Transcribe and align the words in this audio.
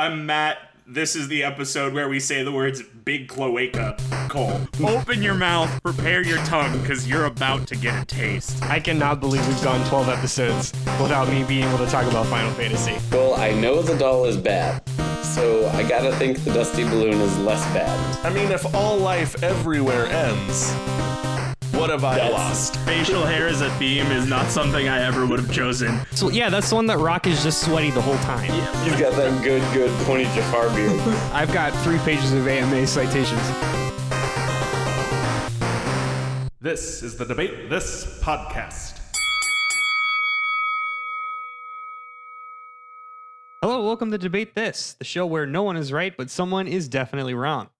I'm 0.00 0.24
Matt. 0.24 0.56
This 0.86 1.14
is 1.14 1.28
the 1.28 1.44
episode 1.44 1.92
where 1.92 2.08
we 2.08 2.20
say 2.20 2.42
the 2.42 2.50
words 2.50 2.82
big 3.04 3.28
cloaca. 3.28 3.98
Cole. 4.30 4.58
Open 4.82 5.22
your 5.22 5.34
mouth, 5.34 5.68
prepare 5.82 6.22
your 6.22 6.38
tongue, 6.46 6.80
because 6.80 7.06
you're 7.06 7.26
about 7.26 7.66
to 7.66 7.76
get 7.76 8.02
a 8.02 8.06
taste. 8.06 8.62
I 8.62 8.80
cannot 8.80 9.20
believe 9.20 9.46
we've 9.46 9.62
gone 9.62 9.86
12 9.90 10.08
episodes 10.08 10.72
without 11.02 11.28
me 11.28 11.44
being 11.44 11.64
able 11.64 11.84
to 11.84 11.86
talk 11.86 12.06
about 12.06 12.24
Final 12.28 12.50
Fantasy. 12.52 12.96
Well, 13.14 13.34
I 13.34 13.52
know 13.52 13.82
the 13.82 13.94
doll 13.98 14.24
is 14.24 14.38
bad, 14.38 14.88
so 15.22 15.68
I 15.74 15.86
gotta 15.86 16.16
think 16.16 16.44
the 16.44 16.54
Dusty 16.54 16.84
Balloon 16.84 17.20
is 17.20 17.38
less 17.40 17.62
bad. 17.74 18.24
I 18.24 18.30
mean, 18.32 18.50
if 18.50 18.74
all 18.74 18.96
life 18.96 19.42
everywhere 19.42 20.06
ends, 20.06 20.72
what 21.80 21.88
have 21.88 22.04
I 22.04 22.16
That's- 22.16 22.32
lost? 22.32 22.76
Facial 22.80 23.24
hair 23.24 23.48
as 23.48 23.62
a 23.62 23.70
theme 23.78 24.04
is 24.12 24.28
not 24.28 24.50
something 24.50 24.86
I 24.86 25.00
ever 25.02 25.24
would 25.24 25.38
have 25.38 25.50
chosen. 25.50 25.98
So 26.10 26.28
yeah, 26.28 26.50
that's 26.50 26.68
the 26.68 26.74
one 26.74 26.84
that 26.88 26.98
Rock 26.98 27.26
is 27.26 27.42
just 27.42 27.64
sweaty 27.64 27.90
the 27.90 28.02
whole 28.02 28.18
time. 28.18 28.50
Yeah. 28.50 28.84
You've 28.84 28.98
got 28.98 29.14
that 29.14 29.42
good, 29.42 29.62
good 29.72 29.90
pointy 30.04 30.24
Jafar 30.34 30.68
beard. 30.74 31.00
I've 31.32 31.50
got 31.54 31.72
three 31.82 31.96
pages 32.00 32.34
of 32.34 32.46
AMA 32.46 32.86
citations. 32.86 33.40
This 36.60 37.02
is 37.02 37.16
the 37.16 37.24
Debate 37.24 37.70
This 37.70 38.20
podcast. 38.22 38.98
Hello, 43.62 43.86
welcome 43.86 44.10
to 44.10 44.18
Debate 44.18 44.54
This, 44.54 44.96
the 44.98 45.04
show 45.06 45.24
where 45.24 45.46
no 45.46 45.62
one 45.62 45.78
is 45.78 45.94
right, 45.94 46.14
but 46.14 46.28
someone 46.28 46.68
is 46.68 46.88
definitely 46.88 47.32
wrong. 47.32 47.70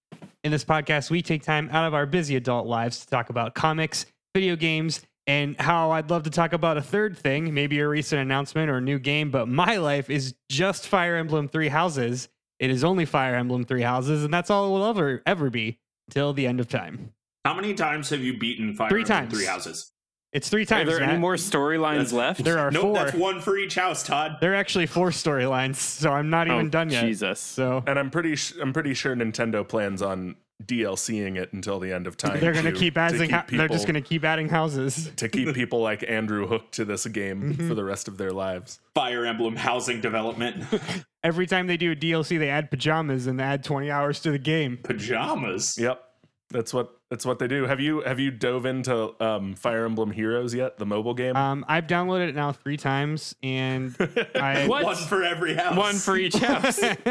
In 0.43 0.51
this 0.51 0.65
podcast, 0.65 1.11
we 1.11 1.21
take 1.21 1.43
time 1.43 1.69
out 1.71 1.87
of 1.87 1.93
our 1.93 2.07
busy 2.07 2.35
adult 2.35 2.67
lives 2.67 3.01
to 3.01 3.07
talk 3.07 3.29
about 3.29 3.55
comics, 3.55 4.07
video 4.35 4.57
games, 4.57 5.03
and 5.27 5.55
how 5.61 5.91
I'd 5.91 6.09
love 6.09 6.23
to 6.23 6.30
talk 6.30 6.55
about 6.55 6.79
a 6.79 6.83
third 6.83 7.19
thing, 7.19 7.53
maybe 7.53 7.79
a 7.79 7.87
recent 7.87 8.23
announcement 8.23 8.71
or 8.71 8.79
a 8.79 8.80
new 8.80 8.99
game, 8.99 9.30
but 9.30 9.49
my 9.49 9.77
life 9.77 10.09
is 10.09 10.35
just 10.49 10.89
Fire 10.89 11.16
Emblem 11.16 11.47
Three 11.47 11.69
Houses. 11.69 12.30
It 12.59 12.71
is 12.71 12.85
only 12.85 13.05
Fire 13.05 13.35
Emblem 13.35 13.65
Three 13.65 13.83
Houses, 13.83 14.25
and 14.25 14.33
that's 14.33 14.49
all 14.49 14.66
it 14.69 14.71
will 14.71 14.87
ever 14.87 15.23
ever 15.27 15.51
be 15.51 15.79
till 16.09 16.32
the 16.32 16.47
end 16.47 16.59
of 16.59 16.69
time. 16.69 17.13
How 17.45 17.54
many 17.54 17.75
times 17.75 18.09
have 18.09 18.21
you 18.21 18.38
beaten 18.38 18.75
Fire 18.75 18.88
Three 18.88 19.02
Emblem 19.02 19.19
times. 19.19 19.35
Three 19.35 19.47
houses? 19.47 19.93
It's 20.32 20.48
three 20.48 20.64
times. 20.64 20.88
Are 20.88 20.92
times. 20.92 21.00
there 21.00 21.09
any 21.10 21.18
more 21.18 21.34
storylines 21.34 22.12
left? 22.12 22.45
There 22.45 22.59
are 22.59 22.70
Nope, 22.70 22.82
four. 22.82 22.95
that's 22.95 23.14
one 23.14 23.40
for 23.40 23.59
each 23.59 23.74
house, 23.74 24.04
Todd. 24.04 24.36
There 24.40 24.52
are 24.52 24.56
actually 24.56 24.86
four 24.86 25.10
storylines, 25.10 25.76
so 25.76 26.12
I'm 26.12 26.30
not 26.30 26.48
Oh, 26.48 26.54
even 26.54 26.70
done 26.70 26.88
yet. 26.90 27.04
Jesus. 27.04 27.40
So 27.40 27.82
And 27.86 27.98
I'm 27.98 28.10
pretty, 28.10 28.36
sh- 28.36 28.54
I'm 28.60 28.73
pretty 28.73 28.95
sure 28.95 29.16
Nintendo 29.16 29.66
plans 29.66 30.02
on 30.02 30.36
DLCing 30.64 31.36
it 31.36 31.52
until 31.52 31.80
the 31.80 31.90
end 31.92 32.06
of 32.06 32.16
time. 32.16 32.38
they're 32.38 32.52
gonna 32.52 32.70
to- 32.70 32.78
keep 32.78 32.95
to 32.95 33.01
adding. 33.01 33.20
keep 33.23 33.30
hou- 33.51 33.56
they're 33.56 33.66
just 33.68 33.86
gonna 33.86 34.01
keep 34.02 34.24
adding 34.24 34.48
houses. 34.48 35.10
to 35.16 35.28
keep 35.28 35.52
people 35.54 35.80
like 35.80 36.04
Andrew 36.08 36.46
hooked 36.46 36.73
to 36.74 36.84
this 36.84 37.06
game 37.06 37.54
Mm-hmm. 37.54 37.68
for 37.68 37.74
the 37.74 37.82
rest 37.84 38.06
of 38.08 38.16
their 38.18 38.30
lives. 38.30 38.78
Fire 38.95 39.24
Emblem 39.24 39.56
housing 39.56 40.01
development. 40.01 40.64
Every 41.24 41.46
time 41.46 41.66
they 41.66 41.76
do 41.76 41.92
a 41.92 41.96
DLC, 41.96 42.38
they 42.38 42.51
add 42.51 42.70
pajamas 42.70 43.26
and 43.26 43.40
they 43.40 43.45
add 43.45 43.64
20 43.64 43.90
hours 43.90 44.20
to 44.20 44.30
the 44.30 44.38
game. 44.38 44.78
Pajamas. 44.82 45.76
Yep, 45.78 46.02
that's 46.51 46.73
what 46.74 46.95
that's 47.11 47.27
what 47.27 47.41
they 47.41 47.49
do. 47.49 47.66
Have 47.66 47.80
you 47.80 48.03
have 48.03 48.21
you 48.21 48.30
dove 48.30 48.65
into 48.65 49.21
um, 49.23 49.55
Fire 49.57 49.85
Emblem 49.85 50.13
Heroes 50.13 50.55
yet? 50.55 50.79
The 50.79 50.87
mobile 50.87 51.13
game. 51.13 51.35
Um, 51.37 51.65
I've 51.66 51.89
downloaded 51.89 52.29
it 52.29 52.35
now 52.37 52.53
three 52.53 52.77
times, 52.77 53.35
and 53.43 53.97
I 54.37 54.69
One 54.69 54.95
for 54.95 55.25
every 55.25 55.55
house. 55.55 55.77
One 55.77 55.97
for 55.97 56.16
each 56.16 56.37
house. 56.37 56.81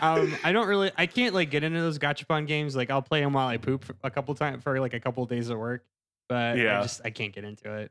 um, 0.00 0.36
I 0.44 0.52
don't 0.52 0.68
really, 0.68 0.92
I 0.96 1.06
can't 1.06 1.34
like 1.34 1.50
get 1.50 1.64
into 1.64 1.80
those 1.80 1.98
gachapon 1.98 2.46
games. 2.46 2.76
Like 2.76 2.90
I'll 2.90 3.02
play 3.02 3.20
them 3.20 3.32
while 3.32 3.48
I 3.48 3.56
poop 3.56 3.84
a 4.04 4.10
couple 4.10 4.34
times 4.36 4.62
for 4.62 4.78
like 4.78 4.94
a 4.94 5.00
couple 5.00 5.26
days 5.26 5.50
at 5.50 5.58
work, 5.58 5.84
but 6.28 6.56
Yeah. 6.56 6.78
I 6.78 6.82
just 6.82 7.00
I 7.04 7.10
can't 7.10 7.34
get 7.34 7.42
into 7.44 7.74
it. 7.74 7.90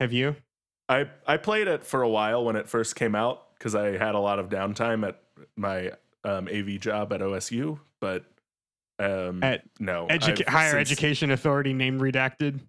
Have 0.00 0.12
you? 0.12 0.34
I 0.88 1.06
I 1.28 1.36
played 1.36 1.68
it 1.68 1.84
for 1.84 2.02
a 2.02 2.08
while 2.08 2.44
when 2.44 2.56
it 2.56 2.68
first 2.68 2.96
came 2.96 3.14
out 3.14 3.56
because 3.56 3.76
I 3.76 3.96
had 3.96 4.16
a 4.16 4.18
lot 4.20 4.40
of 4.40 4.48
downtime 4.48 5.06
at 5.06 5.20
my 5.56 5.92
um, 6.24 6.48
AV 6.48 6.80
job 6.80 7.12
at 7.12 7.20
OSU, 7.20 7.78
but 8.00 8.24
um, 9.00 9.42
At 9.42 9.62
no 9.78 10.06
Educa- 10.08 10.48
higher 10.48 10.72
since- 10.72 10.90
education 10.90 11.30
authority 11.30 11.72
name 11.72 11.98
redacted. 12.00 12.60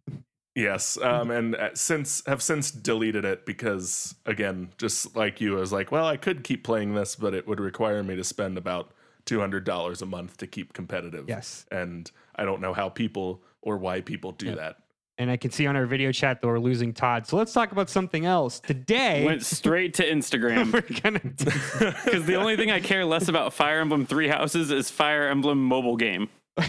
Yes, 0.53 0.97
um, 1.01 1.31
and 1.31 1.55
uh, 1.55 1.69
since 1.75 2.23
have 2.27 2.41
since 2.41 2.71
deleted 2.71 3.23
it 3.23 3.45
because 3.45 4.15
again, 4.25 4.69
just 4.77 5.15
like 5.15 5.39
you, 5.39 5.55
I 5.57 5.59
was 5.61 5.71
like, 5.71 5.91
well, 5.93 6.05
I 6.05 6.17
could 6.17 6.43
keep 6.43 6.63
playing 6.65 6.93
this, 6.93 7.15
but 7.15 7.33
it 7.33 7.47
would 7.47 7.59
require 7.61 8.03
me 8.03 8.17
to 8.17 8.23
spend 8.25 8.57
about 8.57 8.91
two 9.23 9.39
hundred 9.39 9.63
dollars 9.63 10.01
a 10.01 10.05
month 10.05 10.35
to 10.37 10.47
keep 10.47 10.73
competitive. 10.73 11.25
Yes. 11.29 11.65
and 11.71 12.11
I 12.35 12.43
don't 12.43 12.59
know 12.59 12.73
how 12.73 12.89
people 12.89 13.43
or 13.61 13.77
why 13.77 14.01
people 14.01 14.31
do 14.33 14.47
Yeah. 14.47 14.55
that. 14.55 14.77
And 15.21 15.29
I 15.29 15.37
can 15.37 15.51
see 15.51 15.67
on 15.67 15.75
our 15.75 15.85
video 15.85 16.11
chat 16.11 16.41
that 16.41 16.47
we're 16.47 16.57
losing 16.57 16.93
Todd. 16.93 17.27
So 17.27 17.37
let's 17.37 17.53
talk 17.53 17.71
about 17.71 17.91
something 17.91 18.25
else. 18.25 18.59
Today, 18.59 19.23
Went 19.23 19.45
straight 19.45 19.93
to 19.93 20.03
Instagram. 20.03 20.73
we're 20.73 20.99
gonna 20.99 21.19
do 21.19 21.45
Because 22.05 22.25
the 22.25 22.33
only 22.37 22.57
thing 22.57 22.71
I 22.71 22.79
care 22.79 23.05
less 23.05 23.27
about 23.27 23.53
Fire 23.53 23.81
Emblem 23.81 24.07
Three 24.07 24.27
Houses 24.27 24.71
is 24.71 24.89
Fire 24.89 25.27
Emblem 25.27 25.63
mobile 25.63 25.95
game. 25.95 26.29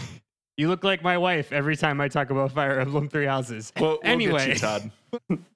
You 0.55 0.67
look 0.67 0.83
like 0.83 1.01
my 1.01 1.17
wife 1.17 1.51
every 1.51 1.75
time 1.75 1.99
I 1.99 2.09
talk 2.09 2.29
about 2.29 2.51
Fire 2.51 2.79
Emblem 2.79 3.09
Three 3.09 3.25
Houses. 3.25 3.73
Well, 3.79 3.97
we'll 4.03 4.11
anyway, 4.11 4.45
get 4.45 4.47
you, 4.49 4.55
Todd. 4.59 4.91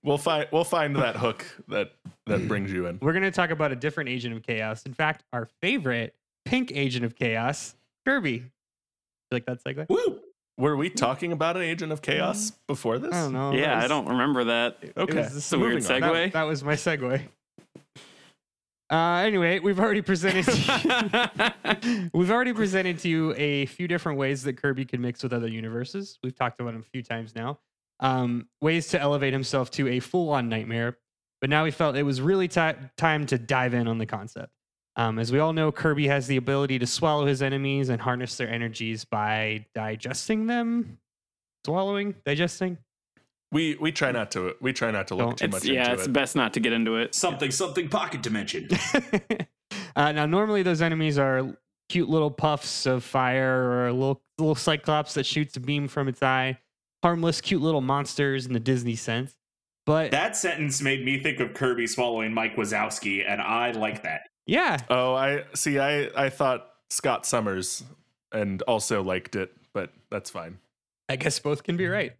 we'll 0.04 0.18
find 0.18 0.48
we'll 0.52 0.64
find 0.64 0.96
that 0.96 1.16
hook 1.16 1.46
that 1.68 1.92
that 2.26 2.48
brings 2.48 2.72
you 2.72 2.88
in. 2.88 2.98
we're 3.00 3.14
going 3.14 3.22
to 3.22 3.30
talk 3.30 3.52
about 3.52 3.72
a 3.72 3.76
different 3.76 4.10
Agent 4.10 4.36
of 4.36 4.42
Chaos. 4.42 4.82
In 4.88 4.96
fact, 4.96 5.24
our 5.32 5.48
favorite 5.62 6.16
pink 6.46 6.72
Agent 6.74 7.06
of 7.06 7.16
Chaos, 7.16 7.76
Kirby. 8.08 8.32
You 8.32 8.44
like 9.30 9.46
that 9.46 9.64
segue? 9.64 9.88
Woo! 9.88 10.20
Were 10.58 10.76
we 10.76 10.90
talking 10.90 11.32
about 11.32 11.56
an 11.56 11.62
agent 11.64 11.92
of 11.92 12.02
chaos 12.02 12.52
before 12.68 12.98
this? 12.98 13.14
I 13.14 13.22
don't 13.24 13.34
know. 13.34 13.54
yeah, 13.54 13.76
That 13.76 13.84
I 13.86 13.88
don't 13.88 14.08
remember 14.08 14.46
that. 14.46 14.78
it 14.82 14.94
Okay, 14.98 15.20
was 15.20 15.38
It's 15.38 15.54
a 15.54 15.60
weird 15.60 15.76
moving 15.76 16.04
on. 16.04 16.10
segue. 16.10 16.14
That, 16.26 16.34
that 16.34 16.44
was 16.44 16.64
my 16.64 16.74
segue. 16.74 17.22
Uh, 18.90 19.18
anyway, 19.18 19.60
we've 19.60 19.80
already 19.82 20.02
presented 20.02 20.48
you, 20.48 22.10
we've 22.14 22.32
already 22.32 22.54
presented 22.54 22.98
to 23.00 23.10
you 23.10 23.34
a 23.36 23.66
few 23.66 23.86
different 23.88 24.18
ways 24.18 24.44
that 24.44 24.54
Kirby 24.54 24.86
can 24.86 25.02
mix 25.02 25.22
with 25.24 25.34
other 25.34 25.50
universes. 25.50 26.18
We've 26.24 26.34
talked 26.36 26.62
about 26.62 26.72
them 26.72 26.82
a 26.82 26.90
few 26.92 27.04
times 27.04 27.36
now. 27.36 27.60
Um, 28.00 28.48
ways 28.62 28.88
to 28.90 29.02
elevate 29.02 29.34
himself 29.34 29.70
to 29.72 29.88
a 29.90 30.00
full-on 30.00 30.48
nightmare. 30.50 30.98
But 31.42 31.50
now 31.50 31.66
we 31.66 31.72
felt 31.72 31.96
it 31.98 32.04
was 32.04 32.22
really 32.22 32.48
ti 32.48 32.72
time 32.98 33.26
to 33.28 33.38
dive 33.38 33.74
in 33.74 33.88
on 33.88 33.98
the 33.98 34.06
concept. 34.06 34.52
Um, 34.98 35.20
as 35.20 35.32
we 35.32 35.38
all 35.38 35.54
know, 35.54 35.72
Kirby 35.72 36.08
has 36.08 36.26
the 36.26 36.38
ability 36.38 36.80
to 36.80 36.88
swallow 36.88 37.28
his 37.28 37.44
enemies 37.44 37.90
and 37.90 38.02
harness 38.02 38.36
their 38.36 38.50
energies 38.50 39.06
by 39.06 39.64
digesting 39.76 40.48
them, 40.48 40.98
swallowing, 41.66 42.16
digesting. 42.26 42.80
We 43.52 43.76
we 43.76 43.92
try 43.92 44.12
not 44.12 44.32
to 44.32 44.56
we 44.60 44.74
try 44.74 44.90
not 44.92 45.08
to 45.10 45.16
look 45.16 45.28
Don't- 45.28 45.38
too 45.38 45.46
It's, 45.46 45.54
much 45.54 45.66
yeah, 45.66 45.82
into 45.84 45.94
it's 45.94 46.06
it. 46.08 46.14
best 46.14 46.36
not 46.36 46.54
to 46.56 46.60
get 46.60 46.74
into 46.74 46.98
it. 46.98 47.14
Something, 47.16 47.52
something 47.52 47.88
pocket 47.90 48.22
dimension. 48.24 48.68
uh, 49.96 50.12
now, 50.12 50.26
normally 50.26 50.64
those 50.64 50.82
enemies 50.82 51.18
are 51.18 51.56
cute 51.90 52.10
little 52.10 52.32
puffs 52.32 52.86
of 52.86 53.04
fire 53.04 53.64
or 53.70 53.88
a 53.88 53.94
little 53.94 54.22
little 54.40 54.56
cyclops 54.56 55.14
that 55.14 55.26
shoots 55.26 55.56
a 55.56 55.60
beam 55.60 55.88
from 55.88 56.08
its 56.08 56.22
eye. 56.24 56.58
Harmless, 57.04 57.40
cute 57.40 57.62
little 57.62 57.82
monsters 57.82 58.48
in 58.48 58.54
the 58.54 58.60
Disney 58.60 58.96
sense. 58.96 59.36
But 59.86 60.12
that 60.12 60.36
sentence 60.36 60.82
made 60.82 61.06
me 61.06 61.22
think 61.22 61.40
of 61.40 61.54
Kirby 61.54 61.88
swallowing 61.88 62.34
Mike 62.34 62.56
Wazowski, 62.58 63.24
and 63.26 63.40
I 63.40 63.72
like 63.72 64.04
that. 64.04 64.22
Yeah, 64.48 64.78
Oh, 64.90 65.14
I 65.14 65.44
see. 65.54 65.78
I 65.78 66.10
I 66.16 66.30
thought 66.30 66.70
Scott 66.90 67.26
Summers 67.26 67.84
and 68.32 68.62
also 68.64 69.04
liked 69.04 69.36
it, 69.36 69.52
but 69.74 69.92
that's 70.10 70.30
fine. 70.30 70.58
I 71.10 71.16
guess 71.16 71.40
both 71.40 71.64
can 71.64 71.78
be 71.78 71.84
mm-hmm. 71.84 71.94
right. 71.94 72.14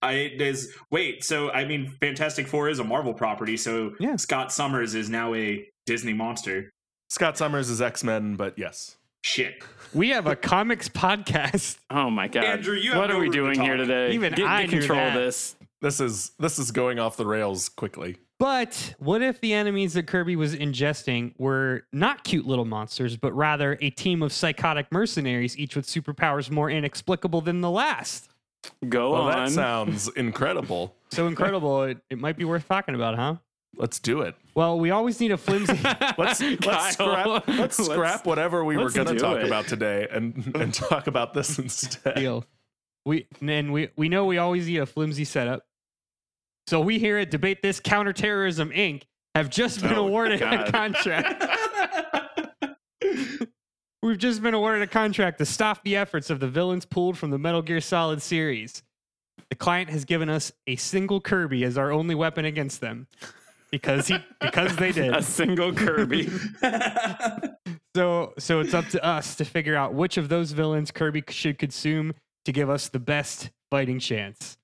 I 0.00 0.32
is 0.38 0.72
wait, 0.90 1.24
so 1.24 1.50
I 1.50 1.64
mean, 1.64 1.94
Fantastic 2.00 2.48
Four 2.48 2.68
is 2.68 2.78
a 2.78 2.84
Marvel 2.84 3.14
property, 3.14 3.56
so 3.56 3.94
Yeah. 4.00 4.16
Scott 4.16 4.52
Summers 4.52 4.94
is 4.94 5.08
now 5.08 5.34
a 5.34 5.68
Disney 5.86 6.12
monster. 6.12 6.72
Scott 7.08 7.38
Summers 7.38 7.70
is 7.70 7.80
X 7.80 8.02
Men, 8.02 8.36
but 8.36 8.58
yes. 8.58 8.96
Shit. 9.22 9.62
We 9.94 10.08
have 10.08 10.26
a 10.26 10.34
comics 10.34 10.88
podcast. 10.88 11.78
Oh 11.90 12.10
my 12.10 12.26
god. 12.26 12.44
Andrew, 12.44 12.74
you 12.74 12.90
have 12.90 12.98
what 13.00 13.10
no 13.10 13.16
are 13.16 13.20
we 13.20 13.28
doing 13.28 13.60
here 13.60 13.76
today? 13.76 14.12
Even 14.12 14.32
get, 14.32 14.46
I 14.46 14.62
get 14.62 14.70
control 14.70 14.98
that. 14.98 15.14
this. 15.14 15.54
This 15.82 16.00
is 16.00 16.30
this 16.38 16.58
is 16.58 16.70
going 16.70 16.98
off 16.98 17.16
the 17.18 17.26
rails 17.26 17.68
quickly. 17.68 18.16
But 18.38 18.94
what 18.98 19.20
if 19.22 19.40
the 19.40 19.52
enemies 19.52 19.92
that 19.94 20.06
Kirby 20.06 20.34
was 20.36 20.54
ingesting 20.56 21.34
were 21.38 21.82
not 21.92 22.24
cute 22.24 22.46
little 22.46 22.64
monsters, 22.64 23.16
but 23.16 23.32
rather 23.34 23.76
a 23.80 23.90
team 23.90 24.22
of 24.22 24.32
psychotic 24.32 24.90
mercenaries, 24.90 25.56
each 25.58 25.76
with 25.76 25.86
superpowers 25.86 26.50
more 26.50 26.70
inexplicable 26.70 27.40
than 27.40 27.60
the 27.60 27.70
last? 27.70 28.30
Go 28.88 29.12
Well, 29.12 29.22
on. 29.22 29.44
that 29.46 29.50
sounds 29.50 30.08
incredible. 30.16 30.96
So 31.12 31.26
incredible, 31.26 31.82
it, 31.84 31.98
it 32.10 32.18
might 32.18 32.36
be 32.36 32.44
worth 32.44 32.66
talking 32.66 32.94
about, 32.94 33.16
huh? 33.16 33.36
Let's 33.76 33.98
do 34.00 34.20
it. 34.22 34.34
Well, 34.54 34.78
we 34.78 34.90
always 34.90 35.18
need 35.20 35.32
a 35.32 35.36
flimsy. 35.36 35.78
Let's 36.18 36.40
let's 36.40 36.92
scrap 36.94 37.48
let's 37.48 37.84
scrap 37.84 38.26
whatever 38.26 38.64
we 38.64 38.76
were 38.76 38.84
let's 38.84 38.94
going 38.94 39.06
to 39.08 39.16
talk 39.16 39.38
it. 39.38 39.46
about 39.46 39.66
today 39.66 40.06
and 40.10 40.54
and 40.56 40.72
talk 40.74 41.06
about 41.06 41.32
this 41.34 41.58
instead. 41.58 42.16
deal. 42.16 42.44
We 43.06 43.26
and 43.40 43.72
we 43.72 43.88
we 43.96 44.08
know 44.08 44.26
we 44.26 44.38
always 44.38 44.66
need 44.66 44.78
a 44.78 44.86
flimsy 44.86 45.24
setup. 45.24 45.64
So 46.66 46.80
we 46.80 46.98
here 46.98 47.18
at 47.18 47.30
Debate 47.30 47.62
This 47.62 47.80
Counterterrorism 47.80 48.70
Inc. 48.70 49.02
have 49.34 49.50
just 49.50 49.82
been 49.82 49.94
Oh, 49.94 50.06
awarded 50.06 50.42
a 50.42 50.70
contract. 50.70 51.44
We've 54.02 54.18
just 54.18 54.42
been 54.42 54.54
awarded 54.54 54.82
a 54.82 54.86
contract 54.88 55.38
to 55.38 55.46
stop 55.46 55.84
the 55.84 55.96
efforts 55.96 56.28
of 56.28 56.40
the 56.40 56.48
villains 56.48 56.84
pulled 56.84 57.16
from 57.16 57.30
the 57.30 57.38
Metal 57.38 57.62
Gear 57.62 57.80
Solid 57.80 58.20
series. 58.20 58.82
The 59.48 59.54
client 59.56 59.90
has 59.90 60.04
given 60.04 60.28
us 60.28 60.50
a 60.66 60.76
single 60.76 61.20
Kirby 61.20 61.62
as 61.64 61.78
our 61.78 61.92
only 61.92 62.14
weapon 62.14 62.44
against 62.44 62.80
them. 62.80 63.06
Because 63.70 64.08
he 64.08 64.16
because 64.40 64.74
they 64.76 64.92
did. 64.92 65.14
a 65.16 65.22
single 65.22 65.72
Kirby. 65.72 66.30
So 67.94 68.32
so 68.38 68.60
it's 68.60 68.72
up 68.72 68.86
to 68.88 69.04
us 69.04 69.34
to 69.36 69.44
figure 69.44 69.76
out 69.76 69.92
which 69.92 70.16
of 70.16 70.30
those 70.30 70.52
villains 70.52 70.90
Kirby 70.90 71.24
should 71.28 71.58
consume 71.58 72.14
to 72.46 72.52
give 72.52 72.70
us 72.70 72.88
the 72.88 72.98
best 72.98 73.50
fighting 73.70 73.98
chance. 73.98 74.56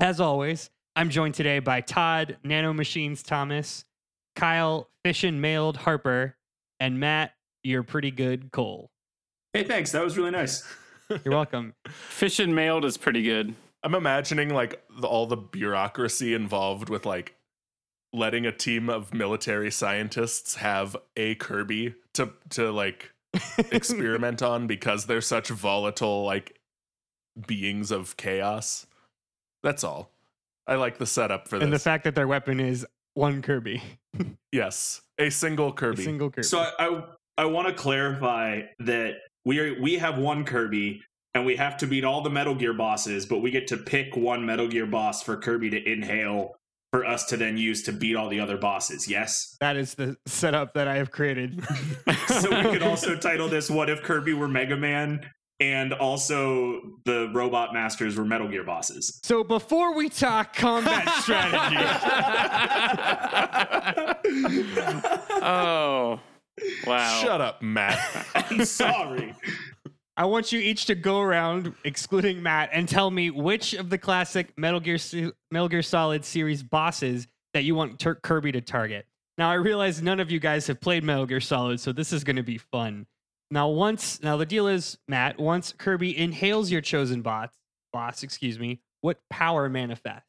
As 0.00 0.20
always, 0.20 0.70
I'm 0.98 1.10
joined 1.10 1.34
today 1.34 1.60
by 1.60 1.80
Todd, 1.80 2.38
Nano 2.42 2.72
Machines 2.72 3.22
Thomas, 3.22 3.84
Kyle, 4.34 4.90
Fission 5.04 5.40
Mailed 5.40 5.76
Harper, 5.76 6.34
and 6.80 6.98
Matt, 6.98 7.34
you're 7.62 7.84
pretty 7.84 8.10
good 8.10 8.50
Cole. 8.50 8.90
Hey, 9.52 9.62
thanks. 9.62 9.92
That 9.92 10.02
was 10.02 10.18
really 10.18 10.32
nice. 10.32 10.66
You're 11.24 11.34
welcome. 11.34 11.74
Fission 11.86 12.52
mailed 12.52 12.84
is 12.84 12.96
pretty 12.96 13.22
good. 13.22 13.54
I'm 13.84 13.94
imagining 13.94 14.52
like 14.52 14.82
the, 15.00 15.06
all 15.06 15.26
the 15.26 15.36
bureaucracy 15.36 16.34
involved 16.34 16.90
with 16.90 17.06
like 17.06 17.36
letting 18.12 18.44
a 18.44 18.52
team 18.52 18.90
of 18.90 19.14
military 19.14 19.70
scientists 19.70 20.56
have 20.56 20.96
a 21.16 21.36
Kirby 21.36 21.94
to 22.14 22.32
to 22.50 22.72
like 22.72 23.12
experiment 23.70 24.42
on 24.42 24.66
because 24.66 25.06
they're 25.06 25.20
such 25.20 25.48
volatile 25.48 26.24
like 26.24 26.58
beings 27.46 27.92
of 27.92 28.16
chaos. 28.16 28.84
That's 29.62 29.84
all. 29.84 30.10
I 30.68 30.74
like 30.76 30.98
the 30.98 31.06
setup 31.06 31.48
for 31.48 31.58
this. 31.58 31.64
and 31.64 31.72
the 31.72 31.78
fact 31.78 32.04
that 32.04 32.14
their 32.14 32.28
weapon 32.28 32.60
is 32.60 32.86
one 33.14 33.42
Kirby. 33.42 33.82
yes, 34.52 35.00
a 35.18 35.30
single 35.30 35.68
A 35.68 35.72
Kirby. 35.72 36.04
single 36.04 36.30
Kirby. 36.30 36.44
So 36.44 36.58
I 36.60 36.72
I, 36.78 37.04
I 37.38 37.44
want 37.46 37.68
to 37.68 37.74
clarify 37.74 38.62
that 38.80 39.14
we 39.44 39.58
are 39.58 39.80
we 39.80 39.96
have 39.96 40.18
one 40.18 40.44
Kirby 40.44 41.00
and 41.34 41.44
we 41.46 41.56
have 41.56 41.76
to 41.78 41.86
beat 41.86 42.04
all 42.04 42.20
the 42.22 42.30
Metal 42.30 42.54
Gear 42.54 42.74
bosses, 42.74 43.26
but 43.26 43.38
we 43.40 43.50
get 43.50 43.66
to 43.68 43.76
pick 43.76 44.16
one 44.16 44.44
Metal 44.44 44.68
Gear 44.68 44.86
boss 44.86 45.22
for 45.22 45.36
Kirby 45.36 45.70
to 45.70 45.90
inhale 45.92 46.54
for 46.92 47.04
us 47.04 47.26
to 47.26 47.36
then 47.36 47.58
use 47.58 47.82
to 47.82 47.92
beat 47.92 48.16
all 48.16 48.28
the 48.30 48.40
other 48.40 48.56
bosses. 48.56 49.08
Yes. 49.08 49.56
that 49.60 49.76
is 49.76 49.94
the 49.94 50.16
setup 50.26 50.72
that 50.74 50.88
I 50.88 50.96
have 50.96 51.10
created. 51.10 51.62
so 52.28 52.48
we 52.50 52.62
could 52.70 52.82
also 52.90 53.16
title 53.16 53.48
this 53.48 53.70
"What 53.70 53.88
if 53.90 54.02
Kirby 54.02 54.32
were 54.34 54.48
Mega 54.48 54.76
Man?" 54.76 55.20
And 55.60 55.92
also 55.92 56.80
the 57.04 57.30
Robot 57.34 57.72
Masters 57.72 58.16
were 58.16 58.24
Metal 58.24 58.48
Gear 58.48 58.64
bosses. 58.64 59.20
So 59.24 59.42
before 59.42 59.94
we 59.94 60.08
talk 60.08 60.54
combat 60.54 61.08
strategy, 61.22 61.76
Oh, 65.40 66.20
wow. 66.86 67.20
Shut 67.22 67.40
up, 67.40 67.62
Matt. 67.62 67.98
I'm 68.34 68.64
sorry. 68.64 69.34
I 70.16 70.24
want 70.24 70.50
you 70.50 70.58
each 70.58 70.86
to 70.86 70.94
go 70.96 71.20
around, 71.20 71.72
excluding 71.84 72.42
Matt, 72.42 72.70
and 72.72 72.88
tell 72.88 73.10
me 73.10 73.30
which 73.30 73.74
of 73.74 73.88
the 73.88 73.98
classic 73.98 74.48
Metal 74.56 74.80
Gear 74.80 74.98
Metal 75.50 75.68
Gear 75.68 75.82
Solid 75.82 76.24
series 76.24 76.62
bosses 76.62 77.28
that 77.54 77.62
you 77.64 77.74
want 77.74 77.98
Tur- 78.00 78.16
Kirby 78.16 78.52
to 78.52 78.60
target. 78.60 79.06
Now 79.38 79.48
I 79.50 79.54
realize 79.54 80.02
none 80.02 80.18
of 80.18 80.30
you 80.30 80.40
guys 80.40 80.66
have 80.66 80.80
played 80.80 81.04
Metal 81.04 81.24
Gear 81.26 81.40
Solid, 81.40 81.78
so 81.78 81.92
this 81.92 82.12
is 82.12 82.24
going 82.24 82.36
to 82.36 82.42
be 82.42 82.58
fun. 82.58 83.06
Now 83.50 83.68
once, 83.68 84.22
now 84.22 84.36
the 84.36 84.46
deal 84.46 84.68
is, 84.68 84.98
Matt, 85.08 85.38
once 85.38 85.72
Kirby 85.76 86.16
inhales 86.16 86.70
your 86.70 86.80
chosen 86.80 87.22
boss, 87.22 87.48
boss, 87.92 88.22
excuse 88.22 88.58
me, 88.58 88.80
what 89.00 89.18
power 89.30 89.68
manifests? 89.68 90.28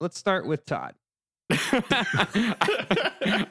Let's 0.00 0.18
start 0.18 0.46
with 0.46 0.64
Todd. 0.64 0.94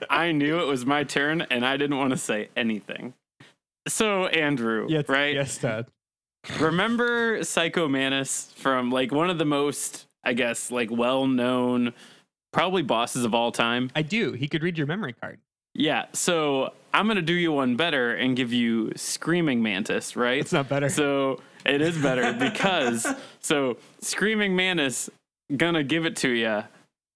I 0.09 0.31
knew 0.33 0.59
it 0.59 0.67
was 0.67 0.85
my 0.85 1.03
turn 1.03 1.41
and 1.49 1.65
I 1.65 1.77
didn't 1.77 1.97
want 1.97 2.11
to 2.11 2.17
say 2.17 2.49
anything. 2.55 3.13
So, 3.87 4.27
Andrew, 4.27 4.87
right? 5.07 5.33
Yes, 5.33 5.57
Todd. 5.57 5.87
Remember 6.59 7.43
Psycho 7.43 7.87
Mantis 7.87 8.51
from 8.55 8.91
like 8.91 9.11
one 9.11 9.29
of 9.29 9.37
the 9.37 9.45
most, 9.45 10.07
I 10.23 10.33
guess, 10.33 10.71
like 10.71 10.89
well 10.91 11.27
known, 11.27 11.93
probably 12.51 12.81
bosses 12.81 13.25
of 13.25 13.33
all 13.33 13.51
time? 13.51 13.91
I 13.95 14.01
do. 14.01 14.33
He 14.33 14.47
could 14.47 14.63
read 14.63 14.77
your 14.77 14.87
memory 14.87 15.13
card. 15.13 15.39
Yeah. 15.73 16.05
So, 16.13 16.73
I'm 16.93 17.05
going 17.05 17.15
to 17.15 17.21
do 17.21 17.33
you 17.33 17.53
one 17.53 17.77
better 17.77 18.13
and 18.13 18.35
give 18.35 18.51
you 18.51 18.91
Screaming 18.95 19.63
Mantis, 19.63 20.15
right? 20.15 20.39
It's 20.39 20.51
not 20.51 20.67
better. 20.67 20.89
So 20.89 21.39
it 21.65 21.81
is 21.81 21.97
better 21.97 22.33
because 22.39 23.07
so 23.39 23.77
screaming 24.01 24.55
mantis 24.55 25.09
gonna 25.55 25.83
give 25.83 26.05
it 26.05 26.15
to 26.17 26.29
you, 26.29 26.63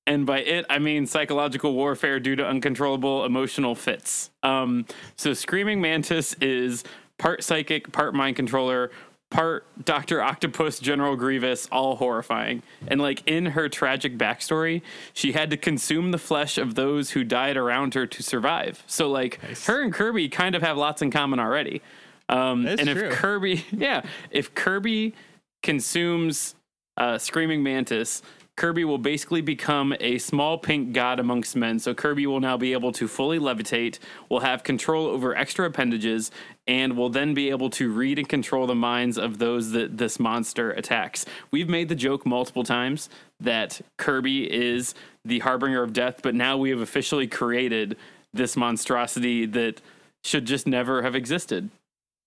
and 0.07 0.25
by 0.25 0.39
it 0.39 0.65
I 0.69 0.79
mean 0.79 1.05
psychological 1.05 1.73
warfare 1.73 2.19
due 2.19 2.35
to 2.35 2.45
uncontrollable 2.45 3.25
emotional 3.25 3.75
fits. 3.75 4.29
Um, 4.43 4.85
so 5.15 5.33
screaming 5.33 5.81
mantis 5.81 6.33
is 6.35 6.83
part 7.17 7.43
psychic, 7.43 7.91
part 7.91 8.13
mind 8.13 8.35
controller. 8.35 8.91
Part 9.35 9.65
Doctor 9.83 10.21
Octopus, 10.21 10.79
General 10.79 11.17
Grievous, 11.17 11.67
all 11.69 11.97
horrifying. 11.97 12.63
And 12.87 13.01
like 13.01 13.21
in 13.27 13.47
her 13.47 13.67
tragic 13.67 14.17
backstory, 14.17 14.81
she 15.13 15.33
had 15.33 15.49
to 15.49 15.57
consume 15.57 16.11
the 16.11 16.17
flesh 16.17 16.57
of 16.57 16.75
those 16.75 17.09
who 17.11 17.25
died 17.25 17.57
around 17.57 17.95
her 17.95 18.07
to 18.07 18.23
survive. 18.23 18.81
So 18.87 19.09
like 19.11 19.41
her 19.65 19.83
and 19.83 19.93
Kirby 19.93 20.29
kind 20.29 20.55
of 20.55 20.61
have 20.61 20.77
lots 20.77 21.01
in 21.01 21.11
common 21.11 21.39
already. 21.39 21.81
Um, 22.29 22.65
and 22.65 22.79
true. 22.79 23.09
if 23.09 23.11
Kirby, 23.11 23.65
yeah, 23.71 24.03
if 24.31 24.55
Kirby 24.55 25.13
consumes 25.61 26.55
uh, 26.95 27.17
Screaming 27.17 27.61
Mantis, 27.61 28.21
Kirby 28.57 28.85
will 28.85 28.97
basically 28.97 29.41
become 29.41 29.93
a 29.99 30.17
small 30.17 30.57
pink 30.57 30.93
god 30.93 31.19
amongst 31.19 31.55
men. 31.55 31.77
So 31.77 31.93
Kirby 31.93 32.25
will 32.25 32.39
now 32.39 32.55
be 32.55 32.71
able 32.71 32.93
to 32.93 33.07
fully 33.07 33.37
levitate, 33.37 33.99
will 34.29 34.39
have 34.39 34.63
control 34.63 35.07
over 35.07 35.35
extra 35.35 35.65
appendages, 35.65 36.31
and 36.65 36.95
will 36.95 37.09
then 37.09 37.33
be 37.33 37.49
able 37.49 37.69
to 37.71 37.91
read 37.91 38.17
and 38.17 38.29
control 38.29 38.65
the 38.65 38.75
minds 38.75 39.17
of 39.17 39.39
those 39.39 39.71
that 39.71 39.97
this 39.97 40.19
monster 40.19 40.71
attacks. 40.71 41.25
We've 41.51 41.69
made 41.69 41.89
the 41.89 41.95
joke 41.95 42.25
multiple 42.25 42.63
times 42.63 43.09
that 43.41 43.81
Kirby 43.97 44.51
is 44.51 44.95
the 45.25 45.39
harbinger 45.39 45.83
of 45.83 45.91
death, 45.91 46.21
but 46.23 46.33
now 46.33 46.55
we 46.57 46.69
have 46.69 46.79
officially 46.79 47.27
created 47.27 47.97
this 48.33 48.55
monstrosity 48.55 49.45
that 49.47 49.81
should 50.23 50.45
just 50.45 50.65
never 50.65 51.01
have 51.01 51.15
existed. 51.15 51.69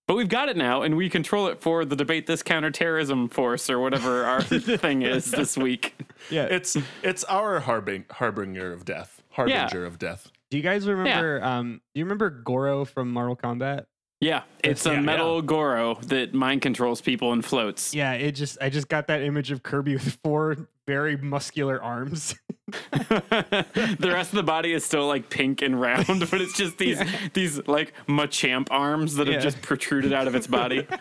But 0.09 0.17
we've 0.17 0.29
got 0.29 0.49
it 0.49 0.57
now, 0.57 0.81
and 0.81 0.97
we 0.97 1.11
control 1.11 1.49
it 1.49 1.61
for 1.61 1.85
the 1.85 1.95
debate 1.95 2.27
this 2.27 2.43
counterterrorism 2.43 3.29
force 3.29 3.69
or 3.69 3.79
whatever 3.79 4.25
our 4.25 4.41
thing 4.43 5.03
is 5.03 5.31
this 5.31 5.55
week. 5.55 5.95
Yeah. 6.31 6.45
It's 6.47 6.79
it's 7.03 7.25
our 7.25 7.61
harbing, 7.61 8.07
harbinger 8.11 8.73
of 8.73 8.87
death, 8.87 9.23
harbinger 9.29 9.85
of 9.85 9.99
death. 9.99 10.31
Do 10.51 10.57
you 10.57 10.63
guys 10.63 10.89
remember? 10.89 11.45
Um, 11.45 11.83
do 11.95 11.99
you 11.99 12.07
remember 12.07 12.31
Goro 12.31 12.87
from 12.87 13.13
Mortal 13.13 13.37
Kombat? 13.37 13.85
Yeah, 14.21 14.43
it's 14.65 14.85
a 14.87 14.95
Yeah, 14.95 15.01
metal 15.01 15.43
Goro 15.43 15.95
that 16.07 16.35
mind 16.35 16.61
controls 16.63 17.01
people 17.01 17.33
and 17.33 17.45
floats. 17.45 17.95
Yeah, 17.95 18.15
it 18.15 18.33
just 18.33 18.59
I 18.61 18.69
just 18.69 18.89
got 18.89 19.07
that 19.07 19.23
image 19.23 19.51
of 19.53 19.63
Kirby 19.63 19.95
with 19.95 20.19
four 20.25 20.57
very 20.87 21.17
muscular 21.17 21.81
arms. 21.83 22.35
the 22.91 24.11
rest 24.13 24.33
of 24.33 24.37
the 24.37 24.43
body 24.43 24.73
is 24.73 24.85
still 24.85 25.07
like 25.07 25.31
pink 25.31 25.63
and 25.63 25.81
round, 25.81 26.07
but 26.31 26.41
it's 26.41 26.57
just 26.57 26.79
these 26.79 27.01
these 27.33 27.67
like 27.69 27.93
Machamp 28.09 28.67
arms 28.73 29.15
that 29.17 29.27
Yeah. 29.29 29.35
have 29.35 29.43
just 29.43 29.63
protruded 29.63 30.13
out 30.13 30.27
of 30.27 30.35
its 30.35 30.47
body. 30.47 30.87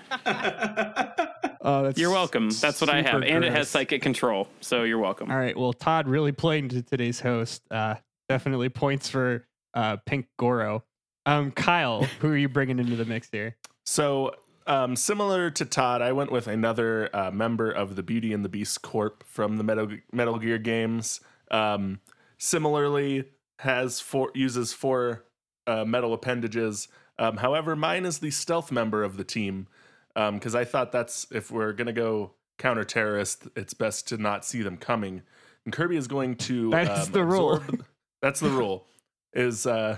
Oh, 1.59 1.83
that's 1.83 1.99
You're 1.99 2.11
welcome. 2.11 2.49
That's 2.61 2.79
what 2.79 2.89
I 2.89 3.01
have, 3.01 3.23
super 3.23 3.25
and 3.25 3.43
it 3.43 3.51
has 3.51 3.67
psychic 3.67 4.01
control, 4.01 4.47
so 4.61 4.83
you're 4.83 4.99
welcome. 4.99 5.29
All 5.29 5.37
right. 5.37 5.57
Well, 5.57 5.73
Todd 5.73 6.07
really 6.07 6.31
played 6.31 6.63
into 6.63 6.81
today's 6.81 7.19
host. 7.19 7.61
Uh, 7.69 7.95
definitely 8.29 8.69
points 8.69 9.09
for 9.09 9.45
uh, 9.73 9.97
Pink 10.05 10.27
Goro. 10.37 10.83
Um, 11.27 11.51
Kyle, 11.51 12.03
who 12.21 12.29
are 12.29 12.37
you 12.37 12.47
bringing 12.47 12.79
into 12.79 12.95
the 12.95 13.03
mix 13.05 13.29
here? 13.29 13.57
So, 13.85 14.31
um, 14.65 14.95
similar 14.95 15.49
to 15.51 15.65
Todd, 15.65 16.01
I 16.01 16.13
went 16.13 16.31
with 16.31 16.47
another 16.47 17.09
uh, 17.13 17.31
member 17.31 17.69
of 17.69 17.95
the 17.97 18.01
Beauty 18.03 18.31
and 18.33 18.43
the 18.45 18.49
Beast 18.49 18.81
Corp 18.81 19.23
from 19.27 19.57
the 19.57 19.63
Metal, 19.63 19.89
Metal 20.13 20.39
Gear 20.39 20.57
games. 20.57 21.19
Um, 21.51 21.99
similarly, 22.37 23.25
has 23.59 23.99
four 23.99 24.31
uses 24.35 24.71
four 24.71 25.25
uh, 25.67 25.83
metal 25.83 26.13
appendages. 26.13 26.87
Um, 27.19 27.37
however, 27.37 27.75
mine 27.75 28.05
is 28.05 28.19
the 28.19 28.31
stealth 28.31 28.71
member 28.71 29.03
of 29.03 29.17
the 29.17 29.23
team 29.23 29.67
because 30.15 30.55
I 30.55 30.63
thought 30.65 30.91
that's 30.91 31.27
if 31.31 31.51
we're 31.51 31.73
gonna 31.73 31.93
go 31.93 32.31
counter 32.57 32.83
terrorist, 32.83 33.47
it's 33.55 33.73
best 33.73 34.07
to 34.09 34.17
not 34.17 34.45
see 34.45 34.61
them 34.61 34.77
coming. 34.77 35.21
And 35.65 35.73
Kirby 35.73 35.97
is 35.97 36.07
going 36.07 36.35
to 36.37 36.71
That 36.71 36.99
is 36.99 37.07
um, 37.07 37.11
the 37.11 37.23
rule. 37.23 37.53
absorb- 37.57 37.85
That's 38.21 38.39
the 38.39 38.49
rule. 38.49 38.87
Is 39.33 39.67
uh, 39.67 39.97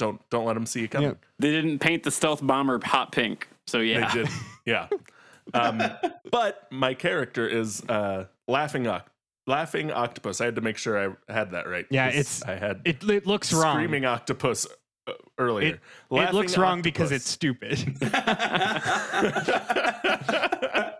don't 0.00 0.20
don't 0.30 0.46
let 0.46 0.54
them 0.54 0.66
see 0.66 0.80
you 0.80 0.88
coming. 0.88 1.10
Yep. 1.10 1.24
They 1.38 1.52
didn't 1.52 1.78
paint 1.78 2.02
the 2.02 2.10
stealth 2.10 2.44
bomber 2.44 2.80
hot 2.84 3.12
pink, 3.12 3.48
so 3.68 3.78
yeah. 3.78 4.12
They 4.12 4.22
did. 4.24 4.28
Yeah. 4.66 4.88
Um, 5.52 5.82
but 6.30 6.68
my 6.70 6.94
character 6.94 7.48
is 7.48 7.82
uh, 7.88 8.26
laughing 8.46 8.86
oc- 8.86 9.10
laughing 9.48 9.90
octopus. 9.90 10.40
I 10.40 10.44
had 10.44 10.54
to 10.54 10.60
make 10.60 10.76
sure 10.76 11.16
I 11.28 11.32
had 11.32 11.50
that 11.52 11.66
right. 11.68 11.86
Yeah, 11.90 12.06
'cause 12.08 12.14
it's- 12.20 12.42
I 12.44 12.54
had 12.54 12.82
It, 12.84 13.02
it 13.02 13.26
looks 13.26 13.52
wrong. 13.52 13.74
screaming 13.74 14.04
octopus 14.04 14.68
uh, 15.08 15.12
earlier. 15.38 15.74
It, 15.74 15.80
it 16.12 16.34
looks 16.34 16.56
wrong 16.56 16.82
because 16.82 17.10
it's 17.10 17.28
stupid. 17.28 17.78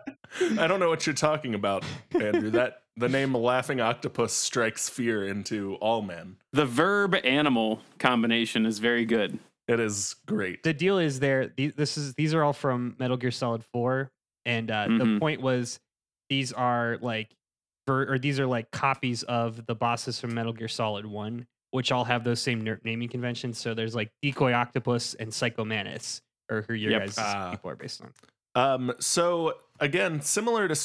I 0.39 0.67
don't 0.67 0.79
know 0.79 0.89
what 0.89 1.05
you're 1.05 1.15
talking 1.15 1.55
about, 1.55 1.83
Andrew. 2.19 2.49
That 2.51 2.83
the 2.97 3.09
name 3.09 3.33
laughing 3.35 3.79
octopus 3.81 4.33
strikes 4.33 4.89
fear 4.89 5.27
into 5.27 5.75
all 5.75 6.01
men. 6.01 6.37
The 6.53 6.65
verb 6.65 7.15
animal 7.23 7.81
combination 7.99 8.65
is 8.65 8.79
very 8.79 9.05
good. 9.05 9.39
It 9.67 9.79
is 9.79 10.15
great. 10.25 10.63
the 10.63 10.73
deal 10.73 10.97
is 10.97 11.19
there. 11.19 11.47
This 11.57 11.97
is 11.97 12.13
these 12.15 12.33
are 12.33 12.43
all 12.43 12.53
from 12.53 12.95
Metal 12.99 13.17
Gear 13.17 13.31
Solid 13.31 13.63
Four, 13.73 14.11
and 14.45 14.69
uh, 14.71 14.85
the 14.87 15.05
Mhm. 15.05 15.19
point 15.19 15.41
was 15.41 15.79
these 16.29 16.51
are 16.51 16.97
like, 17.01 17.29
ver- 17.87 18.11
or 18.13 18.19
these 18.19 18.39
are 18.39 18.47
like 18.47 18.71
copies 18.71 19.23
of 19.23 19.65
the 19.65 19.75
bosses 19.75 20.19
from 20.19 20.33
Metal 20.33 20.53
Gear 20.53 20.67
Solid 20.67 21.05
One. 21.05 21.47
which 21.73 21.89
all 21.93 22.03
have 22.03 22.25
those 22.25 22.41
same 22.41 22.59
ner- 22.59 22.81
naming 22.83 23.07
conventions. 23.07 23.57
So 23.57 23.73
there's 23.73 23.95
like 23.95 24.11
Decoy 24.21 24.51
Octopus 24.51 25.13
and 25.13 25.33
Psycho 25.33 25.63
Mantis, 25.63 26.21
or 26.51 26.63
who 26.67 26.73
your 26.73 26.91
Yep. 26.91 26.99
guys' 26.99 27.15
Ah. 27.17 27.51
people 27.51 27.69
are 27.71 27.77
based 27.77 28.01
on. 28.01 28.11
Um, 28.55 28.93
so 28.99 29.53
again, 29.81 30.21
similar 30.21 30.67
to 30.69 30.79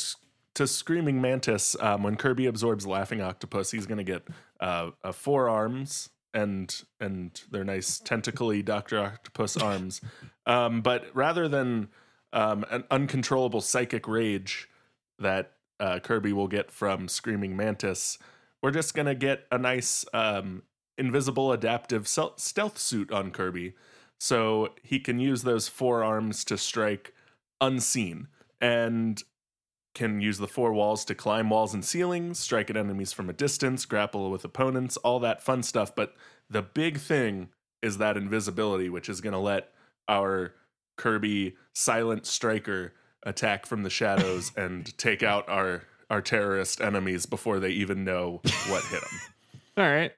to 0.55 0.67
Screaming 0.67 1.21
Mantis, 1.21 1.77
um, 1.81 2.03
when 2.03 2.17
Kirby 2.17 2.47
absorbs 2.47 2.87
Laughing 2.87 3.21
Octopus, 3.21 3.71
he's 3.71 3.85
going 3.85 3.99
to 3.99 4.05
get 4.05 4.27
uh, 4.59 4.91
uh, 5.05 5.13
four 5.13 5.51
arms 5.51 6.09
and 6.35 6.83
and 6.99 7.41
their 7.51 7.63
nice 7.63 7.99
tentacly 8.01 8.63
Doctor 8.63 8.99
Octopus 8.99 9.57
arms. 9.63 10.01
Um, 10.47 10.81
but 10.81 11.05
rather 11.15 11.47
than 11.47 11.89
um, 12.33 12.65
an 12.71 12.85
uncontrollable 12.91 13.61
psychic 13.61 14.09
rage 14.09 14.69
that 15.19 15.53
uh, 15.79 15.99
Kirby 16.01 16.33
will 16.33 16.49
get 16.49 16.71
from 16.71 17.07
Screaming 17.07 17.55
Mantis, 17.55 18.19
we're 18.63 18.71
just 18.71 18.95
going 18.95 19.07
to 19.07 19.15
get 19.15 19.45
a 19.53 19.59
nice 19.59 20.07
um, 20.15 20.63
invisible 20.97 21.53
adaptive 21.53 22.09
stealth 22.09 22.79
suit 22.79 23.13
on 23.13 23.31
Kirby. 23.31 23.75
So 24.19 24.71
he 24.83 24.99
can 24.99 25.19
use 25.19 25.43
those 25.43 25.69
four 25.69 26.03
arms 26.03 26.45
to 26.47 26.57
strike 26.57 27.13
unseen 27.61 28.29
and 28.61 29.23
can 29.95 30.21
use 30.21 30.39
the 30.39 30.47
four 30.47 30.73
walls 30.73 31.05
to 31.07 31.15
climb 31.15 31.49
walls 31.49 31.73
and 31.73 31.85
ceilings, 31.85 32.39
strike 32.39 32.69
at 32.69 32.77
enemies 32.77 33.13
from 33.13 33.31
a 33.31 33.33
distance, 33.33 33.87
grapple 33.87 34.31
with 34.31 34.45
opponents, 34.45 34.99
all 34.99 35.19
that 35.21 35.43
fun 35.43 35.63
stuff. 35.63 35.95
But 35.95 36.15
the 36.51 36.63
big 36.63 36.99
thing 36.99 37.49
is 37.83 37.99
that 37.99 38.17
invisibility, 38.17 38.91
which 38.91 39.09
is 39.09 39.23
going 39.23 39.33
to 39.33 39.39
let 39.39 39.73
our 40.07 40.53
Kirby 40.97 41.57
silent 41.73 42.27
striker 42.27 42.93
attack 43.23 43.65
from 43.67 43.83
the 43.83 43.91
shadows 43.91 44.53
and 44.57 44.97
take 44.99 45.23
out 45.23 45.49
our 45.49 45.85
our 46.09 46.23
terrorist 46.23 46.81
enemies 46.81 47.27
before 47.27 47.59
they 47.59 47.71
even 47.71 48.05
know 48.05 48.41
what 48.69 48.85
hit 48.85 49.01
them. 49.01 49.21
All 49.77 49.85
right. 49.85 50.13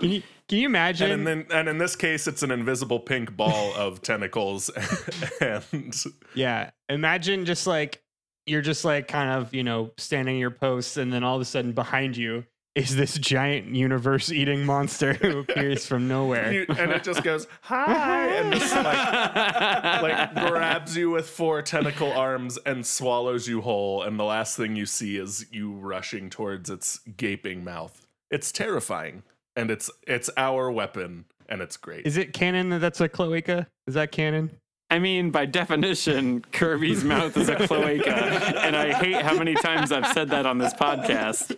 Can 0.00 0.10
you 0.10 0.22
can 0.48 0.58
you 0.58 0.66
imagine? 0.66 1.10
and 1.10 1.26
then 1.26 1.46
and 1.50 1.68
in 1.68 1.78
this 1.78 1.96
case 1.96 2.26
it's 2.26 2.42
an 2.42 2.50
invisible 2.50 3.00
pink 3.00 3.36
ball 3.36 3.74
of 3.74 4.00
tentacles 4.02 4.70
and 5.40 5.94
Yeah. 6.34 6.70
Imagine 6.88 7.44
just 7.44 7.66
like 7.66 8.02
you're 8.46 8.62
just 8.62 8.84
like 8.84 9.08
kind 9.08 9.28
of, 9.28 9.52
you 9.54 9.62
know, 9.62 9.90
standing 9.98 10.38
your 10.38 10.50
post 10.50 10.96
and 10.96 11.12
then 11.12 11.22
all 11.22 11.36
of 11.36 11.42
a 11.42 11.44
sudden 11.44 11.72
behind 11.72 12.16
you 12.16 12.44
is 12.74 12.94
this 12.96 13.18
giant 13.18 13.74
universe 13.74 14.30
eating 14.30 14.64
monster 14.64 15.12
who 15.14 15.38
appears 15.40 15.84
from 15.84 16.06
nowhere. 16.06 16.52
you- 16.52 16.66
and 16.78 16.92
it 16.92 17.02
just 17.02 17.22
goes 17.24 17.46
hi 17.60 18.26
and 18.28 18.54
just 18.54 18.74
like 18.74 20.02
like 20.02 20.34
grabs 20.48 20.96
you 20.96 21.10
with 21.10 21.28
four 21.28 21.60
tentacle 21.60 22.12
arms 22.12 22.56
and 22.64 22.86
swallows 22.86 23.48
you 23.48 23.60
whole 23.60 24.02
and 24.02 24.18
the 24.18 24.24
last 24.24 24.56
thing 24.56 24.76
you 24.76 24.86
see 24.86 25.16
is 25.16 25.44
you 25.50 25.72
rushing 25.72 26.30
towards 26.30 26.70
its 26.70 27.00
gaping 27.16 27.64
mouth 27.64 28.06
it's 28.30 28.52
terrifying 28.52 29.22
and 29.56 29.70
it's 29.70 29.90
it's 30.06 30.30
our 30.36 30.70
weapon 30.70 31.24
and 31.48 31.60
it's 31.62 31.76
great 31.76 32.06
Is 32.06 32.16
it 32.16 32.32
canon 32.32 32.68
that 32.70 32.80
that's 32.80 33.00
a 33.00 33.08
cloaca? 33.08 33.66
Is 33.86 33.94
that 33.94 34.12
canon? 34.12 34.50
I 34.90 34.98
mean, 34.98 35.30
by 35.30 35.44
definition, 35.44 36.42
Kirby's 36.50 37.04
mouth 37.04 37.36
is 37.36 37.50
a 37.50 37.56
cloaca, 37.56 38.56
and 38.58 38.74
I 38.74 38.94
hate 38.94 39.20
how 39.20 39.36
many 39.36 39.54
times 39.54 39.92
I've 39.92 40.06
said 40.14 40.30
that 40.30 40.46
on 40.46 40.56
this 40.56 40.72
podcast. 40.72 41.54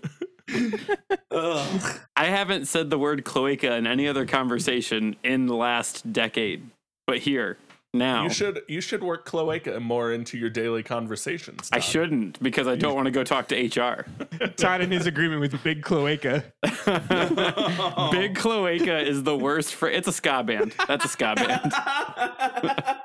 I 1.31 2.25
haven't 2.25 2.67
said 2.67 2.91
the 2.91 2.99
word 2.99 3.25
cloaca 3.25 3.77
in 3.77 3.87
any 3.87 4.09
other 4.09 4.27
conversation 4.27 5.15
in 5.23 5.47
the 5.47 5.55
last 5.55 6.13
decade, 6.13 6.71
but 7.07 7.19
here 7.19 7.57
now. 7.93 8.23
you 8.25 8.31
should 8.31 8.63
you 8.69 8.81
should 8.81 9.03
work 9.03 9.25
cloaca 9.25 9.81
more 9.81 10.13
into 10.13 10.39
your 10.39 10.51
daily 10.51 10.83
conversations 10.83 11.69
I 11.73 11.81
shouldn't 11.81 12.41
because 12.43 12.67
I 12.69 12.77
don't 12.77 12.95
want 12.95 13.07
to 13.07 13.11
go 13.11 13.25
talk 13.25 13.49
to 13.49 13.57
HR. 13.57 14.07
Todd 14.57 14.81
in 14.81 14.91
his 14.91 15.07
agreement 15.07 15.41
with 15.41 15.63
Big 15.65 15.83
Cloaca. 15.83 16.45
Big 18.13 18.35
cloaca 18.37 19.01
is 19.07 19.23
the 19.25 19.37
worst 19.37 19.75
for 19.75 19.89
it's 19.89 20.09
a 20.09 20.13
ska 20.13 20.43
band. 20.45 20.75
That's 20.87 21.05
a 21.05 21.09
ska 21.09 21.35
band. 21.37 21.73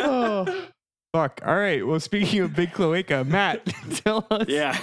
Oh. 0.00 0.46
Fuck. 1.12 1.40
All 1.44 1.56
right. 1.56 1.84
Well, 1.86 1.98
speaking 2.00 2.40
of 2.40 2.54
Big 2.54 2.72
Cloaca, 2.72 3.24
Matt, 3.24 3.64
tell 4.04 4.26
us 4.30 4.46
Yeah. 4.48 4.78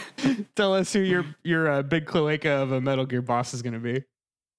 tell 0.56 0.74
us 0.74 0.92
who 0.92 1.00
your 1.00 1.26
your 1.44 1.70
uh, 1.72 1.82
big 1.84 2.06
cloaca 2.06 2.50
of 2.50 2.72
a 2.72 2.82
Metal 2.82 3.06
Gear 3.06 3.22
boss 3.22 3.54
is 3.54 3.62
going 3.62 3.74
to 3.74 3.80
be. 3.80 4.04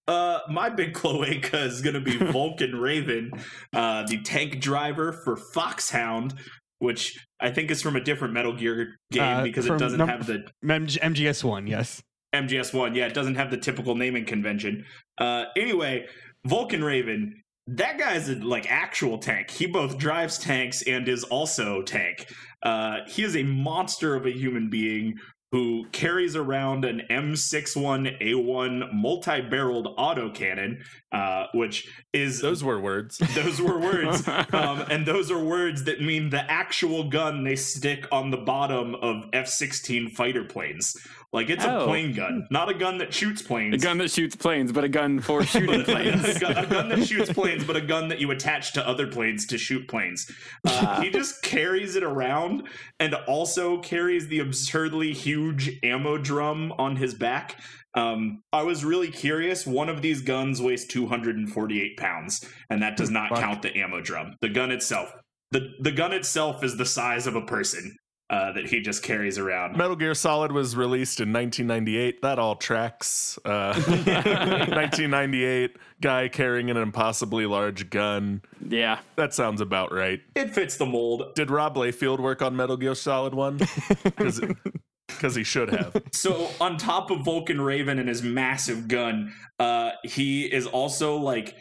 Uh, 0.08 0.38
my 0.48 0.68
big 0.68 0.94
cloaca 0.94 1.58
is 1.64 1.80
going 1.82 1.94
to 1.94 2.00
be 2.00 2.16
Vulcan 2.32 2.76
Raven, 2.76 3.32
uh, 3.72 4.04
the 4.06 4.20
tank 4.22 4.60
driver 4.60 5.12
for 5.12 5.36
Foxhound, 5.36 6.34
which 6.78 7.18
I 7.40 7.50
think 7.50 7.70
is 7.70 7.82
from 7.82 7.96
a 7.96 8.00
different 8.00 8.32
Metal 8.34 8.52
Gear 8.52 8.96
game 9.10 9.22
Uh, 9.22 9.42
because 9.42 9.66
it 9.66 9.78
doesn't 9.78 9.98
num- 9.98 10.08
have 10.08 10.26
the 10.26 10.44
MG- 10.64 10.98
MGS 11.00 11.42
one, 11.42 11.66
yes. 11.66 12.02
MGS 12.34 12.72
one. 12.74 12.94
Yeah, 12.94 13.06
it 13.06 13.14
doesn't 13.14 13.36
have 13.36 13.50
the 13.50 13.56
typical 13.56 13.94
naming 13.94 14.26
convention. 14.26 14.84
Uh, 15.18 15.44
anyway, 15.56 16.06
Vulcan 16.46 16.84
Raven. 16.84 17.42
That 17.68 17.98
guy's 17.98 18.28
a 18.28 18.36
like 18.36 18.70
actual 18.70 19.18
tank. 19.18 19.50
He 19.50 19.66
both 19.66 19.98
drives 19.98 20.38
tanks 20.38 20.82
and 20.86 21.08
is 21.08 21.24
also 21.24 21.82
tank. 21.82 22.26
Uh, 22.62 22.98
he 23.08 23.24
is 23.24 23.34
a 23.34 23.42
monster 23.42 24.14
of 24.14 24.24
a 24.24 24.30
human 24.30 24.70
being 24.70 25.14
who 25.52 25.86
carries 25.92 26.34
around 26.34 26.84
an 26.84 27.02
M61A1 27.10 28.92
multi-barreled 28.92 29.96
autocannon, 29.96 30.82
uh, 31.12 31.46
which 31.54 31.88
is 32.12 32.40
those 32.40 32.64
were 32.64 32.80
words 32.80 33.18
those 33.34 33.60
were 33.60 33.78
words, 33.78 34.26
um, 34.52 34.80
and 34.90 35.06
those 35.06 35.30
are 35.30 35.42
words 35.42 35.84
that 35.84 36.00
mean 36.00 36.30
the 36.30 36.50
actual 36.50 37.08
gun 37.08 37.44
they 37.44 37.56
stick 37.56 38.06
on 38.10 38.30
the 38.30 38.36
bottom 38.36 38.94
of 38.96 39.24
F-16 39.32 40.12
fighter 40.12 40.44
planes. 40.44 40.96
Like 41.32 41.50
it's 41.50 41.64
a 41.64 41.80
Oh. 41.80 41.86
plane 41.86 42.14
gun, 42.14 42.46
not 42.50 42.68
a 42.70 42.74
gun 42.74 42.98
that 42.98 43.12
shoots 43.12 43.42
planes. 43.42 43.74
A 43.74 43.78
gun 43.78 43.98
that 43.98 44.10
shoots 44.10 44.34
planes, 44.36 44.72
but 44.72 44.84
a 44.84 44.88
gun 44.88 45.20
for 45.20 45.42
shooting 45.44 45.80
a, 45.82 45.84
planes. 45.84 46.38
gun, 46.38 46.56
a 46.56 46.66
gun 46.66 46.88
that 46.88 47.06
shoots 47.06 47.32
planes, 47.32 47.64
but 47.64 47.76
a 47.76 47.80
gun 47.80 48.08
that 48.08 48.20
you 48.20 48.30
attach 48.30 48.72
to 48.74 48.88
other 48.88 49.06
planes 49.06 49.46
to 49.48 49.58
shoot 49.58 49.86
planes. 49.88 50.30
Uh, 50.66 51.00
he 51.02 51.10
just 51.10 51.42
carries 51.42 51.96
it 51.96 52.02
around 52.02 52.62
and 53.00 53.14
also 53.26 53.78
carries 53.80 54.28
the 54.28 54.38
absurdly 54.38 55.12
huge 55.12 55.78
ammo 55.82 56.16
drum 56.16 56.72
on 56.78 56.96
his 56.96 57.12
back. 57.14 57.60
Um, 57.94 58.42
I 58.52 58.62
was 58.62 58.84
really 58.84 59.08
curious. 59.10 59.66
One 59.66 59.88
of 59.88 60.02
these 60.02 60.20
guns 60.22 60.60
weighs 60.62 60.86
248 60.86 61.96
pounds, 61.96 62.44
and 62.70 62.82
that 62.82 62.96
does 62.96 63.10
not 63.10 63.30
Fuck. 63.30 63.40
count 63.40 63.62
the 63.62 63.76
ammo 63.76 64.00
drum. 64.00 64.36
The 64.42 64.48
gun 64.50 64.70
itself, 64.70 65.10
the 65.50 65.70
the 65.80 65.92
gun 65.92 66.12
itself 66.12 66.62
is 66.62 66.76
the 66.76 66.84
size 66.86 67.26
of 67.26 67.36
a 67.36 67.42
person 67.46 67.96
uh, 68.28 68.52
that 68.52 68.66
he 68.66 68.80
just 68.80 69.02
carries 69.02 69.38
around. 69.38 69.76
Metal 69.76 69.94
Gear 69.94 70.14
Solid 70.14 70.50
was 70.50 70.74
released 70.76 71.20
in 71.20 71.32
1998. 71.32 72.22
That 72.22 72.38
all 72.38 72.56
tracks. 72.56 73.38
Uh, 73.44 73.74
1998 73.86 75.76
guy 76.00 76.28
carrying 76.28 76.70
an 76.70 76.76
impossibly 76.76 77.46
large 77.46 77.88
gun. 77.88 78.42
Yeah. 78.68 78.98
That 79.14 79.32
sounds 79.32 79.60
about 79.60 79.92
right. 79.92 80.20
It 80.34 80.50
fits 80.50 80.76
the 80.76 80.86
mold. 80.86 81.34
Did 81.36 81.50
Rob 81.50 81.76
Liefeld 81.76 82.18
work 82.18 82.42
on 82.42 82.56
Metal 82.56 82.76
Gear 82.76 82.96
Solid 82.96 83.32
1? 83.34 83.60
Because 84.04 84.40
he 85.36 85.44
should 85.44 85.70
have. 85.70 86.02
So 86.12 86.48
on 86.60 86.78
top 86.78 87.10
of 87.12 87.24
Vulcan 87.24 87.60
Raven 87.60 88.00
and 88.00 88.08
his 88.08 88.22
massive 88.22 88.88
gun, 88.88 89.32
uh, 89.60 89.92
he 90.02 90.46
is 90.46 90.66
also 90.66 91.16
like 91.16 91.54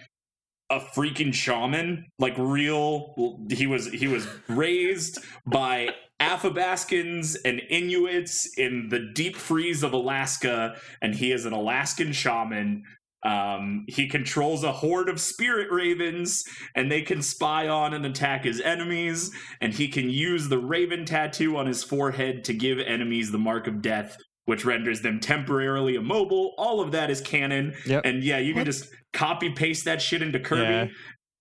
a 0.71 0.79
freaking 0.79 1.31
shaman, 1.33 2.07
like 2.17 2.33
real. 2.37 3.37
He 3.51 3.67
was 3.67 3.91
he 3.91 4.07
was 4.07 4.27
raised 4.47 5.19
by 5.45 5.89
Athabascans 6.21 7.35
and 7.43 7.61
Inuits 7.69 8.57
in 8.57 8.87
the 8.89 8.99
deep 9.13 9.35
freeze 9.35 9.83
of 9.83 9.93
Alaska, 9.93 10.75
and 11.01 11.15
he 11.15 11.31
is 11.31 11.45
an 11.45 11.53
Alaskan 11.53 12.13
shaman. 12.13 12.83
Um, 13.23 13.85
he 13.87 14.07
controls 14.07 14.63
a 14.63 14.71
horde 14.71 15.09
of 15.09 15.19
spirit 15.19 15.71
ravens, 15.71 16.43
and 16.75 16.91
they 16.91 17.01
can 17.01 17.21
spy 17.21 17.67
on 17.67 17.93
and 17.93 18.05
attack 18.05 18.45
his 18.45 18.61
enemies. 18.61 19.31
And 19.59 19.73
he 19.73 19.87
can 19.87 20.09
use 20.09 20.47
the 20.47 20.59
raven 20.59 21.05
tattoo 21.05 21.57
on 21.57 21.65
his 21.65 21.83
forehead 21.83 22.43
to 22.45 22.53
give 22.53 22.79
enemies 22.79 23.31
the 23.31 23.39
mark 23.39 23.67
of 23.67 23.81
death, 23.81 24.15
which 24.45 24.63
renders 24.63 25.01
them 25.01 25.19
temporarily 25.19 25.95
immobile. 25.95 26.53
All 26.57 26.79
of 26.79 26.91
that 26.91 27.09
is 27.09 27.19
canon. 27.19 27.73
Yep. 27.87 28.05
And 28.05 28.23
yeah, 28.23 28.37
you 28.37 28.53
can 28.53 28.63
just 28.63 28.89
copy 29.11 29.49
paste 29.49 29.85
that 29.85 30.01
shit 30.01 30.21
into 30.21 30.39
Kirby. 30.39 30.61
Yeah. 30.61 30.87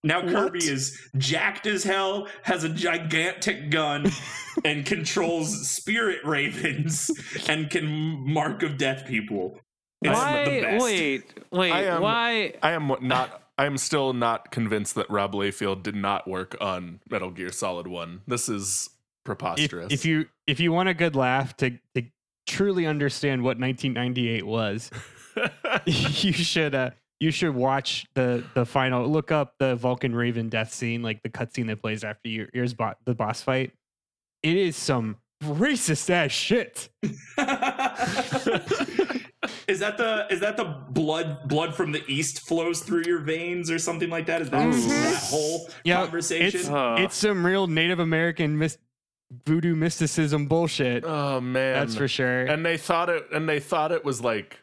Now 0.04 0.20
Kirby 0.20 0.58
What? 0.58 0.68
is 0.68 1.00
jacked 1.16 1.66
as 1.66 1.82
hell, 1.82 2.28
has 2.42 2.62
a 2.62 2.68
gigantic 2.68 3.70
gun, 3.70 4.06
and 4.64 4.84
controls 4.86 5.68
spirit 5.70 6.18
ravens 6.24 7.10
and 7.48 7.68
can 7.70 7.86
mark 8.30 8.62
of 8.62 8.76
death 8.76 9.06
people. 9.06 9.58
It's 10.02 10.16
the 10.18 10.24
Why? 10.24 10.60
best. 10.60 10.84
Wait, 10.84 11.34
wait. 11.50 11.72
I 11.72 11.82
am- 11.84 12.02
why? 12.02 12.52
I 12.62 12.72
am 12.72 12.92
not. 13.00 13.40
I 13.56 13.66
am 13.66 13.78
still 13.78 14.12
not 14.12 14.50
convinced 14.50 14.96
that 14.96 15.08
Rob 15.08 15.32
Liefeld 15.32 15.82
did 15.84 15.94
not 15.94 16.26
work 16.28 16.56
on 16.60 17.00
Metal 17.08 17.30
Gear 17.30 17.52
Solid 17.52 17.86
1. 17.86 18.22
This 18.26 18.48
is 18.48 18.90
If, 18.90 19.24
preposterous. 19.24 19.92
if 19.92 20.04
you 20.04 20.26
if 20.46 20.60
you 20.60 20.72
want 20.72 20.88
a 20.90 20.94
good 20.94 21.14
laugh 21.16 21.56
to, 21.58 21.70
to 21.94 22.02
truly 22.46 22.84
understand 22.84 23.42
what 23.42 23.58
1998 23.58 24.44
was, 24.44 24.90
you 25.86 26.32
should 26.32 26.74
uh 26.74 26.90
you 27.20 27.30
should 27.30 27.54
watch 27.54 28.06
the 28.14 28.44
the 28.54 28.64
final 28.66 29.06
look 29.08 29.30
up 29.32 29.54
the 29.58 29.76
Vulcan 29.76 30.14
Raven 30.14 30.48
death 30.48 30.72
scene, 30.72 31.02
like 31.02 31.22
the 31.22 31.28
cutscene 31.30 31.66
that 31.68 31.80
plays 31.80 32.04
after 32.04 32.28
your 32.28 32.48
ears 32.54 32.74
bo- 32.74 32.94
the 33.04 33.14
boss 33.14 33.40
fight. 33.42 33.72
It 34.42 34.56
is 34.56 34.76
some 34.76 35.16
racist 35.42 36.10
ass 36.10 36.30
shit. 36.32 36.88
Is 39.68 39.78
that 39.80 39.96
the 39.98 40.26
is 40.30 40.40
that 40.40 40.56
the 40.56 40.64
blood 40.90 41.48
blood 41.48 41.74
from 41.74 41.92
the 41.92 42.02
east 42.06 42.46
flows 42.46 42.80
through 42.80 43.02
your 43.06 43.18
veins 43.20 43.70
or 43.70 43.78
something 43.78 44.08
like 44.10 44.26
that? 44.26 44.42
Is 44.42 44.50
that 44.50 44.70
that 44.72 45.22
whole 45.30 45.68
Yeah, 45.84 46.02
conversation? 46.02 46.60
It's, 46.60 46.68
Uh. 46.68 46.96
it's 46.98 47.16
some 47.16 47.44
real 47.44 47.66
Native 47.66 47.98
American 47.98 48.58
mis- 48.58 48.78
voodoo 49.46 49.74
mysticism 49.74 50.46
bullshit. 50.46 51.04
Oh 51.04 51.40
man, 51.40 51.74
That's 51.74 51.94
for 51.96 52.08
sure. 52.08 52.44
And 52.44 52.64
they 52.64 52.76
thought 52.76 53.08
it, 53.10 53.26
and 53.32 53.48
they 53.48 53.60
thought 53.60 53.90
it 53.92 54.04
was 54.04 54.20
like 54.22 54.60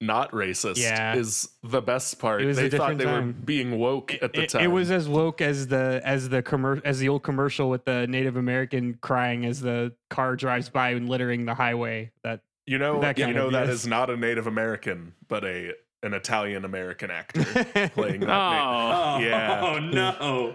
not 0.00 0.30
racist. 0.32 0.76
Yeah. 0.76 1.14
is 1.14 1.48
the 1.62 1.80
best 1.80 2.18
part. 2.18 2.42
It 2.42 2.54
they 2.56 2.68
thought 2.68 2.96
different 2.96 2.98
they 2.98 3.06
were 3.06 3.22
being 3.44 3.78
woke 3.78 4.14
at 4.22 4.32
the 4.32 4.42
it, 4.42 4.50
time. 4.50 4.62
it 4.64 4.66
was 4.68 4.90
as 4.90 5.08
woke 5.08 5.40
as 5.40 5.68
the 5.68 6.00
as 6.04 6.28
the 6.28 6.42
commer- 6.42 6.82
as 6.84 6.98
the 6.98 7.08
old 7.08 7.22
commercial 7.22 7.70
with 7.70 7.84
the 7.84 8.06
Native 8.06 8.36
American 8.36 8.98
crying 9.00 9.46
as 9.46 9.60
the 9.60 9.94
car 10.10 10.36
drives 10.36 10.68
by 10.68 10.90
and 10.90 11.08
littering 11.08 11.46
the 11.46 11.54
highway. 11.54 12.10
That 12.24 12.40
you 12.66 12.78
know, 12.78 13.00
that 13.00 13.18
you 13.18 13.32
know 13.32 13.46
of, 13.46 13.52
that 13.52 13.66
yes. 13.66 13.74
is 13.74 13.86
not 13.86 14.10
a 14.10 14.16
Native 14.16 14.46
American, 14.46 15.14
but 15.28 15.44
a 15.44 15.72
an 16.02 16.12
Italian 16.14 16.64
American 16.64 17.10
actor 17.10 17.42
playing 17.94 18.20
that. 18.20 18.26
na- 18.26 19.14
Oh, 19.14 19.16
Oh, 19.16 19.20
Yeah. 19.20 19.78
no. 19.92 20.54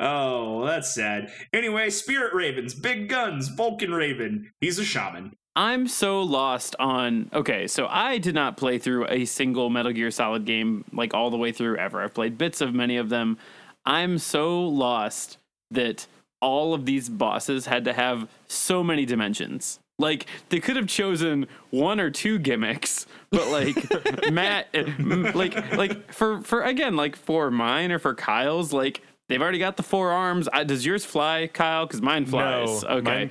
Oh, 0.00 0.66
that's 0.66 0.92
sad. 0.92 1.30
Anyway, 1.52 1.88
Spirit 1.90 2.34
Ravens, 2.34 2.74
big 2.74 3.08
guns, 3.08 3.48
Vulcan 3.48 3.92
Raven. 3.92 4.50
He's 4.60 4.78
a 4.80 4.84
shaman. 4.84 5.36
I'm 5.54 5.86
so 5.86 6.22
lost 6.22 6.74
on. 6.78 7.30
Okay, 7.32 7.66
so 7.66 7.86
I 7.88 8.18
did 8.18 8.34
not 8.34 8.56
play 8.56 8.78
through 8.78 9.06
a 9.08 9.24
single 9.26 9.68
Metal 9.68 9.92
Gear 9.92 10.10
Solid 10.10 10.44
game 10.44 10.84
like 10.92 11.12
all 11.14 11.30
the 11.30 11.36
way 11.36 11.52
through 11.52 11.76
ever. 11.76 12.02
I've 12.02 12.14
played 12.14 12.38
bits 12.38 12.60
of 12.60 12.74
many 12.74 12.96
of 12.96 13.10
them. 13.10 13.36
I'm 13.84 14.18
so 14.18 14.62
lost 14.66 15.38
that 15.70 16.06
all 16.40 16.74
of 16.74 16.86
these 16.86 17.08
bosses 17.08 17.66
had 17.66 17.84
to 17.84 17.92
have 17.92 18.28
so 18.48 18.82
many 18.82 19.04
dimensions. 19.04 19.78
Like 19.98 20.26
they 20.48 20.58
could 20.58 20.76
have 20.76 20.88
chosen 20.88 21.46
one 21.70 22.00
or 22.00 22.10
two 22.10 22.38
gimmicks, 22.38 23.06
but 23.30 23.48
like 23.48 24.32
Matt, 24.32 24.68
eh, 24.72 24.84
like 25.34 25.54
like 25.76 26.12
for 26.12 26.40
for 26.40 26.62
again 26.62 26.96
like 26.96 27.14
for 27.14 27.50
mine 27.50 27.92
or 27.92 27.98
for 27.98 28.14
Kyle's, 28.14 28.72
like 28.72 29.02
they've 29.28 29.40
already 29.40 29.58
got 29.58 29.76
the 29.76 29.82
four 29.82 30.10
arms. 30.10 30.48
I, 30.52 30.64
does 30.64 30.84
yours 30.84 31.04
fly, 31.04 31.48
Kyle? 31.52 31.86
Because 31.86 32.00
mine 32.00 32.24
flies. 32.24 32.82
No, 32.82 32.88
okay, 32.88 33.02
mine 33.02 33.28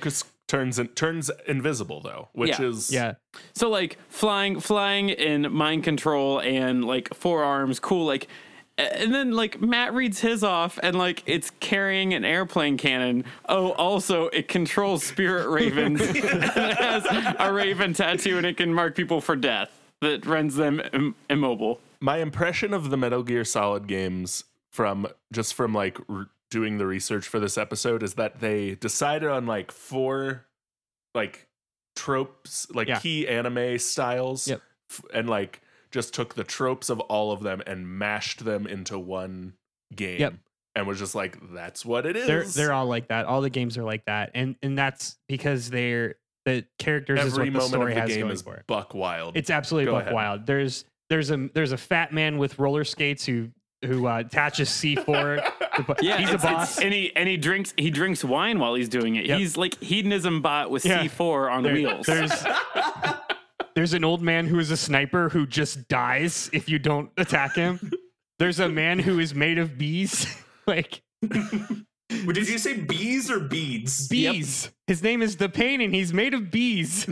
turns 0.52 0.78
in, 0.78 0.86
turns 0.88 1.30
invisible 1.48 2.02
though, 2.02 2.28
which 2.34 2.50
Yeah. 2.60 2.66
is 2.66 2.92
yeah, 2.92 3.14
So 3.54 3.70
like 3.70 3.96
flying, 4.10 4.60
flying 4.60 5.08
in 5.08 5.50
mind 5.50 5.82
control 5.82 6.40
and 6.40 6.84
like 6.84 7.12
forearms, 7.14 7.80
cool. 7.80 8.04
Like, 8.04 8.28
and 8.76 9.14
then 9.14 9.32
like 9.32 9.62
Matt 9.62 9.94
reads 9.94 10.20
his 10.20 10.44
off 10.44 10.78
and 10.82 10.94
like 10.98 11.22
it's 11.24 11.50
carrying 11.60 12.12
an 12.12 12.26
airplane 12.26 12.76
cannon. 12.76 13.24
Oh, 13.48 13.72
also 13.72 14.26
it 14.28 14.46
controls 14.48 15.02
spirit 15.04 15.48
ravens. 15.48 16.02
and 16.02 16.16
it 16.16 16.76
has 16.76 17.06
a 17.38 17.50
raven 17.50 17.94
tattoo 17.94 18.36
and 18.36 18.44
it 18.46 18.58
can 18.58 18.74
mark 18.74 18.94
people 18.94 19.22
for 19.22 19.36
death 19.36 19.70
that 20.02 20.26
rends 20.26 20.56
them 20.56 20.82
Im- 20.92 21.14
immobile. 21.30 21.80
my 22.00 22.18
impression 22.18 22.74
of 22.74 22.90
the 22.90 22.98
Metal 22.98 23.22
Gear 23.22 23.44
Solid 23.46 23.86
games 23.86 24.44
from 24.70 25.06
just 25.32 25.54
from 25.54 25.72
like 25.74 25.98
r- 26.10 26.28
doing 26.52 26.76
the 26.78 26.86
research 26.86 27.26
for 27.26 27.40
this 27.40 27.56
episode 27.56 28.02
is 28.02 28.14
that 28.14 28.38
they 28.40 28.74
decided 28.76 29.28
on 29.30 29.46
like 29.46 29.72
four 29.72 30.44
like 31.14 31.48
tropes, 31.96 32.66
like 32.74 32.88
Yeah. 32.88 32.98
key 32.98 33.26
anime 33.26 33.78
styles, 33.78 34.46
Yep. 34.48 34.60
f- 34.90 35.02
and 35.14 35.28
like 35.30 35.60
just 35.90 36.14
took 36.14 36.34
the 36.34 36.44
tropes 36.44 36.88
of 36.90 37.00
all 37.00 37.32
of 37.32 37.42
them 37.42 37.62
and 37.66 37.88
mashed 37.98 38.44
them 38.44 38.66
into 38.66 38.98
one 38.98 39.54
game. 39.94 40.20
Yep. 40.20 40.34
And 40.74 40.86
was 40.86 40.98
just 40.98 41.14
like, 41.14 41.36
that's 41.52 41.84
what 41.84 42.06
it 42.06 42.16
is. 42.16 42.26
they're 42.26 42.44
they're 42.44 42.72
all 42.72 42.86
like 42.86 43.08
that. 43.08 43.26
All 43.26 43.40
the 43.42 43.50
games 43.50 43.76
are 43.76 43.82
like 43.84 44.04
that, 44.06 44.30
and 44.34 44.56
and 44.62 44.76
that's 44.78 45.18
because 45.28 45.68
they're 45.70 46.14
the 46.46 46.64
characters 46.78 47.20
is 47.20 47.32
Every 47.34 47.44
what 47.44 47.44
the 47.46 47.50
moment 47.52 47.68
story 47.70 47.92
of 47.92 47.94
the 47.96 48.00
has 48.00 48.10
game 48.10 48.20
going 48.20 48.32
is 48.32 48.42
for 48.42 48.54
it. 48.56 48.66
buck 48.66 48.94
wild. 48.94 49.36
It's 49.36 49.50
absolutely 49.50 49.86
Go 49.86 49.92
buck 49.92 50.02
ahead. 50.02 50.14
wild. 50.14 50.46
There's 50.46 50.84
there's 51.10 51.30
a 51.30 51.48
there's 51.52 51.72
a 51.72 51.76
fat 51.76 52.12
man 52.14 52.38
with 52.38 52.58
roller 52.58 52.84
skates 52.84 53.26
who 53.26 53.50
who 53.84 54.06
uh, 54.06 54.18
attaches 54.20 54.68
C4. 54.70 55.50
Yeah, 56.02 56.18
he's 56.18 56.28
a 56.28 56.34
it's- 56.34 56.34
it's- 56.34 56.42
boss. 56.42 56.78
and 56.80 56.92
he 56.92 57.16
and 57.16 57.26
he 57.28 57.38
drinks 57.38 57.72
he 57.78 57.88
drinks 57.90 58.22
wine 58.22 58.58
while 58.58 58.74
he's 58.74 58.90
doing 58.90 59.16
it. 59.16 59.24
Yep. 59.24 59.38
He's 59.38 59.56
like 59.56 59.82
hedonism 59.82 60.42
bot 60.42 60.70
with 60.70 60.84
Yeah. 60.84 61.02
C4 61.04 61.50
on 61.50 61.62
There- 61.62 61.72
wheels. 61.72 62.04
There's 62.06 62.30
there's 63.74 63.94
an 63.94 64.04
old 64.04 64.20
man 64.22 64.46
who 64.46 64.58
is 64.58 64.70
a 64.70 64.76
sniper 64.76 65.30
who 65.30 65.46
just 65.46 65.88
dies 65.88 66.50
if 66.52 66.68
you 66.68 66.78
don't 66.78 67.10
attack 67.16 67.54
him. 67.56 67.90
There's 68.38 68.60
a 68.60 68.68
man 68.68 68.98
who 68.98 69.18
is 69.18 69.34
made 69.34 69.58
of 69.58 69.78
bees, 69.78 70.26
like 70.66 71.00
But 71.22 72.34
Did 72.34 72.48
you 72.50 72.58
say 72.58 72.74
bees 72.74 73.30
or 73.30 73.40
beads? 73.40 74.08
bees. 74.08 74.70
His 74.86 75.02
name 75.02 75.22
is 75.22 75.36
the 75.38 75.48
Pain, 75.48 75.80
and 75.80 75.94
he's 75.94 76.12
made 76.12 76.34
of 76.34 76.50
bees. 76.50 77.06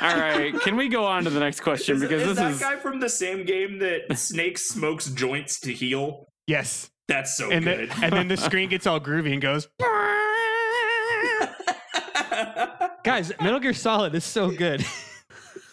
All 0.00 0.16
right, 0.16 0.52
can 0.60 0.76
we 0.76 0.88
go 0.88 1.04
on 1.04 1.24
to 1.24 1.30
the 1.30 1.40
next 1.40 1.60
question 1.60 1.96
Is, 1.96 2.02
because 2.02 2.22
is 2.22 2.28
this 2.28 2.36
that 2.38 2.50
is 2.52 2.60
guy 2.60 2.76
from 2.76 3.00
the 3.00 3.08
same 3.08 3.44
game 3.44 3.78
that 3.78 4.16
Snake 4.18 4.58
smokes 4.58 5.06
joints 5.10 5.60
to 5.60 5.72
heal? 5.72 6.26
Yes, 6.46 6.90
That's 7.08 7.36
so 7.36 7.50
and 7.50 7.64
good. 7.64 7.90
then 7.90 8.04
and 8.04 8.12
then 8.12 8.28
the 8.28 8.36
screen 8.36 8.68
gets 8.68 8.86
all 8.86 9.00
groovy 9.00 9.32
and 9.32 9.42
goes. 9.42 9.68
Guys, 13.04 13.32
Metal 13.40 13.58
Gear 13.58 13.72
Solid 13.72 14.14
is 14.14 14.24
so 14.24 14.50
good. 14.50 14.84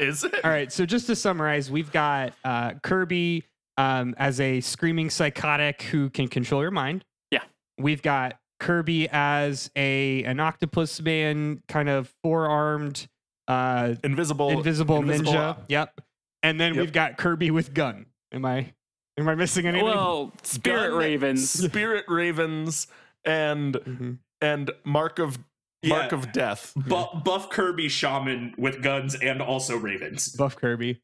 is 0.00 0.24
it? 0.24 0.44
All 0.44 0.50
right, 0.50 0.72
so 0.72 0.84
just 0.84 1.06
to 1.06 1.16
summarize, 1.16 1.70
we've 1.70 1.92
got 1.92 2.32
uh, 2.44 2.72
Kirby 2.82 3.44
um, 3.76 4.14
as 4.18 4.40
a 4.40 4.60
screaming 4.60 5.10
psychotic 5.10 5.82
who 5.82 6.10
can 6.10 6.28
control 6.28 6.62
your 6.62 6.70
mind. 6.70 7.04
Yeah. 7.30 7.42
We've 7.78 8.02
got 8.02 8.34
Kirby 8.60 9.08
as 9.10 9.70
a 9.76 10.22
an 10.24 10.40
octopus 10.40 11.00
man, 11.00 11.62
kind 11.68 11.88
of 11.88 12.12
four 12.22 12.46
armed, 12.48 13.08
uh, 13.46 13.94
Invisible 14.04 14.50
invisible, 14.50 14.98
invisible 14.98 15.32
ninja. 15.32 15.50
op- 15.50 15.64
Yep. 15.68 16.00
And 16.42 16.60
then 16.60 16.74
Yep. 16.74 16.80
we've 16.82 16.92
got 16.92 17.16
Kirby 17.18 17.50
with 17.50 17.74
gun. 17.74 18.06
Am 18.32 18.44
I 18.44 18.72
am 19.18 19.28
I 19.28 19.34
missing 19.34 19.66
anything? 19.66 19.84
well, 19.86 20.32
spirit 20.42 20.90
Gun, 20.90 20.98
ravens. 20.98 21.50
Spirit 21.50 22.04
Ravens, 22.08 22.86
and 23.24 23.74
Mhm. 23.74 24.18
and 24.40 24.70
Mark 24.84 25.18
of 25.18 25.38
Mark 25.84 26.10
Yeah. 26.12 26.18
of 26.18 26.32
Death. 26.32 26.72
Bu- 26.76 27.20
buff 27.24 27.50
Kirby 27.50 27.88
shaman 27.88 28.54
with 28.58 28.82
guns 28.82 29.14
and 29.14 29.40
also 29.40 29.76
ravens. 29.76 30.28
Buff 30.34 30.56
Kirby. 30.56 31.00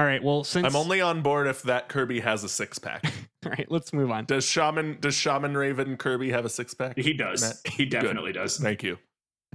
All 0.00 0.06
right. 0.06 0.24
Well, 0.24 0.44
since 0.44 0.66
I'm 0.66 0.76
only 0.76 1.02
on 1.02 1.20
board 1.20 1.46
if 1.46 1.62
that 1.64 1.90
Kirby 1.90 2.20
has 2.20 2.42
a 2.42 2.48
six 2.48 2.78
pack. 2.78 3.04
all 3.44 3.52
right, 3.52 3.66
let's 3.68 3.92
move 3.92 4.10
on. 4.10 4.24
Does 4.24 4.46
Shaman 4.46 4.96
does 4.98 5.14
Shaman 5.14 5.54
Raven 5.54 5.98
Kirby 5.98 6.30
have 6.30 6.46
a 6.46 6.48
six 6.48 6.72
pack? 6.72 6.96
He 6.96 7.12
does. 7.12 7.42
Matt? 7.42 7.74
He 7.74 7.84
definitely 7.84 8.32
does. 8.32 8.56
Thank 8.56 8.82
you. 8.82 8.96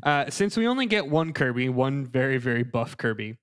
Uh, 0.03 0.29
since 0.29 0.55
we 0.55 0.67
only 0.67 0.85
get 0.85 1.07
one 1.07 1.33
Kirby, 1.33 1.69
one 1.69 2.05
very 2.05 2.37
very 2.37 2.61
buff 2.61 2.95
Kirby, 2.95 3.37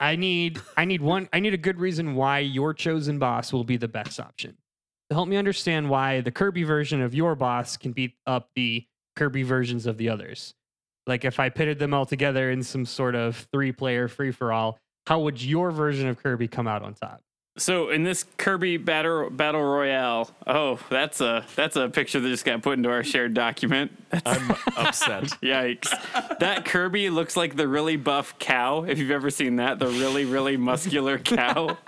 I 0.00 0.16
need 0.16 0.62
I 0.78 0.86
need 0.86 1.02
one 1.02 1.28
I 1.30 1.40
need 1.40 1.52
a 1.52 1.58
good 1.58 1.78
reason 1.78 2.14
why 2.14 2.38
your 2.38 2.72
chosen 2.72 3.18
boss 3.18 3.52
will 3.52 3.64
be 3.64 3.76
the 3.76 3.88
best 3.88 4.18
option. 4.18 4.56
To 5.10 5.14
help 5.14 5.28
me 5.28 5.36
understand 5.36 5.90
why 5.90 6.22
the 6.22 6.30
Kirby 6.30 6.62
version 6.62 7.02
of 7.02 7.14
your 7.14 7.34
boss 7.34 7.76
can 7.76 7.92
beat 7.92 8.14
up 8.26 8.48
the 8.56 8.86
Kirby 9.14 9.42
versions 9.42 9.84
of 9.84 9.98
the 9.98 10.08
others. 10.08 10.54
Like 11.06 11.26
if 11.26 11.38
I 11.38 11.50
pitted 11.50 11.78
them 11.78 11.92
all 11.92 12.06
together 12.06 12.50
in 12.50 12.62
some 12.62 12.86
sort 12.86 13.14
of 13.14 13.46
three 13.52 13.72
player 13.72 14.08
free 14.08 14.32
for 14.32 14.54
all, 14.54 14.78
how 15.06 15.20
would 15.20 15.42
your 15.42 15.70
version 15.70 16.08
of 16.08 16.22
Kirby 16.22 16.48
come 16.48 16.66
out 16.66 16.82
on 16.82 16.94
top? 16.94 17.22
So 17.58 17.88
in 17.88 18.02
this 18.02 18.24
Kirby 18.36 18.76
battle 18.76 19.30
battle 19.30 19.62
royale, 19.62 20.30
oh, 20.46 20.78
that's 20.90 21.22
a 21.22 21.46
that's 21.54 21.74
a 21.76 21.88
picture 21.88 22.20
that 22.20 22.28
just 22.28 22.44
got 22.44 22.60
put 22.60 22.76
into 22.76 22.90
our 22.90 23.02
shared 23.02 23.32
document. 23.32 23.92
That's, 24.10 24.26
I'm 24.26 24.50
upset. 24.76 25.22
yikes! 25.42 25.88
That 26.38 26.66
Kirby 26.66 27.08
looks 27.08 27.34
like 27.34 27.56
the 27.56 27.66
really 27.66 27.96
buff 27.96 28.38
cow. 28.38 28.84
If 28.84 28.98
you've 28.98 29.10
ever 29.10 29.30
seen 29.30 29.56
that, 29.56 29.78
the 29.78 29.86
really 29.86 30.26
really 30.26 30.56
muscular 30.56 31.18
cow. 31.18 31.78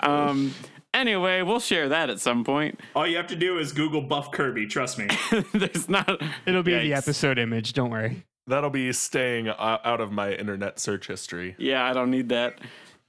um. 0.00 0.52
Anyway, 0.92 1.42
we'll 1.42 1.60
share 1.60 1.90
that 1.90 2.08
at 2.08 2.20
some 2.20 2.42
point. 2.42 2.80
All 2.94 3.06
you 3.06 3.18
have 3.18 3.26
to 3.26 3.36
do 3.36 3.58
is 3.58 3.72
Google 3.72 4.00
buff 4.00 4.32
Kirby. 4.32 4.66
Trust 4.66 4.98
me. 4.98 5.08
There's 5.52 5.90
not. 5.90 6.22
It'll 6.46 6.62
be 6.62 6.72
the 6.72 6.94
episode 6.94 7.38
image, 7.38 7.74
don't 7.74 7.90
worry. 7.90 8.24
That'll 8.46 8.70
be 8.70 8.92
staying 8.92 9.48
out 9.48 10.00
of 10.00 10.12
my 10.12 10.32
internet 10.32 10.78
search 10.78 11.08
history. 11.08 11.56
Yeah, 11.58 11.84
I 11.84 11.92
don't 11.92 12.10
need 12.10 12.28
that. 12.28 12.58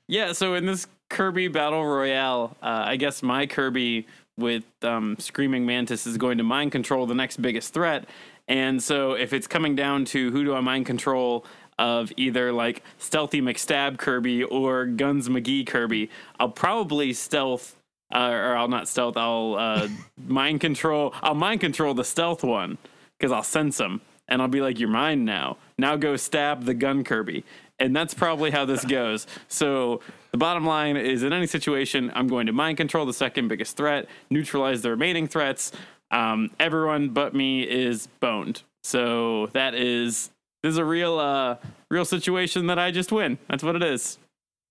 Yeah, 0.08 0.32
so 0.32 0.56
in 0.56 0.66
this 0.66 0.88
Kirby 1.10 1.48
Battle 1.48 1.86
Royale, 1.86 2.56
uh, 2.62 2.84
I 2.86 2.96
guess 2.96 3.22
my 3.22 3.46
Kirby 3.46 4.08
with 4.38 4.64
um, 4.84 5.16
Screaming 5.20 5.66
Mantis 5.66 6.08
is 6.08 6.18
going 6.18 6.38
to 6.40 6.44
mind 6.44 6.72
control 6.72 7.06
the 7.06 7.16
next 7.16 7.42
biggest 7.42 7.74
threat. 7.74 8.08
And 8.48 8.82
so 8.82 9.14
if 9.14 9.34
it's 9.34 9.48
coming 9.48 9.76
down 9.76 10.06
to 10.06 10.32
who 10.32 10.44
do 10.44 10.56
I 10.56 10.62
mind 10.62 10.86
control 10.86 11.46
of 11.78 12.12
either 12.18 12.52
like 12.52 12.82
Stealthy 12.98 13.42
McStab 13.42 13.98
Kirby 13.98 14.44
or 14.44 14.86
Guns 14.86 15.30
McGee 15.30 15.68
Kirby, 15.68 16.10
I'll 16.40 16.50
probably 16.50 17.14
stealth. 17.14 17.76
Uh, 18.14 18.30
or 18.30 18.56
I'll 18.56 18.70
not 18.70 18.88
stealth. 18.88 19.18
I'll 19.18 19.56
uh, 19.56 19.88
mind 20.28 20.62
control. 20.62 21.14
I'll 21.22 21.36
mind 21.36 21.60
control 21.60 21.94
the 21.94 22.06
stealth 22.06 22.44
one 22.44 22.78
because 23.18 23.34
I'll 23.34 23.44
sense 23.44 23.80
him 23.80 24.02
and 24.28 24.42
I'll 24.42 24.48
be 24.48 24.62
like, 24.62 24.80
"You're 24.80 24.90
mine 24.90 25.26
now. 25.26 25.58
Now 25.78 25.96
go 25.96 26.16
stab 26.16 26.66
the 26.66 26.74
gun 26.74 27.04
Kirby." 27.04 27.44
And 27.80 27.96
that's 27.96 28.14
probably 28.14 28.50
how 28.52 28.66
this 28.66 28.84
goes. 28.84 29.28
So 29.48 30.02
the 30.32 30.38
bottom 30.38 30.66
line 30.66 30.98
is, 30.98 31.22
in 31.22 31.32
any 31.32 31.46
situation, 31.46 32.12
I'm 32.16 32.28
going 32.28 32.48
to 32.48 32.52
mind 32.54 32.78
control 32.78 33.06
the 33.06 33.14
second 33.14 33.50
biggest 33.50 33.78
threat, 33.78 34.08
neutralize 34.32 34.82
the 34.82 34.90
remaining 34.90 35.28
threats. 35.28 35.72
Um, 36.10 36.50
everyone 36.60 37.10
but 37.10 37.36
me 37.36 37.62
is 37.62 38.08
boned. 38.20 38.64
So 38.84 39.48
that 39.48 39.76
is 39.76 40.32
this 40.64 40.72
is 40.72 40.78
a 40.78 40.86
real 40.86 41.20
uh 41.20 41.58
real 41.92 42.06
situation 42.06 42.68
that 42.68 42.80
I 42.80 42.92
just 42.92 43.12
win. 43.12 43.38
That's 43.50 43.64
what 43.64 43.76
it 43.76 43.84
is. 43.84 44.18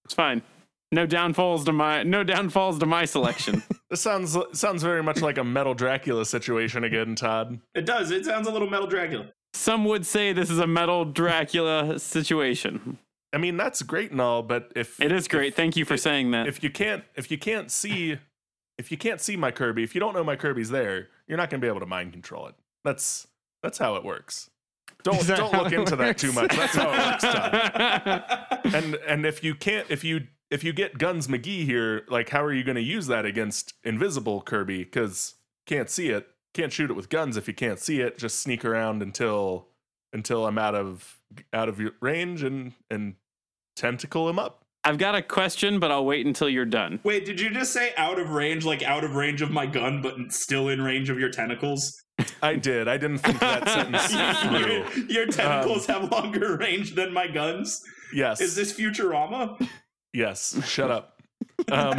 It's 0.05 0.15
fine. 0.15 0.43
No 0.93 1.05
downfalls 1.05 1.65
to 1.67 1.73
my 1.73 2.03
no 2.03 2.25
downfalls 2.25 2.79
to 2.79 2.87
my 2.87 3.05
selection. 3.05 3.63
This 3.89 4.01
sounds 4.01 4.37
sounds 4.53 4.83
very 4.83 5.01
much 5.01 5.23
like 5.23 5.39
a 5.39 5.45
Metal 5.45 5.73
Dracula 5.73 6.27
situation 6.27 6.83
again, 6.83 7.15
Todd. 7.15 7.61
It 7.73 7.87
does. 7.87 8.11
It 8.11 8.25
sounds 8.25 8.49
a 8.49 8.51
little 8.51 8.69
Metal 8.69 8.89
Dracula. 8.89 9.29
Some 9.57 9.85
would 9.87 10.07
say 10.07 10.33
this 10.33 10.51
is 10.51 10.59
a 10.59 10.67
metal 10.67 11.05
Dracula 11.05 11.99
situation. 11.99 12.99
I 13.33 13.39
mean, 13.39 13.57
that's 13.57 13.83
great 13.83 14.11
and 14.13 14.21
all, 14.21 14.43
but 14.43 14.71
if 14.77 15.01
It 15.01 15.13
is 15.13 15.29
great. 15.29 15.55
Thank 15.55 15.77
you 15.77 15.85
for 15.85 15.97
saying 15.97 16.31
that. 16.31 16.47
if 16.47 16.63
you 16.63 16.71
can't 16.71 17.05
if 17.17 17.31
you 17.31 17.39
can't 17.39 17.71
see 17.71 18.19
if 18.79 18.91
you 18.91 18.99
can't 18.99 19.21
see 19.21 19.37
my 19.37 19.51
Kirby, 19.51 19.83
if 19.83 19.95
you 19.95 20.01
don't 20.01 20.15
know 20.15 20.23
my 20.23 20.37
Kirby's 20.37 20.69
there, 20.71 21.09
you're 21.27 21.39
not 21.39 21.51
going 21.51 21.61
to 21.61 21.65
be 21.65 21.69
able 21.69 21.81
to 21.81 21.87
mind 21.87 22.13
control 22.13 22.47
it. 22.47 22.55
That's 22.85 23.27
that's 23.63 23.79
how 23.79 23.97
it 23.97 24.05
works. 24.05 24.51
Don't 25.03 25.27
don't 25.27 25.53
look 25.53 25.73
it 25.73 25.79
into 25.79 25.97
that 25.97 26.19
too 26.19 26.33
much. 26.33 26.55
That's 26.55 26.75
how 26.77 26.91
it 26.93 28.05
works, 28.65 28.75
And 28.75 28.95
and 29.07 29.27
if 29.27 29.43
you 29.43 29.55
can't 29.55 29.91
if 29.91 30.05
you 30.05 30.27
if 30.51 30.63
you 30.63 30.73
get 30.73 30.99
Guns 30.99 31.29
McGee 31.29 31.65
here, 31.65 32.05
like 32.09 32.29
how 32.29 32.45
are 32.45 32.53
you 32.53 32.63
going 32.63 32.77
to 32.77 32.83
use 32.83 33.07
that 33.07 33.25
against 33.25 33.75
invisible 33.85 34.43
Kirby 34.43 34.85
cuz 34.85 35.35
can't 35.67 35.91
see 35.91 36.11
it. 36.11 36.29
Can't 36.57 36.73
shoot 36.73 36.91
it 36.91 36.95
with 36.95 37.11
guns 37.11 37.37
if 37.37 37.47
you 37.47 37.53
can't 37.53 37.79
see 37.79 38.01
it. 38.01 38.17
Just 38.17 38.41
sneak 38.41 38.65
around 38.65 39.03
until 39.03 39.67
until 40.15 40.47
I'm 40.47 40.57
out 40.57 40.75
of 40.75 41.19
out 41.53 41.69
of 41.69 41.79
your 41.79 41.93
range 42.01 42.43
and 42.43 42.73
and 42.91 43.17
tentacle 43.77 44.27
him 44.27 44.39
up. 44.39 44.65
I've 44.83 44.97
got 44.97 45.15
a 45.15 45.21
question, 45.21 45.79
but 45.79 45.91
I'll 45.91 46.07
wait 46.07 46.25
until 46.25 46.49
you're 46.49 46.65
done. 46.65 47.01
Wait, 47.05 47.27
did 47.27 47.39
you 47.41 47.51
just 47.51 47.75
say 47.75 47.93
out 47.99 48.19
of 48.19 48.31
range, 48.31 48.65
like 48.65 48.83
out 48.83 49.05
of 49.05 49.17
range 49.17 49.43
of 49.43 49.51
my 49.51 49.67
gun, 49.67 50.01
but 50.01 50.33
still 50.33 50.71
in 50.71 50.81
range 50.81 51.11
of 51.11 51.19
your 51.19 51.29
tentacles? 51.29 52.03
I 52.43 52.55
did. 52.55 52.89
I 52.89 52.97
didn't 52.97 53.19
think 53.19 53.39
that 53.41 53.69
sentence 53.69 54.07
through. 54.43 55.03
your, 55.05 55.11
your 55.11 55.27
tentacles 55.27 55.85
have 55.87 56.11
longer 56.11 56.57
range 56.57 56.95
than 56.95 57.13
my 57.13 57.27
guns. 57.27 57.83
Yes. 58.15 58.41
Is 58.41 58.55
this 58.55 58.73
Futurama? 58.73 59.69
Yes. 60.15 60.59
Shut 60.67 60.91
up. 60.91 61.13
Um, 61.71 61.99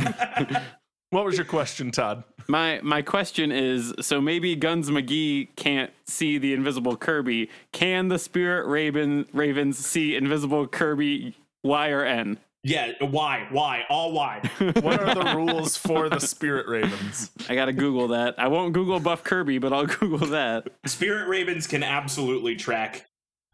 what 1.10 1.26
was 1.26 1.38
your 1.38 1.46
question, 1.46 1.92
Todd? 1.92 2.24
My 2.48 2.80
my 2.84 3.02
question 3.02 3.52
is 3.52 3.94
so 4.02 4.22
maybe 4.22 4.56
Guns 4.56 4.90
McGee 4.90 5.50
can't 5.56 5.92
see 6.06 6.38
the 6.38 6.54
invisible 6.54 6.96
Kirby. 6.96 7.50
Can 7.72 8.08
the 8.08 8.20
Spirit 8.20 8.68
Raven 8.68 9.26
Ravens 9.34 9.78
see 9.78 10.16
invisible 10.16 10.68
Kirby 10.68 11.36
Y 11.64 11.90
or 11.90 12.06
N? 12.06 12.40
Yeah, 12.64 12.92
why? 13.00 13.48
Why? 13.52 13.86
All 13.90 14.12
why? 14.12 14.42
What 14.60 15.02
are 15.02 15.16
the 15.16 15.34
rules 15.36 15.78
for 15.78 16.10
the 16.10 16.20
Spirit 16.20 16.68
Ravens? 16.68 17.32
I 17.48 17.56
gotta 17.56 17.72
Google 17.74 18.10
that. 18.10 18.36
I 18.38 18.48
won't 18.48 18.74
Google 18.74 19.00
Buff 19.00 19.24
Kirby, 19.24 19.58
but 19.58 19.72
I'll 19.72 19.86
Google 20.00 20.28
that. 20.28 20.68
Spirit 20.86 21.28
Ravens 21.28 21.68
can 21.68 21.84
absolutely 21.84 22.56
track 22.56 23.06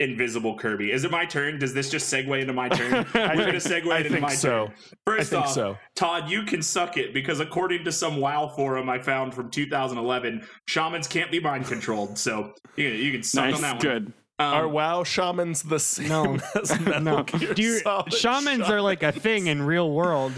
invisible 0.04 0.58
Kirby. 0.58 0.92
Is 0.92 1.04
it 1.04 1.12
my 1.12 1.26
turn? 1.26 1.58
Does 1.58 1.74
this 1.74 1.90
just 1.90 2.12
segue 2.14 2.40
into 2.40 2.54
my 2.54 2.70
turn? 2.70 2.92
We're 3.14 3.36
gonna 3.38 3.54
segue 3.54 3.92
I 3.92 3.98
into 4.00 4.10
think 4.10 4.22
my 4.22 4.34
so. 4.34 4.68
turn. 4.68 4.76
First 5.08 5.30
think 5.32 5.44
off, 5.44 5.52
so. 5.52 5.78
Todd, 5.96 6.30
you 6.30 6.44
can 6.44 6.62
suck 6.62 6.98
it 6.98 7.14
because 7.14 7.40
according 7.40 7.84
to 7.86 7.92
some 7.92 8.18
WoW 8.18 8.48
forum 8.48 8.90
I 8.90 9.00
found 9.00 9.34
from 9.34 9.50
2011, 9.50 10.46
shamans 10.68 11.08
can't 11.08 11.32
be 11.32 11.40
mind 11.40 11.66
controlled. 11.66 12.18
So 12.18 12.54
you, 12.76 12.88
you 12.90 13.12
can 13.12 13.24
suck 13.24 13.46
Nice, 13.46 13.56
on 13.56 13.62
that 13.62 13.74
one. 13.76 13.82
good. 13.82 14.14
Um, 14.40 14.54
Are 14.54 14.68
WoW 14.68 15.04
shamans 15.04 15.62
the 15.64 15.80
same 15.80 16.10
No. 16.10 16.38
as 16.62 16.80
Metal 16.82 17.02
No, 17.02 17.24
Gear 17.24 17.54
do 17.54 17.62
you, 17.62 17.80
Solid 17.80 18.12
shamans 18.14 18.70
are 18.70 18.82
like 18.82 19.04
a 19.04 19.12
thing 19.12 19.48
in 19.48 19.62
real 19.62 19.92
world. 19.92 20.34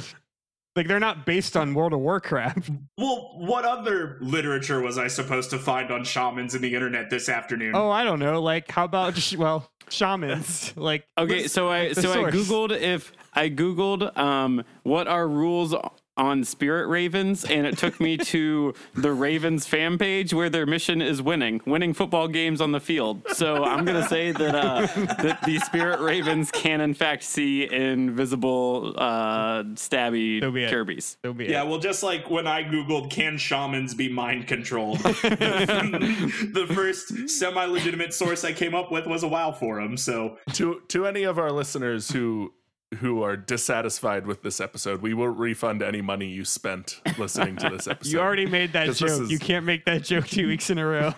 Like 0.75 0.87
they're 0.87 0.99
not 0.99 1.25
based 1.25 1.55
on 1.55 1.73
World 1.73 1.93
of 1.93 1.99
Warcraft. 1.99 2.69
Well, 2.97 3.33
what 3.37 3.65
other 3.65 4.17
literature 4.21 4.79
was 4.81 4.97
I 4.97 5.07
supposed 5.07 5.49
to 5.49 5.59
find 5.59 5.91
on 5.91 6.05
shamans 6.05 6.55
in 6.55 6.61
the 6.61 6.73
internet 6.73 7.09
this 7.09 7.27
afternoon? 7.27 7.73
Oh, 7.75 7.89
I 7.89 8.03
don't 8.05 8.19
know. 8.19 8.41
Like 8.41 8.71
how 8.71 8.85
about 8.85 9.17
sh- 9.17 9.35
well, 9.35 9.69
shamans? 9.89 10.73
Like 10.77 11.05
Okay, 11.17 11.47
so 11.47 11.69
I 11.69 11.93
the 11.93 12.01
so 12.01 12.25
I 12.25 12.31
googled 12.31 12.71
if 12.71 13.11
I 13.33 13.49
googled 13.49 14.15
um 14.17 14.63
what 14.83 15.07
are 15.07 15.27
rules 15.27 15.73
on 16.17 16.43
Spirit 16.43 16.87
Ravens, 16.87 17.43
and 17.43 17.67
it 17.67 17.77
took 17.77 17.99
me 17.99 18.17
to 18.17 18.73
the 18.93 19.11
Ravens 19.11 19.65
fan 19.67 19.97
page 19.97 20.33
where 20.33 20.49
their 20.49 20.65
mission 20.65 21.01
is 21.01 21.21
winning, 21.21 21.61
winning 21.65 21.93
football 21.93 22.27
games 22.27 22.61
on 22.61 22.71
the 22.71 22.79
field. 22.79 23.21
So 23.33 23.63
I'm 23.65 23.83
gonna 23.85 24.07
say 24.07 24.31
that 24.31 24.55
uh, 24.55 24.81
that 25.21 25.39
the 25.45 25.59
Spirit 25.59 25.99
Ravens 25.99 26.51
can 26.51 26.79
in 26.81 26.93
fact 26.93 27.23
see 27.23 27.69
invisible 27.71 28.93
uh, 28.97 29.63
stabby 29.75 30.39
So 30.41 30.51
be 30.51 30.63
it. 30.63 30.69
Kirby's. 30.71 31.17
so 31.23 31.33
be 31.33 31.45
Yeah, 31.45 31.63
it. 31.63 31.67
well, 31.67 31.79
just 31.79 32.01
like 32.03 32.29
when 32.29 32.47
I 32.47 32.63
googled 32.63 33.09
"can 33.11 33.37
shamans 33.37 33.93
be 33.93 34.07
mind 34.09 34.47
controlled," 34.47 34.99
the 34.99 36.65
first 36.73 37.29
semi-legitimate 37.29 38.13
source 38.13 38.43
I 38.43 38.53
came 38.53 38.73
up 38.75 38.91
with 38.91 39.05
was 39.05 39.23
a 39.23 39.27
WoW 39.27 39.51
forum. 39.51 39.97
So 39.97 40.37
To 40.53 40.81
to 40.89 41.05
any 41.07 41.23
of 41.23 41.37
our 41.37 41.51
listeners 41.51 42.09
who 42.11 42.53
who 42.99 43.23
are 43.23 43.35
dissatisfied 43.35 44.25
with 44.27 44.41
this 44.43 44.61
episode, 44.61 45.01
we 45.01 45.13
will 45.13 45.27
refund 45.27 45.81
any 45.81 46.01
money 46.01 46.27
you 46.27 46.45
spent 46.45 47.01
listening 47.17 47.55
to 47.57 47.69
this 47.69 47.87
episode. 47.89 48.11
You 48.11 48.19
already 48.19 48.45
made 48.45 48.73
that 48.73 48.93
joke. 48.95 49.09
is- 49.23 49.31
You 49.31 49.39
can't 49.39 49.65
make 49.65 49.85
that 49.85 50.03
joke 50.03 50.27
two 50.27 50.47
weeks 50.47 50.69
in 50.69 50.77
a 50.77 50.85
row. 50.85 51.13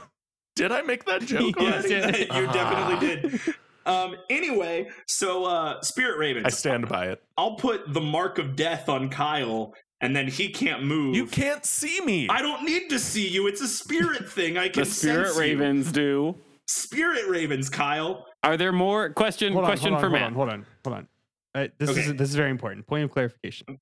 did 0.55 0.71
I 0.71 0.81
make 0.81 1.05
that 1.05 1.21
joke? 1.21 1.55
Yes, 1.59 1.85
already? 1.85 2.25
yeah. 2.29 2.39
you 2.39 2.47
definitely 2.47 3.29
did. 3.29 3.41
Um, 3.85 4.15
anyway, 4.29 4.87
so 5.07 5.45
uh, 5.45 5.81
Spirit 5.81 6.17
Ravens, 6.17 6.45
I 6.45 6.49
stand 6.49 6.89
by 6.89 7.07
it. 7.07 7.21
I'll 7.37 7.55
put 7.55 7.93
the 7.93 8.01
mark 8.01 8.37
of 8.37 8.55
death 8.57 8.89
on 8.89 9.09
Kyle, 9.09 9.73
and 10.01 10.13
then 10.15 10.27
he 10.27 10.49
can't 10.49 10.83
move. 10.83 11.15
You 11.15 11.25
can't 11.25 11.65
see 11.65 12.01
me. 12.01 12.27
I 12.29 12.41
don't 12.41 12.63
need 12.63 12.89
to 12.89 12.99
see 12.99 13.27
you. 13.27 13.47
It's 13.47 13.61
a 13.61 13.67
spirit 13.67 14.29
thing. 14.29 14.57
I 14.57 14.67
can 14.69 14.83
The 14.83 14.89
Spirit 14.89 15.27
sense 15.27 15.35
you. 15.37 15.41
Ravens 15.41 15.91
do. 15.93 16.35
Spirit 16.67 17.29
Ravens, 17.29 17.69
Kyle. 17.69 18.25
Are 18.43 18.57
there 18.57 18.73
more 18.73 19.09
question 19.11 19.53
Hold 19.53 19.63
on, 19.65 19.69
question 19.69 19.93
hold 19.93 20.03
on, 20.03 20.09
for 20.09 20.09
hold 20.09 20.19
Matt? 20.19 20.27
on, 20.27 20.33
hold 20.33 20.49
on, 20.49 20.65
hold 20.83 20.97
on. 20.97 21.07
Uh, 21.57 21.67
this 21.79 21.89
Okay. 21.89 22.01
is 22.01 22.13
this 22.15 22.29
is 22.29 22.35
very 22.35 22.51
important. 22.51 22.85
Point 22.87 23.03
of 23.03 23.11
clarification. 23.11 23.79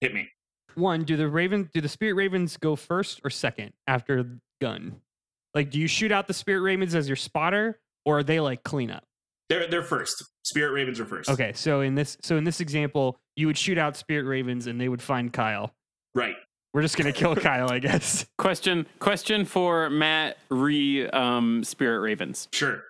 Hit 0.00 0.14
me. 0.14 0.28
One, 0.74 1.04
do 1.04 1.16
the 1.16 1.28
Raven 1.28 1.70
do 1.72 1.80
the 1.80 1.88
Spirit 1.88 2.14
Ravens 2.14 2.56
go 2.56 2.76
first 2.76 3.20
or 3.24 3.30
second 3.30 3.72
after 3.86 4.38
gun? 4.60 5.00
Like, 5.54 5.70
do 5.70 5.78
you 5.80 5.88
shoot 5.88 6.12
out 6.12 6.26
the 6.28 6.34
Spirit 6.34 6.60
Ravens 6.60 6.94
as 6.94 7.08
your 7.08 7.16
spotter, 7.16 7.80
or 8.04 8.18
are 8.18 8.22
they 8.22 8.40
like 8.40 8.62
cleanup? 8.62 9.04
They're 9.48 9.66
they're 9.68 9.82
first. 9.82 10.22
Spirit 10.44 10.72
Ravens 10.72 11.00
are 11.00 11.06
first. 11.06 11.30
Okay, 11.30 11.52
so 11.54 11.80
in 11.80 11.94
this 11.94 12.16
so 12.20 12.36
in 12.36 12.44
this 12.44 12.60
example, 12.60 13.18
you 13.36 13.46
would 13.46 13.58
shoot 13.58 13.78
out 13.78 13.96
Spirit 13.96 14.24
Ravens 14.26 14.66
and 14.66 14.80
they 14.80 14.88
would 14.88 15.02
find 15.02 15.32
Kyle. 15.32 15.74
Right. 16.14 16.36
We're 16.74 16.82
just 16.82 16.96
gonna 16.98 17.12
kill 17.12 17.34
Kyle, 17.34 17.70
I 17.72 17.78
guess. 17.78 18.26
Question 18.38 18.86
question 18.98 19.46
for 19.46 19.88
Matt 19.88 20.36
re 20.50 21.08
um, 21.08 21.64
Spirit 21.64 22.00
Ravens. 22.00 22.48
Sure. 22.52 22.84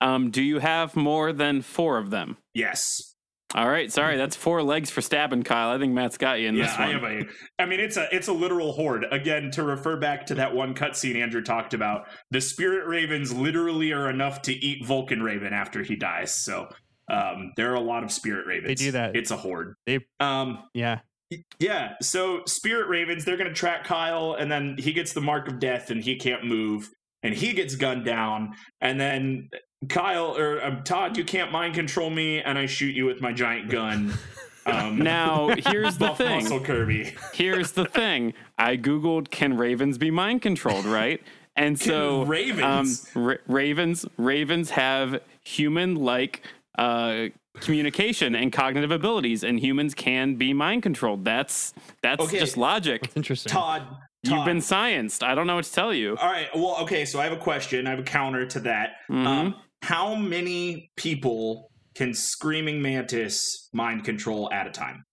Um, 0.00 0.30
do 0.30 0.40
you 0.42 0.60
have 0.60 0.94
more 0.94 1.32
than 1.32 1.62
four 1.62 1.98
of 1.98 2.10
them? 2.10 2.36
Yes. 2.54 3.13
All 3.54 3.68
right, 3.68 3.90
sorry, 3.92 4.16
that's 4.16 4.34
four 4.34 4.64
legs 4.64 4.90
for 4.90 5.00
stabbing 5.00 5.44
Kyle. 5.44 5.70
I 5.70 5.78
think 5.78 5.92
Matt's 5.92 6.18
got 6.18 6.40
you 6.40 6.48
in 6.48 6.56
Yeah, 6.56 6.66
this 6.66 6.74
I 6.76 6.86
one. 6.86 6.94
have 6.94 7.04
a. 7.04 7.22
I 7.62 7.66
mean, 7.66 7.78
it's 7.78 7.96
a 7.96 8.08
it's 8.12 8.26
a 8.26 8.32
literal 8.32 8.72
horde. 8.72 9.06
Again, 9.12 9.50
to 9.52 9.62
refer 9.62 9.96
back 9.96 10.26
to 10.26 10.34
that 10.34 10.52
one 10.54 10.74
cutscene 10.74 11.16
Andrew 11.16 11.40
talked 11.40 11.72
about, 11.72 12.08
the 12.32 12.40
spirit 12.40 12.86
ravens 12.88 13.32
literally 13.32 13.92
are 13.92 14.10
enough 14.10 14.42
to 14.42 14.52
eat 14.52 14.84
Vulcan 14.84 15.22
Raven 15.22 15.52
after 15.52 15.84
he 15.84 15.94
dies. 15.94 16.34
So, 16.44 16.66
um, 17.08 17.52
there 17.56 17.70
are 17.70 17.76
a 17.76 17.80
lot 17.80 18.02
of 18.02 18.10
spirit 18.10 18.46
ravens. 18.46 18.66
They 18.80 18.86
do 18.86 18.90
that. 18.90 19.14
It's 19.14 19.30
a 19.30 19.36
horde. 19.36 19.74
They 19.86 20.00
Um, 20.18 20.64
yeah. 20.74 20.98
yeah. 21.60 21.92
So 22.02 22.42
spirit 22.46 22.88
ravens, 22.88 23.24
they're 23.24 23.36
gonna 23.36 23.52
track 23.54 23.84
Kyle, 23.84 24.34
and 24.36 24.50
then 24.50 24.74
he 24.78 24.92
gets 24.92 25.12
the 25.12 25.20
mark 25.20 25.46
of 25.46 25.60
death, 25.60 25.90
and 25.90 26.02
he 26.02 26.16
can't 26.16 26.44
move, 26.44 26.90
and 27.22 27.32
he 27.34 27.52
gets 27.52 27.76
gunned 27.76 28.04
down, 28.04 28.54
and 28.80 28.98
then 29.00 29.48
Kyle 29.88 30.36
or 30.36 30.64
um, 30.64 30.82
Todd, 30.84 31.16
you 31.16 31.24
can't 31.24 31.50
mind 31.52 31.74
control 31.74 32.10
me, 32.10 32.40
and 32.40 32.58
I 32.58 32.66
shoot 32.66 32.94
you 32.94 33.06
with 33.06 33.20
my 33.20 33.32
giant 33.32 33.70
gun. 33.70 34.12
Um, 34.66 34.96
Now, 34.98 35.48
here's 35.66 35.98
the 35.98 36.14
thing. 36.14 36.44
Muscle 36.44 36.58
Kirby. 36.58 37.14
Here's 37.34 37.72
the 37.72 37.84
thing. 37.84 38.32
I 38.56 38.78
googled 38.78 39.30
can 39.30 39.58
ravens 39.58 39.98
be 39.98 40.10
mind 40.10 40.40
controlled, 40.40 40.86
right? 40.86 41.20
And 41.54 41.78
so 41.78 42.22
ravens? 42.24 43.10
um, 43.14 43.24
ra- 43.26 43.34
ravens 43.46 44.06
ravens 44.16 44.70
have 44.70 45.20
human 45.42 45.96
like 45.96 46.46
uh, 46.78 47.26
communication 47.60 48.34
and 48.34 48.50
cognitive 48.54 48.90
abilities, 48.90 49.44
and 49.44 49.60
humans 49.60 49.92
can 49.94 50.36
be 50.36 50.54
mind 50.54 50.82
controlled. 50.82 51.26
That's 51.26 51.74
that's 52.02 52.24
Okay. 52.24 52.38
just 52.38 52.56
logic. 52.56 53.04
It's 53.04 53.16
interesting. 53.18 53.50
Todd, 53.50 53.82
You've 54.22 54.46
been 54.46 54.60
scienced. 54.60 55.22
I 55.22 55.34
don't 55.34 55.46
know 55.46 55.56
what 55.56 55.66
to 55.66 55.72
tell 55.72 55.92
you. 55.92 56.16
All 56.16 56.30
right. 56.30 56.48
Well, 56.54 56.78
okay. 56.84 57.04
So 57.04 57.20
I 57.20 57.24
have 57.24 57.34
a 57.34 57.36
question. 57.36 57.86
I 57.86 57.90
have 57.90 57.98
a 57.98 58.02
counter 58.02 58.46
to 58.46 58.60
that. 58.60 58.92
Mhm. 59.10 59.26
Um, 59.26 59.54
how 59.84 60.14
many 60.14 60.90
people 60.96 61.70
can 61.94 62.14
Screaming 62.14 62.80
Mantis 62.82 63.68
mind 63.72 64.04
control 64.04 64.50
at 64.52 64.66
a 64.66 64.70
time? 64.70 65.04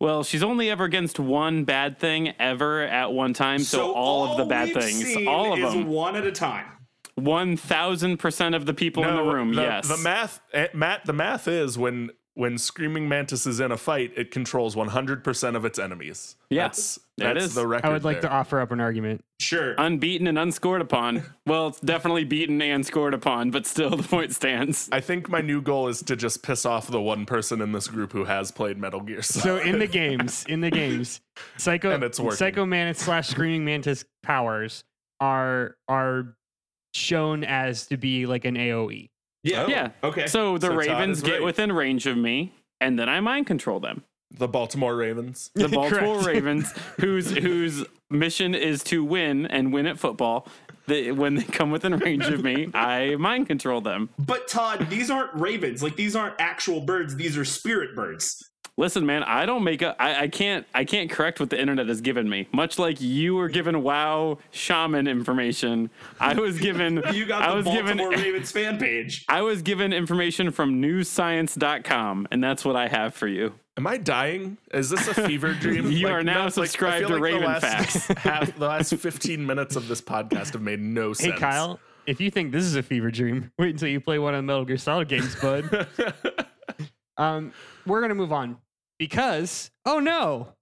Well, 0.00 0.24
she's 0.24 0.42
only 0.42 0.70
ever 0.70 0.84
against 0.84 1.18
one 1.20 1.64
bad 1.64 1.98
thing 1.98 2.34
ever 2.38 2.82
at 2.82 3.12
one 3.12 3.32
time. 3.32 3.60
So, 3.60 3.92
all, 3.94 4.32
of 4.32 4.36
the 4.36 4.44
bad 4.44 4.68
we've 4.68 4.82
things, 4.82 5.04
seen 5.04 5.28
all 5.28 5.52
of 5.52 5.58
is 5.60 5.72
them, 5.72 5.86
one 5.86 6.16
at 6.16 6.26
a 6.26 6.32
time. 6.32 6.66
one 7.14 7.56
thousand 7.56 8.18
percent 8.18 8.54
of 8.54 8.66
the 8.66 8.74
people 8.74 9.04
in 9.04 9.14
the 9.14 9.22
room. 9.22 9.54
the, 9.54 9.62
yes, 9.62 9.88
The 9.88 9.96
math, 9.98 10.40
eh, 10.52 10.66
Matt. 10.74 11.06
The 11.06 11.12
math 11.12 11.46
is 11.48 11.78
when 11.78 12.10
when 12.38 12.56
Screaming 12.56 13.08
Mantis 13.08 13.48
is 13.48 13.58
in 13.58 13.72
a 13.72 13.76
fight, 13.76 14.12
it 14.14 14.30
controls 14.30 14.76
100% 14.76 15.56
of 15.56 15.64
its 15.64 15.76
enemies. 15.76 16.36
Yeah, 16.50 16.68
that's, 16.68 17.00
there 17.16 17.34
that's 17.34 17.52
the 17.52 17.66
record. 17.66 17.88
I 17.88 17.92
would 17.92 18.04
like 18.04 18.20
there. 18.20 18.30
to 18.30 18.36
offer 18.36 18.60
up 18.60 18.70
an 18.70 18.78
argument. 18.78 19.24
Sure. 19.40 19.74
Unbeaten 19.76 20.28
and 20.28 20.38
unscored 20.38 20.80
upon. 20.80 21.24
Well, 21.48 21.68
it's 21.68 21.80
definitely 21.80 22.24
beaten 22.24 22.60
and 22.60 22.84
scored 22.84 23.14
upon, 23.14 23.50
but 23.50 23.66
still 23.66 23.88
the 23.96 24.02
point 24.02 24.34
stands. 24.34 24.90
I 24.92 25.00
think 25.00 25.30
my 25.30 25.40
new 25.40 25.62
goal 25.62 25.88
is 25.88 26.02
to 26.02 26.14
just 26.14 26.42
piss 26.42 26.66
off 26.66 26.88
the 26.88 27.00
one 27.00 27.24
person 27.24 27.62
in 27.62 27.72
this 27.72 27.88
group 27.88 28.12
who 28.12 28.24
has 28.24 28.52
played 28.52 28.76
Metal 28.76 29.00
Gear 29.00 29.22
Solid. 29.22 29.42
So 29.42 29.56
in 29.66 29.78
the 29.78 29.86
games, 29.86 30.44
in 30.46 30.60
the 30.60 30.70
games, 30.70 31.22
Psycho 31.56 31.90
And 31.90 32.04
it's 32.04 32.20
working. 32.20 32.36
Psycho 32.36 32.66
Mantis 32.66 33.02
slash 33.02 33.28
Screaming 33.28 33.64
Mantis 33.64 34.04
powers 34.22 34.84
are 35.20 35.76
are 35.88 36.36
shown 36.92 37.44
as 37.44 37.86
to 37.86 37.96
be 37.96 38.26
like 38.26 38.44
an. 38.44 38.56
AOE. 38.56 39.08
Yeah. 39.42 39.64
Oh, 39.64 39.68
yeah. 39.68 39.90
Okay. 40.02 40.26
So 40.26 40.58
the 40.58 40.68
So 40.68 40.74
Ravens 40.74 41.18
is 41.18 41.22
get 41.22 41.32
right. 41.34 41.42
within 41.44 41.72
range 41.72 42.06
of 42.06 42.16
me, 42.16 42.52
and 42.80 42.98
then 42.98 43.08
I 43.08 43.20
mind 43.20 43.46
control 43.46 43.80
them. 43.80 44.04
the 44.30 44.48
Baltimore 44.48 44.94
Ravens. 44.96 45.50
The 45.54 45.68
Baltimore 45.80 46.20
Ravens, 46.20 46.72
whose 47.00 47.30
whose 47.36 47.84
mission 48.10 48.54
is 48.54 48.82
to 48.84 49.04
win 49.04 49.46
and 49.46 49.72
win 49.72 49.86
at 49.86 49.98
football. 49.98 50.46
They, 50.86 51.12
when 51.12 51.34
they 51.34 51.42
come 51.44 51.70
within 51.70 51.94
range 51.98 52.26
of 52.28 52.42
me, 52.42 52.68
I 52.72 53.16
mind 53.16 53.46
control 53.46 53.82
them. 53.82 54.08
but 54.18 54.48
Todd, 54.48 54.88
these 54.88 55.10
aren't 55.10 55.34
ravens. 55.34 55.82
Like 55.82 55.96
these 55.96 56.16
aren't 56.16 56.36
actual 56.38 56.80
birds. 56.80 57.14
These 57.16 57.36
are 57.36 57.44
spirit 57.44 57.94
birds. 57.94 58.42
Listen, 58.78 59.04
man, 59.04 59.24
I 59.24 59.44
don't 59.44 59.64
make 59.64 59.82
a. 59.82 60.00
I, 60.00 60.22
I 60.22 60.28
can't. 60.28 60.64
I 60.72 60.84
can't 60.84 61.10
correct 61.10 61.40
what 61.40 61.50
the 61.50 61.60
internet 61.60 61.88
has 61.88 62.00
given 62.00 62.28
me. 62.28 62.46
Much 62.52 62.78
like 62.78 63.00
you 63.00 63.34
were 63.34 63.48
given 63.48 63.82
WoW 63.82 64.38
shaman 64.52 65.08
information, 65.08 65.90
I 66.20 66.34
was 66.34 66.60
given. 66.60 67.02
You 67.12 67.26
got 67.26 67.42
I 67.42 67.50
the 67.50 67.56
was 67.56 67.64
Baltimore 67.64 68.10
given. 68.10 68.24
Ravens 68.24 68.52
fan 68.52 68.78
page. 68.78 69.24
I 69.28 69.42
was 69.42 69.62
given 69.62 69.92
information 69.92 70.52
from 70.52 70.80
newscience.com, 70.80 72.28
and 72.30 72.44
that's 72.44 72.64
what 72.64 72.76
I 72.76 72.86
have 72.86 73.14
for 73.14 73.26
you. 73.26 73.54
Am 73.76 73.86
I 73.88 73.96
dying? 73.96 74.58
Is 74.72 74.90
this 74.90 75.08
a 75.08 75.14
fever 75.14 75.54
dream? 75.60 75.90
You 75.90 76.06
are 76.08 76.22
now 76.22 76.44
no, 76.44 76.48
subscribed 76.50 76.98
feel 77.00 77.08
to 77.08 77.14
like 77.14 77.22
Raven 77.22 77.40
the 77.40 77.46
last, 77.48 77.62
Facts. 77.62 78.06
half, 78.22 78.56
the 78.56 78.66
last 78.68 78.94
15 78.94 79.44
minutes 79.44 79.74
of 79.74 79.88
this 79.88 80.00
podcast 80.00 80.52
have 80.52 80.62
made 80.62 80.78
no 80.80 81.12
sense. 81.12 81.24
Hey 81.24 81.30
sense. 81.30 81.40
Kyle, 81.40 81.80
if 82.06 82.20
you 82.20 82.30
think 82.30 82.52
this 82.52 82.64
is 82.64 82.76
a 82.76 82.82
fever 82.84 83.10
dream, 83.10 83.50
wait 83.58 83.70
until 83.70 83.88
you 83.88 84.00
play 84.00 84.20
one 84.20 84.34
of 84.34 84.38
the 84.38 84.42
Metal 84.42 84.64
Gear 84.64 84.78
Solid 84.78 85.08
games, 85.08 85.34
bud. 85.34 85.88
um, 87.16 87.52
we're 87.84 88.00
gonna 88.00 88.14
move 88.14 88.32
on 88.32 88.58
because 88.98 89.70
oh 89.84 90.00
no, 90.00 90.54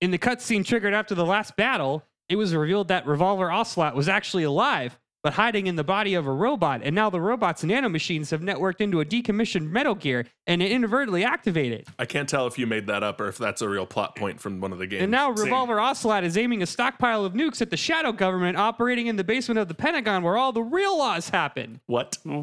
in 0.00 0.10
the 0.10 0.18
cutscene 0.18 0.64
triggered 0.64 0.94
after 0.94 1.14
the 1.14 1.24
last 1.24 1.56
battle, 1.56 2.04
it 2.28 2.36
was 2.36 2.54
revealed 2.54 2.88
that 2.88 3.06
Revolver 3.06 3.50
Ocelot 3.50 3.94
was 3.94 4.08
actually 4.08 4.42
alive, 4.42 4.98
but 5.22 5.34
hiding 5.34 5.66
in 5.66 5.76
the 5.76 5.84
body 5.84 6.14
of 6.14 6.26
a 6.26 6.32
robot, 6.32 6.82
and 6.84 6.94
now 6.94 7.10
the 7.10 7.20
robot's 7.20 7.62
and 7.62 7.72
nanomachines 7.72 8.30
have 8.30 8.40
networked 8.40 8.80
into 8.80 9.00
a 9.00 9.04
decommissioned 9.04 9.70
Metal 9.70 9.94
Gear 9.94 10.26
and 10.46 10.62
inadvertently 10.62 11.24
activated. 11.24 11.86
I 11.98 12.04
can't 12.04 12.28
tell 12.28 12.46
if 12.46 12.58
you 12.58 12.66
made 12.66 12.86
that 12.88 13.02
up 13.02 13.20
or 13.20 13.28
if 13.28 13.38
that's 13.38 13.62
a 13.62 13.68
real 13.68 13.86
plot 13.86 14.16
point 14.16 14.40
from 14.40 14.60
one 14.60 14.72
of 14.72 14.78
the 14.78 14.86
games. 14.86 15.02
And 15.02 15.10
now 15.10 15.34
Same. 15.34 15.46
Revolver 15.46 15.80
Ocelot 15.80 16.24
is 16.24 16.36
aiming 16.36 16.62
a 16.62 16.66
stockpile 16.66 17.24
of 17.24 17.32
nukes 17.32 17.60
at 17.60 17.70
the 17.70 17.76
Shadow 17.76 18.12
Government 18.12 18.56
operating 18.56 19.06
in 19.06 19.16
the 19.16 19.24
basement 19.24 19.58
of 19.58 19.68
the 19.68 19.74
Pentagon 19.74 20.22
where 20.22 20.36
all 20.36 20.52
the 20.52 20.62
real 20.62 20.98
laws 20.98 21.28
happen. 21.28 21.80
what? 21.86 22.18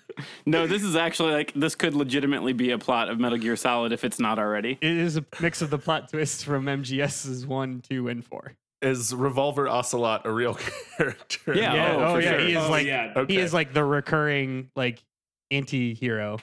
no, 0.45 0.67
this 0.67 0.84
is 0.84 0.95
actually 0.95 1.34
like 1.34 1.53
this 1.53 1.75
could 1.75 1.93
legitimately 1.93 2.53
be 2.53 2.71
a 2.71 2.77
plot 2.77 3.10
of 3.10 3.19
Metal 3.19 3.38
Gear 3.38 3.55
Solid 3.55 3.91
if 3.91 4.03
it's 4.03 4.19
not 4.19 4.39
already. 4.39 4.77
It 4.81 4.91
is 4.97 5.17
a 5.17 5.25
mix 5.39 5.62
of 5.62 5.69
the 5.69 5.77
plot 5.77 6.10
twists 6.10 6.43
from 6.43 6.65
MGS's 6.65 7.45
1, 7.45 7.81
2, 7.89 8.07
and 8.07 8.23
4. 8.25 8.53
Is 8.81 9.13
Revolver 9.13 9.67
Ocelot 9.67 10.25
a 10.25 10.31
real 10.31 10.55
character? 10.97 11.53
Yeah, 11.55 11.73
Yeah, 11.73 11.95
oh, 11.97 12.03
oh, 12.15 12.17
yeah, 12.17 12.31
sure. 12.31 12.39
he 12.39 12.51
is 12.53 12.63
Oh, 12.63 12.69
like 12.69 12.86
yeah. 12.88 13.13
Okay. 13.15 13.34
he 13.34 13.39
is 13.39 13.53
like 13.53 13.73
the 13.73 13.84
recurring 13.84 14.71
like 14.75 15.03
anti-hero. 15.51 16.39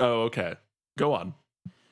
Oh, 0.00 0.22
okay. 0.22 0.54
Go 0.98 1.12
on. 1.14 1.34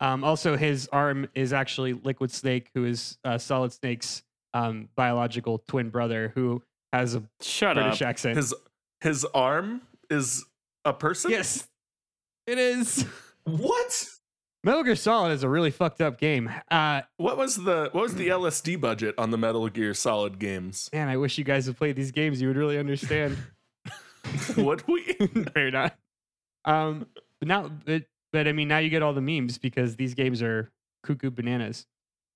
Um, 0.00 0.24
also, 0.24 0.56
his 0.56 0.88
arm 0.92 1.28
is 1.35 1.52
actually 1.52 1.92
Liquid 1.94 2.30
Snake, 2.30 2.70
who 2.74 2.85
is 2.85 3.18
uh, 3.24 3.38
Solid 3.38 3.72
Snake's 3.72 4.22
um, 4.54 4.88
biological 4.96 5.58
twin 5.68 5.90
brother, 5.90 6.32
who 6.35 6.62
has 6.92 7.14
a 7.14 7.22
Shut 7.40 7.76
British 7.76 8.02
up. 8.02 8.08
accent. 8.08 8.37
His 8.37 8.54
his 9.00 9.24
arm 9.35 9.82
is 10.11 10.44
a 10.85 10.92
person? 10.92 11.31
yes, 11.31 11.68
it 12.47 12.59
is. 12.59 13.05
What? 13.45 14.07
Metal 14.62 14.85
Gear 14.85 14.95
Solid 14.95 15.33
is 15.33 15.42
a 15.42 15.49
really 15.49 15.73
fucked 15.73 16.01
up 16.01 16.16
game. 16.16 16.49
Uh, 16.71 17.03
What 17.16 17.37
was 17.37 17.57
the 17.57 17.88
what 17.90 18.03
was 18.03 18.14
the 18.14 18.29
LSD 18.29 18.81
budget 18.81 19.16
on 19.18 19.33
the 19.33 19.37
Metal 19.38 19.68
Gear 19.68 19.95
Solid 19.95 20.38
games? 20.38 20.88
man, 20.92 21.09
I 21.09 21.16
wish 21.16 21.37
you 21.38 21.42
guys 21.42 21.66
had 21.66 21.77
played 21.77 21.97
these 21.97 22.12
games. 22.12 22.40
You 22.40 22.47
would 22.47 22.57
really 22.57 22.79
understand. 22.79 23.37
Would 24.57 24.87
we? 24.87 25.16
Maybe 25.57 25.73
not. 25.73 25.97
Um, 26.64 27.07
but 27.40 27.49
now, 27.49 27.68
but, 27.85 28.05
but 28.33 28.47
I 28.47 28.53
mean, 28.53 28.68
now 28.68 28.79
you 28.79 28.88
get 28.88 29.03
all 29.03 29.12
the 29.12 29.21
memes 29.21 29.59
because 29.59 29.97
these 29.97 30.14
games 30.14 30.40
are 30.40 30.71
cuckoo 31.03 31.33
bananas. 31.33 31.87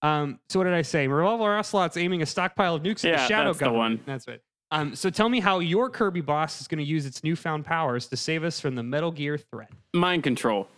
Um, 0.03 0.41
so 0.49 0.59
what 0.59 0.65
did 0.65 0.75
I 0.75 0.83
say? 0.83 1.07
Revolver 1.07 1.57
Ocelot's 1.57 1.97
aiming 1.97 2.23
a 2.23 2.27
stockpile 2.27 2.75
of 2.75 2.83
nukes 2.83 3.05
at 3.05 3.11
Yeah, 3.13 3.17
the 3.19 3.27
Shadow 3.29 3.53
that's 3.53 3.61
the 3.61 3.73
one. 3.73 4.01
That's 4.05 4.27
right. 4.27 4.41
Um, 4.77 4.95
so 4.95 5.09
tell 5.09 5.31
me 5.31 5.41
how 5.41 5.61
your 5.61 5.89
Kirby 5.89 6.21
boss 6.21 6.61
is 6.61 6.69
going 6.69 6.81
to 6.81 6.85
use 6.85 7.07
its 7.07 7.25
newfound 7.25 7.65
powers 7.65 8.09
to 8.09 8.17
save 8.17 8.45
us 8.45 8.61
from 8.61 8.75
the 8.75 8.83
Metal 8.83 9.11
Gear 9.11 9.39
threat. 9.39 9.71
Mind 9.95 10.23
control. 10.23 10.69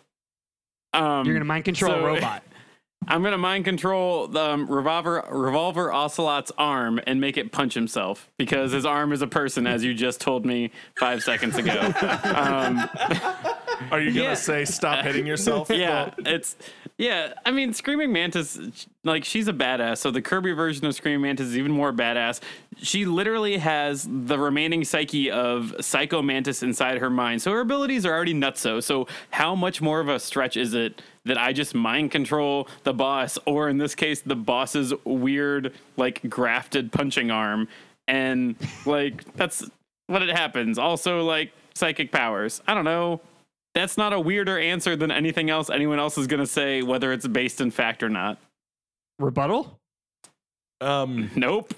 Um, 0.93 1.27
You're 1.27 1.35
going 1.35 1.41
to 1.41 1.45
mind 1.45 1.65
control 1.65 1.93
so- 1.95 1.99
a 1.99 2.03
robot. 2.15 2.45
I'm 3.09 3.23
gonna 3.23 3.39
mind 3.39 3.65
control 3.65 4.29
the 4.29 4.41
um, 4.41 4.67
revolver 4.71 5.25
revolver 5.31 5.93
ocelot's 5.93 6.53
arm 6.59 7.01
and 7.07 7.21
make 7.21 7.37
it 7.39 7.51
punch 7.53 7.73
himself 7.75 8.31
because 8.37 8.71
his 8.73 8.85
arm 8.85 9.13
is 9.13 9.23
a 9.23 9.27
person, 9.27 9.67
as 9.67 9.83
you 9.83 9.95
just 9.95 10.21
told 10.21 10.45
me 10.45 10.71
five 10.99 11.23
seconds 11.23 11.57
ago. 11.57 11.73
um, 12.25 12.89
Are 13.91 14.01
you 14.01 14.11
gonna 14.13 14.31
Yeah. 14.31 14.35
say 14.35 14.65
stop 14.65 15.05
hitting 15.05 15.27
yourself? 15.27 15.71
yeah, 15.71 16.11
it's 16.19 16.57
yeah. 16.99 17.33
I 17.47 17.51
mean, 17.53 17.73
Screaming 17.73 18.13
Mantis, 18.13 18.59
like 19.05 19.25
she's 19.25 19.49
a 19.49 19.53
badass. 19.53 19.99
So 19.99 20.11
the 20.11 20.21
Kirby 20.21 20.53
version 20.53 20.85
of 20.85 20.95
Screaming 20.95 21.23
Mantis 21.23 21.47
is 21.49 21.57
even 21.57 21.73
more 21.73 21.93
badass. 21.93 22.41
She 22.77 23.05
literally 23.07 23.57
has 23.59 24.07
the 24.11 24.39
remaining 24.39 24.85
psyche 24.85 25.31
of 25.31 25.75
Psycho 25.81 26.23
Mantis 26.23 26.63
inside 26.63 26.99
her 26.99 27.09
mind. 27.11 27.41
So 27.41 27.53
her 27.53 27.61
abilities 27.61 28.05
are 28.05 28.13
already 28.13 28.35
nutso. 28.35 28.83
So 28.83 29.07
how 29.31 29.55
much 29.55 29.81
more 29.81 30.01
of 30.01 30.09
a 30.09 30.19
stretch 30.19 30.57
is 30.57 30.75
it 30.75 31.01
that 31.29 31.39
I 31.39 31.53
just 31.53 31.75
mind 31.75 32.11
control 32.11 32.69
the 32.83 32.93
boss, 32.93 33.39
or 33.47 33.69
in 33.69 33.79
this 33.79 33.95
case, 33.95 34.21
the 34.21 34.37
boss's 34.37 34.93
weird, 35.05 35.73
like 35.97 36.29
grafted 36.29 36.93
punching 36.93 37.31
arm, 37.31 37.69
and 38.07 38.57
like 38.85 39.33
that's 39.35 39.65
what 40.09 40.23
it 40.23 40.35
happens. 40.37 40.79
Also, 40.79 41.23
like 41.23 41.53
psychic 41.75 42.13
powers. 42.13 42.61
I 42.67 42.75
don't 42.75 42.85
know 42.85 43.21
that's 43.79 43.97
not 43.97 44.13
a 44.13 44.19
weirder 44.19 44.59
answer 44.59 44.97
than 44.97 45.13
anything 45.13 45.51
else 45.51 45.71
anyone 45.71 46.01
else 46.01 46.19
is 46.19 46.27
going 46.27 46.41
to 46.41 46.47
say, 46.47 46.83
whether 46.83 47.13
it's 47.13 47.29
based 47.29 47.61
in 47.61 47.71
fact 47.71 48.03
or 48.03 48.09
not. 48.09 48.39
Rebuttal? 49.21 49.79
Um, 50.81 51.31
Nope. 51.37 51.75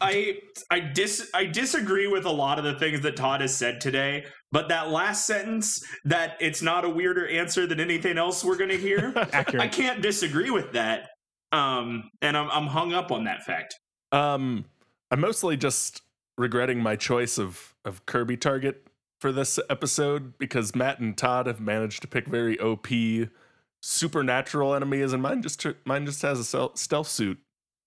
I 0.00 0.40
I 0.70 0.80
dis 0.80 1.30
I 1.32 1.44
disagree 1.44 2.06
with 2.06 2.24
a 2.24 2.30
lot 2.30 2.58
of 2.58 2.64
the 2.64 2.78
things 2.78 3.02
that 3.02 3.16
Todd 3.16 3.40
has 3.40 3.56
said 3.56 3.80
today, 3.80 4.24
but 4.52 4.68
that 4.68 4.90
last 4.90 5.26
sentence 5.26 5.84
that 6.04 6.36
it's 6.40 6.62
not 6.62 6.84
a 6.84 6.88
weirder 6.88 7.26
answer 7.26 7.66
than 7.66 7.80
anything 7.80 8.18
else 8.18 8.44
we're 8.44 8.56
gonna 8.56 8.76
hear, 8.76 9.12
I 9.32 9.66
can't 9.66 10.00
disagree 10.02 10.50
with 10.50 10.72
that. 10.72 11.08
Um, 11.50 12.10
and 12.20 12.36
I'm 12.36 12.50
I'm 12.50 12.66
hung 12.66 12.92
up 12.92 13.10
on 13.10 13.24
that 13.24 13.42
fact. 13.42 13.74
um, 14.12 14.66
I'm 15.10 15.20
mostly 15.20 15.56
just 15.56 16.02
regretting 16.38 16.80
my 16.80 16.96
choice 16.96 17.38
of 17.38 17.74
of 17.84 18.06
Kirby 18.06 18.36
target 18.36 18.86
for 19.20 19.32
this 19.32 19.58
episode 19.68 20.38
because 20.38 20.74
Matt 20.74 20.98
and 20.98 21.16
Todd 21.16 21.46
have 21.46 21.60
managed 21.60 22.02
to 22.02 22.08
pick 22.08 22.26
very 22.26 22.58
OP 22.58 22.88
supernatural 23.82 24.74
enemies, 24.74 25.12
and 25.12 25.22
mine 25.22 25.42
just 25.42 25.66
mine 25.84 26.06
just 26.06 26.22
has 26.22 26.38
a 26.38 26.70
stealth 26.74 27.08
suit, 27.08 27.38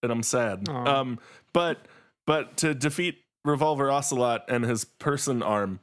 and 0.03 0.11
I'm 0.11 0.23
sad. 0.23 0.67
Aw. 0.69 0.99
Um, 0.99 1.19
but 1.53 1.87
but 2.27 2.57
to 2.57 2.73
defeat 2.73 3.17
Revolver 3.43 3.89
Ocelot 3.89 4.45
and 4.49 4.63
his 4.63 4.85
person 4.85 5.41
arm, 5.41 5.79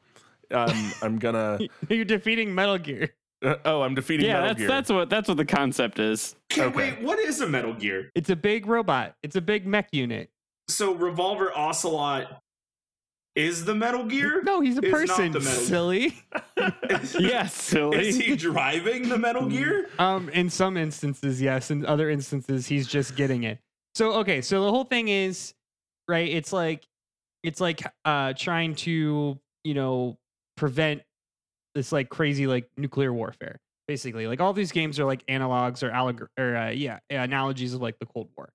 um, 0.52 0.92
I'm 1.02 1.18
gonna. 1.18 1.58
You're 1.88 2.04
defeating 2.04 2.54
Metal 2.54 2.78
Gear. 2.78 3.10
Uh, 3.44 3.56
oh, 3.64 3.82
I'm 3.82 3.94
defeating 3.94 4.26
yeah, 4.26 4.34
Metal 4.34 4.48
that's 4.48 4.58
Gear. 4.58 4.68
that's 4.68 4.90
what 4.90 5.10
that's 5.10 5.28
what 5.28 5.36
the 5.36 5.44
concept 5.44 5.98
is. 5.98 6.36
Okay, 6.52 6.62
Okay. 6.64 6.76
wait, 6.76 7.02
what 7.02 7.18
is 7.18 7.40
a 7.40 7.48
Metal 7.48 7.72
Gear? 7.74 8.10
It's 8.14 8.30
a 8.30 8.36
big 8.36 8.66
robot. 8.66 9.14
It's 9.22 9.36
a 9.36 9.40
big 9.40 9.66
mech 9.66 9.88
unit. 9.92 10.30
So 10.68 10.92
Revolver 10.94 11.50
Ocelot 11.56 12.40
is 13.34 13.64
the 13.64 13.74
Metal 13.74 14.04
Gear? 14.04 14.42
No, 14.44 14.60
he's 14.60 14.76
a 14.78 14.82
It's 14.82 14.90
not 14.92 14.98
person, 15.08 15.32
the 15.32 15.40
Metal 15.40 15.54
Gear. 15.58 15.66
silly. 15.66 16.22
Yes, 17.18 17.54
silly. 17.54 18.08
Is 18.08 18.16
he 18.16 18.36
driving 18.36 19.08
the 19.08 19.18
Metal 19.18 19.46
Gear? 19.48 19.88
Um, 19.98 20.28
in 20.28 20.48
some 20.50 20.76
instances, 20.76 21.40
yes. 21.42 21.70
In 21.70 21.84
other 21.86 22.08
instances, 22.10 22.66
he's 22.66 22.86
just 22.86 23.16
getting 23.16 23.42
it. 23.44 23.58
So 23.94 24.12
okay, 24.20 24.40
so 24.40 24.62
the 24.64 24.70
whole 24.70 24.84
thing 24.84 25.08
is, 25.08 25.54
right? 26.08 26.28
It's 26.30 26.52
like, 26.52 26.86
it's 27.42 27.60
like 27.60 27.80
uh 28.04 28.34
trying 28.34 28.74
to, 28.76 29.38
you 29.64 29.74
know, 29.74 30.16
prevent 30.56 31.02
this 31.74 31.92
like 31.92 32.08
crazy 32.08 32.46
like 32.46 32.68
nuclear 32.76 33.12
warfare. 33.12 33.58
Basically, 33.88 34.26
like 34.26 34.40
all 34.40 34.52
these 34.52 34.72
games 34.72 34.98
are 35.00 35.04
like 35.04 35.26
analogs 35.26 35.82
or 35.82 35.90
alleg- 35.90 36.26
or 36.38 36.56
uh, 36.56 36.70
yeah, 36.70 36.98
analogies 37.10 37.74
of 37.74 37.82
like 37.82 37.98
the 37.98 38.06
Cold 38.06 38.28
War, 38.36 38.48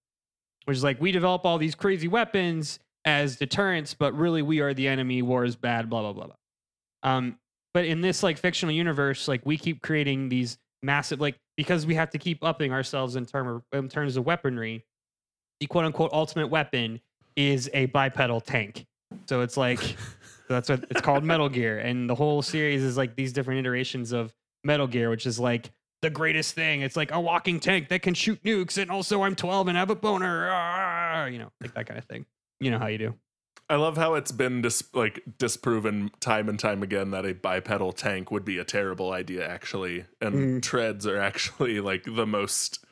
which 0.65 0.77
is 0.77 0.83
like 0.83 1.01
we 1.01 1.11
develop 1.11 1.45
all 1.45 1.57
these 1.57 1.75
crazy 1.75 2.07
weapons 2.07 2.79
as 3.05 3.35
deterrents, 3.35 3.93
but 3.93 4.13
really 4.13 4.41
we 4.41 4.61
are 4.61 4.73
the 4.73 4.87
enemy. 4.87 5.21
War 5.21 5.43
is 5.43 5.55
bad. 5.55 5.89
Blah 5.89 6.01
blah 6.01 6.13
blah 6.13 6.25
blah. 6.27 6.35
Um, 7.03 7.37
but 7.73 7.85
in 7.85 8.01
this 8.01 8.23
like 8.23 8.37
fictional 8.37 8.73
universe, 8.73 9.27
like 9.27 9.45
we 9.45 9.57
keep 9.57 9.81
creating 9.81 10.29
these 10.29 10.57
massive 10.81 11.19
like 11.19 11.35
because 11.57 11.85
we 11.85 11.95
have 11.95 12.09
to 12.11 12.17
keep 12.17 12.43
upping 12.43 12.71
ourselves 12.71 13.15
in 13.15 13.25
term 13.25 13.47
of, 13.47 13.63
in 13.73 13.89
terms 13.89 14.17
of 14.17 14.25
weaponry. 14.25 14.85
The 15.59 15.67
quote 15.67 15.85
unquote 15.85 16.13
ultimate 16.13 16.47
weapon 16.47 17.01
is 17.35 17.69
a 17.73 17.87
bipedal 17.87 18.41
tank. 18.41 18.85
So 19.27 19.41
it's 19.41 19.57
like 19.57 19.79
that's 20.47 20.69
what 20.69 20.85
it's 20.89 21.01
called 21.01 21.23
Metal 21.23 21.49
Gear, 21.49 21.79
and 21.79 22.09
the 22.09 22.15
whole 22.15 22.41
series 22.41 22.83
is 22.83 22.97
like 22.97 23.15
these 23.15 23.33
different 23.33 23.59
iterations 23.59 24.11
of 24.11 24.33
Metal 24.63 24.87
Gear, 24.87 25.09
which 25.09 25.25
is 25.25 25.39
like 25.39 25.71
the 26.01 26.09
greatest 26.09 26.53
thing. 26.55 26.81
It's 26.81 26.95
like 26.95 27.11
a 27.11 27.19
walking 27.19 27.59
tank 27.59 27.89
that 27.89 28.01
can 28.01 28.13
shoot 28.13 28.41
nukes, 28.43 28.77
and 28.81 28.89
also 28.91 29.23
I'm 29.23 29.35
12 29.35 29.67
and 29.69 29.77
have 29.77 29.89
a 29.89 29.95
boner. 29.95 30.49
Ah, 30.51 31.25
you 31.25 31.39
know, 31.39 31.51
like 31.61 31.73
that 31.73 31.85
kind 31.87 31.97
of 31.97 32.05
thing. 32.05 32.25
You 32.59 32.71
know 32.71 32.79
how 32.79 32.87
you 32.87 32.97
do. 32.97 33.13
I 33.69 33.75
love 33.75 33.97
how 33.97 34.13
it's 34.13 34.31
been 34.31 34.61
dis- 34.61 34.83
like 34.93 35.21
disproven 35.37 36.09
time 36.21 36.47
and 36.47 36.57
time 36.57 36.81
again 36.83 37.11
that 37.11 37.25
a 37.25 37.33
bipedal 37.33 37.91
tank 37.91 38.31
would 38.31 38.45
be 38.45 38.57
a 38.59 38.63
terrible 38.63 39.11
idea 39.11 39.45
actually 39.45 40.05
and 40.21 40.33
Mm. 40.35 40.61
treads 40.61 41.05
are 41.05 41.17
actually 41.17 41.81
like 41.81 42.05
the 42.05 42.25
most 42.25 42.85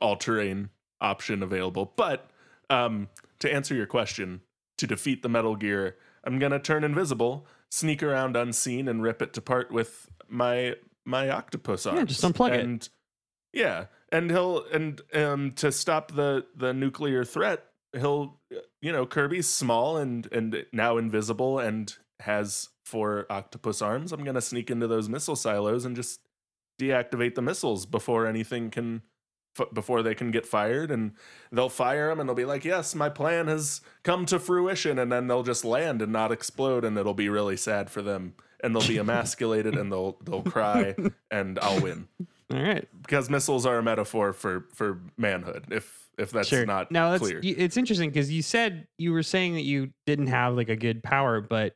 all-terrain 0.00 0.70
option 1.00 1.42
available. 1.42 1.92
But 1.96 2.30
um 2.68 3.08
to 3.40 3.52
answer 3.52 3.74
your 3.74 3.86
question, 3.86 4.42
to 4.78 4.86
defeat 4.86 5.22
the 5.22 5.28
Metal 5.28 5.56
Gear, 5.56 5.96
I'm 6.24 6.38
going 6.38 6.52
to 6.52 6.58
turn 6.58 6.84
invisible, 6.84 7.46
sneak 7.70 8.02
around 8.02 8.36
unseen 8.36 8.88
and 8.88 9.02
rip 9.02 9.22
it 9.22 9.32
to 9.34 9.40
part 9.40 9.70
with 9.70 10.08
my 10.28 10.76
my 11.04 11.30
octopus 11.30 11.86
arms. 11.86 11.98
Yeah, 11.98 12.04
just 12.04 12.22
unplug 12.22 12.52
it. 12.52 12.60
and, 12.60 12.88
Yeah, 13.52 13.86
and 14.12 14.30
he'll 14.30 14.64
and 14.66 15.00
um 15.14 15.52
to 15.56 15.72
stop 15.72 16.12
the 16.12 16.46
the 16.54 16.72
nuclear 16.72 17.24
threat, 17.24 17.64
he'll 17.92 18.38
you 18.80 18.92
know 18.92 19.06
Kirby's 19.06 19.48
small 19.48 19.96
and 19.96 20.30
and 20.32 20.66
now 20.72 20.98
invisible 20.98 21.58
and 21.58 21.94
has 22.20 22.68
four 22.84 23.26
octopus 23.30 23.80
arms. 23.82 24.12
I'm 24.12 24.24
gonna 24.24 24.40
sneak 24.40 24.70
into 24.70 24.86
those 24.86 25.08
missile 25.08 25.36
silos 25.36 25.84
and 25.84 25.96
just 25.96 26.20
deactivate 26.80 27.34
the 27.34 27.42
missiles 27.42 27.86
before 27.86 28.26
anything 28.26 28.70
can 28.70 29.02
f- 29.58 29.72
before 29.72 30.02
they 30.02 30.14
can 30.14 30.30
get 30.30 30.46
fired 30.46 30.90
and 30.90 31.12
they'll 31.52 31.68
fire 31.68 32.08
them 32.08 32.20
and 32.20 32.28
they'll 32.28 32.36
be 32.36 32.44
like 32.44 32.64
yes 32.64 32.94
my 32.94 33.08
plan 33.08 33.46
has 33.46 33.80
come 34.02 34.26
to 34.26 34.38
fruition 34.38 34.98
and 34.98 35.10
then 35.10 35.26
they'll 35.26 35.42
just 35.42 35.64
land 35.64 36.02
and 36.02 36.12
not 36.12 36.32
explode 36.32 36.84
and 36.84 36.96
it'll 36.98 37.14
be 37.14 37.28
really 37.28 37.56
sad 37.56 37.90
for 37.90 38.02
them 38.02 38.34
and 38.62 38.74
they'll 38.74 38.86
be 38.88 38.98
emasculated 38.98 39.74
and 39.74 39.90
they'll 39.92 40.16
they'll 40.24 40.42
cry 40.42 40.94
and 41.30 41.58
I'll 41.60 41.80
win 41.80 42.08
All 42.52 42.60
right. 42.60 42.88
because 43.02 43.30
missiles 43.30 43.66
are 43.66 43.78
a 43.78 43.82
metaphor 43.82 44.32
for 44.32 44.66
for 44.74 45.00
manhood 45.16 45.66
if 45.70 46.08
if 46.18 46.30
that's 46.30 46.48
sure. 46.48 46.66
not 46.66 46.90
now 46.92 47.10
that's 47.10 47.22
clear 47.22 47.40
it's 47.42 47.76
interesting 47.76 48.10
because 48.10 48.30
you 48.30 48.42
said 48.42 48.86
you 48.98 49.12
were 49.12 49.22
saying 49.22 49.54
that 49.54 49.64
you 49.64 49.90
didn't 50.06 50.26
have 50.26 50.54
like 50.54 50.68
a 50.68 50.76
good 50.76 51.02
power, 51.02 51.40
but 51.40 51.74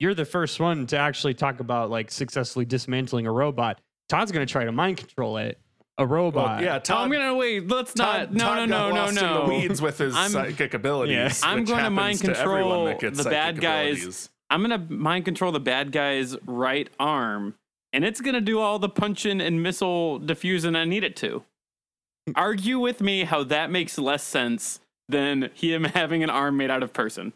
you're 0.00 0.14
the 0.14 0.24
first 0.24 0.60
one 0.60 0.86
to 0.88 0.96
actually 0.98 1.34
talk 1.34 1.60
about 1.60 1.90
like 1.90 2.10
successfully 2.10 2.64
dismantling 2.64 3.26
a 3.26 3.32
robot. 3.32 3.80
Todd's 4.08 4.32
going 4.32 4.46
to 4.46 4.50
try 4.50 4.64
to 4.64 4.72
mind 4.72 4.96
control 4.96 5.36
it. 5.36 5.60
A 6.00 6.06
robot. 6.06 6.44
well, 6.58 6.62
yeah 6.62 6.76
Oh, 6.76 6.78
Todd, 6.78 7.04
I'm 7.04 7.10
gonna 7.10 7.34
wait. 7.34 7.66
Let's 7.68 7.92
Todd, 7.92 8.32
not. 8.32 8.34
No, 8.34 8.44
Todd 8.44 8.68
no, 8.68 8.76
got 8.78 8.88
no, 8.88 8.94
no, 8.94 9.00
lost 9.02 9.14
no. 9.20 9.40
in 9.42 9.48
the 9.48 9.54
weeds 9.68 9.82
with 9.82 9.98
his 9.98 10.14
I'm- 10.14 10.30
psychic 10.30 10.72
abilities. 10.74 11.14
Yeah. 11.42 11.48
I'm 11.48 11.64
going 11.64 11.82
to 11.84 11.90
mind 11.90 12.20
control 12.20 12.84
that 12.86 13.00
gets 13.00 13.22
the 13.22 13.28
bad 13.28 13.60
guys. 13.60 13.96
abilities. 13.98 14.30
I'm 14.50 14.62
gonna 14.62 14.86
mind 14.88 15.24
control 15.26 15.52
the 15.52 15.60
bad 15.60 15.92
guy's 15.92 16.34
right 16.46 16.88
arm, 16.98 17.54
and 17.92 18.02
it's 18.04 18.20
gonna 18.22 18.40
do 18.40 18.60
all 18.60 18.78
the 18.78 18.88
punching 18.88 19.40
and 19.42 19.62
missile 19.62 20.18
diffusing 20.18 20.74
I 20.76 20.84
need 20.86 21.04
it 21.04 21.16
to. 21.16 21.42
Argue 22.34 22.78
with 22.78 23.00
me 23.00 23.24
how 23.24 23.42
that 23.44 23.70
makes 23.70 23.98
less 23.98 24.22
sense 24.22 24.80
than 25.08 25.50
him 25.54 25.84
having 25.94 26.22
an 26.22 26.30
arm 26.30 26.56
made 26.56 26.70
out 26.70 26.82
of 26.82 26.92
person. 26.92 27.32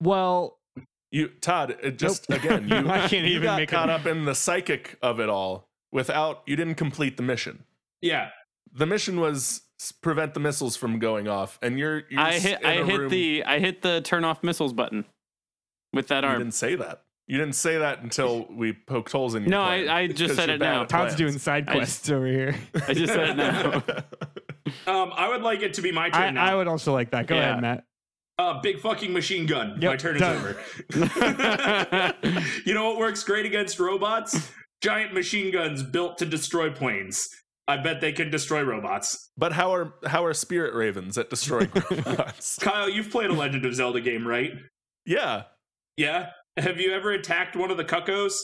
Well, 0.00 0.58
You, 1.10 1.28
Todd, 1.40 1.72
uh, 1.72 1.74
it 1.82 1.98
just 1.98 2.28
Nope. 2.28 2.44
again, 2.44 2.68
you, 2.68 2.88
I 2.90 3.08
can't 3.08 3.24
you 3.26 3.36
even 3.36 3.42
got 3.42 3.56
make 3.58 3.68
caught 3.70 3.88
a- 3.88 3.94
up 3.94 4.06
in 4.06 4.24
the 4.24 4.34
psychic 4.34 4.98
of 5.02 5.18
it 5.20 5.28
all 5.28 5.66
without 5.92 6.42
you 6.46 6.56
didn't 6.56 6.76
complete 6.76 7.16
the 7.16 7.22
mission. 7.22 7.64
Yeah. 8.02 8.28
The 8.74 8.86
mission 8.86 9.18
was 9.20 9.62
prevent 10.02 10.34
the 10.34 10.40
missiles 10.40 10.76
from 10.76 10.98
going 10.98 11.28
off, 11.28 11.58
and 11.62 11.78
you're, 11.78 12.02
you're 12.10 12.20
I 12.20 12.34
s- 12.34 12.42
hit. 12.42 12.60
in 12.60 12.66
I 12.66 12.72
a 12.74 12.84
hit 12.84 12.98
room- 13.00 13.10
the. 13.10 13.44
I 13.44 13.58
hit 13.58 13.82
the 13.82 14.00
turn 14.02 14.24
off 14.24 14.42
missiles 14.42 14.72
button 14.72 15.04
with 15.92 16.08
that 16.08 16.24
You 16.24 16.30
arm. 16.30 16.38
didn't 16.38 16.54
say 16.54 16.74
that. 16.76 17.02
You 17.28 17.38
didn't 17.38 17.54
say 17.54 17.78
that 17.78 18.02
until 18.02 18.46
we 18.50 18.72
poked 18.72 19.12
holes 19.12 19.34
in 19.34 19.42
your 19.44 19.50
No, 19.50 19.62
I- 19.62 19.98
I 20.00 20.06
just 20.08 20.34
said 20.36 20.50
it 20.50 20.58
now. 20.58 20.82
at 20.82 20.88
Todd's 20.88 21.14
doing 21.14 21.38
side 21.38 21.68
I 21.68 21.72
quests 21.76 22.10
over 22.10 22.26
here. 22.26 22.54
I 22.88 22.94
just 22.94 23.12
said 23.12 23.30
it 23.30 23.36
now. 23.36 23.82
Um, 24.86 25.12
I 25.14 25.28
would 25.28 25.42
like 25.42 25.60
it 25.62 25.74
to 25.74 25.82
be 25.82 25.92
my 25.92 26.08
turn 26.10 26.22
I, 26.22 26.30
now. 26.30 26.44
I 26.44 26.54
would 26.54 26.66
also 26.68 26.92
like 26.92 27.10
that. 27.10 27.26
Go 27.26 27.34
Yeah. 27.36 27.50
ahead, 27.50 27.60
Matt. 27.62 27.84
Uh, 28.38 28.60
big 28.60 28.78
fucking 28.80 29.12
machine 29.12 29.46
gun. 29.46 29.78
Yep, 29.80 29.90
My 29.90 29.96
turn 29.96 30.18
done. 30.18 30.56
is 30.88 30.96
over. 30.96 32.14
you 32.64 32.74
know 32.74 32.88
what 32.88 32.98
works 32.98 33.22
great 33.22 33.44
against 33.46 33.78
robots? 33.78 34.50
Giant 34.80 35.12
machine 35.14 35.52
guns 35.52 35.82
built 35.82 36.18
to 36.18 36.26
destroy 36.26 36.70
planes. 36.70 37.28
I 37.72 37.82
bet 37.82 38.00
they 38.00 38.12
can 38.12 38.30
destroy 38.30 38.62
robots. 38.62 39.30
But 39.36 39.52
how 39.52 39.74
are 39.74 39.94
how 40.06 40.24
are 40.24 40.34
spirit 40.34 40.74
ravens 40.74 41.16
at 41.18 41.30
destroying 41.30 41.70
robots? 41.90 42.58
Kyle, 42.58 42.88
you've 42.88 43.10
played 43.10 43.30
a 43.30 43.34
Legend 43.34 43.64
of 43.64 43.74
Zelda 43.74 44.00
game, 44.00 44.26
right? 44.26 44.52
yeah, 45.06 45.44
Yeah. 45.96 46.30
Have 46.58 46.78
you 46.80 46.92
ever 46.92 47.12
attacked 47.12 47.56
one 47.56 47.70
of 47.70 47.76
the 47.78 47.84
cuckoos? 47.84 48.40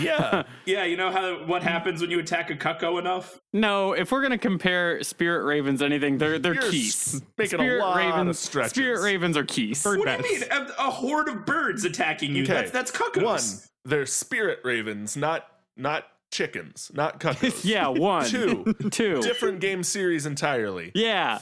yeah. 0.00 0.42
Yeah, 0.66 0.84
you 0.84 0.96
know 0.96 1.10
how 1.10 1.46
what 1.46 1.62
happens 1.64 2.00
when 2.00 2.10
you 2.10 2.20
attack 2.20 2.50
a 2.50 2.54
cucko 2.54 3.00
enough? 3.00 3.40
No, 3.52 3.92
if 3.92 4.12
we're 4.12 4.22
gonna 4.22 4.38
compare 4.38 5.02
Spirit 5.02 5.44
Ravens, 5.44 5.82
anything, 5.82 6.18
they're 6.18 6.38
they're 6.38 6.54
You're 6.54 6.70
keys. 6.70 7.14
s- 7.16 7.22
making 7.38 7.58
a 7.60 7.62
Spirit 7.62 7.80
lot 7.80 8.00
of 8.00 8.14
Ravens, 8.16 8.38
stretches. 8.38 8.70
Spirit 8.72 9.02
Ravens 9.02 9.36
are 9.36 9.44
keys. 9.44 9.82
Bird 9.82 9.98
What 9.98 10.04
bats. 10.06 10.22
do 10.28 10.34
you 10.34 10.40
mean? 10.42 10.48
A, 10.52 10.66
a 10.86 10.90
horde 10.90 11.28
of 11.28 11.44
birds 11.46 11.84
attacking 11.84 12.36
you. 12.36 12.44
Okay, 12.44 12.52
That's 12.52 12.70
that's 12.70 12.90
cuckoos. 12.92 13.22
One, 13.24 13.40
they're 13.86 14.06
spirit 14.06 14.60
ravens, 14.64 15.16
not 15.16 15.46
not 15.76 16.04
chickens, 16.30 16.90
not 16.94 17.20
cuckoos. 17.20 17.64
Yeah, 17.64 17.88
one, 17.88 18.26
Two, 18.26 18.74
two. 18.90 19.20
different 19.22 19.60
game 19.60 19.82
series 19.82 20.26
entirely. 20.26 20.92
Yeah, 20.94 21.38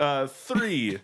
Uh, 0.00 0.26
three. 0.26 0.98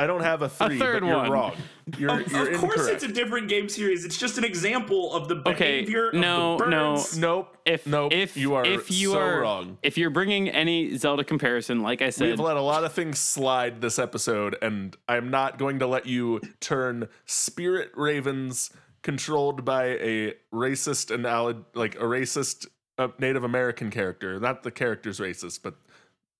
I 0.00 0.06
don't 0.06 0.20
have 0.22 0.42
a 0.42 0.48
three, 0.48 0.78
third 0.78 1.00
but 1.00 1.08
you're 1.08 1.16
one. 1.16 1.30
wrong. 1.32 1.56
You're, 1.98 2.20
Of, 2.20 2.30
you're 2.30 2.52
of 2.52 2.60
course, 2.60 2.74
incorrect. 2.76 2.94
it's 2.94 3.04
a 3.04 3.08
different 3.12 3.48
game 3.48 3.68
series. 3.68 4.04
It's 4.04 4.16
just 4.16 4.38
an 4.38 4.44
example 4.44 5.12
of 5.12 5.26
the 5.26 5.34
behavior. 5.34 5.54
Okay, 5.56 5.80
behavior 5.80 6.10
no, 6.12 6.52
of 6.52 6.58
the 6.60 6.66
no. 6.66 7.04
Nope. 7.16 7.56
if 7.66 7.84
nope. 7.84 8.12
if 8.12 8.36
you 8.36 8.54
are 8.54 8.64
if 8.64 8.92
you 8.92 9.10
so 9.12 9.18
are 9.18 9.40
wrong. 9.40 9.76
if 9.82 9.98
you're 9.98 10.10
bringing 10.10 10.50
any 10.50 10.96
Zelda 10.96 11.24
comparison, 11.24 11.80
like 11.82 12.00
I 12.00 12.10
said, 12.10 12.28
We've 12.28 12.38
let 12.38 12.56
a 12.56 12.62
lot 12.62 12.84
of 12.84 12.92
things 12.92 13.18
slide 13.18 13.80
this 13.80 13.98
episode, 13.98 14.56
and 14.62 14.96
I'm 15.08 15.32
not 15.32 15.58
going 15.58 15.80
to 15.80 15.88
let 15.88 16.06
you 16.06 16.42
turn 16.60 17.08
spirit 17.26 17.90
ravens 17.96 18.70
controlled 19.02 19.64
by 19.64 19.84
a 19.86 20.34
racist 20.52 21.14
and 21.14 21.26
alli- 21.26 21.56
like 21.74 21.94
a 21.96 22.04
racist 22.04 22.66
uh, 22.98 23.08
Native 23.18 23.44
American 23.44 23.90
character. 23.90 24.38
Not 24.40 24.62
the 24.62 24.70
character's 24.70 25.20
racist, 25.20 25.60
but 25.62 25.74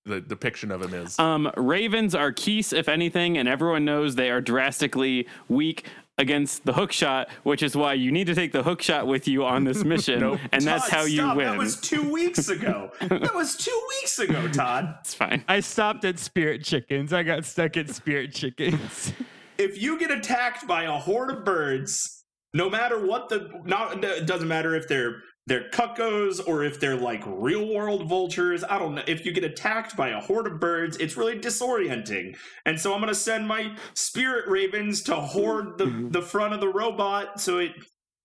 the 0.05 0.21
depiction 0.21 0.71
of 0.73 0.83
him 0.83 0.95
is. 0.95 1.19
um, 1.19 1.51
Ravens 1.57 2.15
are 2.15 2.33
keys, 2.33 2.73
if 2.73 2.89
anything, 2.89 3.37
and 3.39 3.49
everyone 3.49 3.85
knows 3.85 4.15
they 4.15 4.31
are 4.31 4.41
drastically 4.41 5.27
weak 5.49 5.85
against 6.17 6.65
the 6.65 6.73
hook 6.73 6.91
shot, 6.91 7.29
which 7.45 7.63
is 7.63 7.77
why 7.77 7.93
you 7.93 8.11
need 8.11 8.27
to 8.27 8.35
take 8.35 8.51
the 8.51 8.63
hook 8.65 8.83
shot 8.83 9.07
with 9.07 9.29
you 9.29 9.45
on 9.45 9.63
this 9.65 9.85
mission, 9.93 10.19
Nope. 10.19 10.41
and 10.51 10.63
that's 10.65 10.89
Todd, 10.89 10.99
how 10.99 11.05
you 11.05 11.19
stop. 11.19 11.37
win. 11.37 11.47
That 11.47 11.59
was 11.59 11.81
two 11.81 12.11
weeks 12.11 12.49
ago. 12.49 12.91
that 13.03 13.35
was 13.35 13.55
two 13.57 13.81
weeks 14.01 14.19
ago, 14.19 14.49
Todd. 14.49 14.97
it's 15.01 15.15
fine. 15.15 15.45
I 15.47 15.61
stopped 15.61 16.05
at 16.05 16.19
spirit 16.19 16.65
chickens. 16.65 17.13
I 17.13 17.23
got 17.23 17.45
stuck 17.45 17.77
at 17.77 17.89
spirit 17.91 18.33
chickens. 18.35 19.13
If 19.59 19.81
you 19.81 19.99
get 19.99 20.11
attacked 20.11 20.67
by 20.67 20.85
a 20.85 20.93
horde 20.93 21.31
of 21.31 21.45
birds, 21.45 22.18
no 22.59 22.69
matter 22.69 23.07
what 23.07 23.29
the 23.29 23.49
not 23.65 24.05
it 24.05 24.27
doesn't 24.27 24.49
matter 24.49 24.75
if 24.75 24.89
they're 24.89 25.23
they're 25.47 25.71
cuckoos 25.71 26.41
or 26.41 26.65
if 26.65 26.79
they're 26.79 26.97
like 26.97 27.23
real 27.25 27.73
world 27.73 28.07
vultures. 28.07 28.65
I 28.69 28.79
don't 28.79 28.97
know. 28.97 29.03
If 29.07 29.25
you 29.25 29.33
get 29.33 29.45
attacked 29.45 29.97
by 29.97 30.09
a 30.09 30.21
horde 30.21 30.49
of 30.49 30.61
birds, 30.61 30.99
it's 30.99 31.17
really 31.17 31.39
disorienting. 31.39 32.37
And 32.67 32.79
so 32.79 32.93
I'm 32.93 33.01
gonna 33.01 33.15
send 33.15 33.47
my 33.47 33.75
spirit 33.95 34.47
ravens 34.49 35.03
to 35.05 35.15
hoard 35.15 35.79
the, 35.79 35.87
mm-hmm. 35.87 36.11
the 36.11 36.21
front 36.21 36.53
of 36.53 36.61
the 36.61 36.69
robot 36.69 37.41
so 37.41 37.59
it 37.59 37.71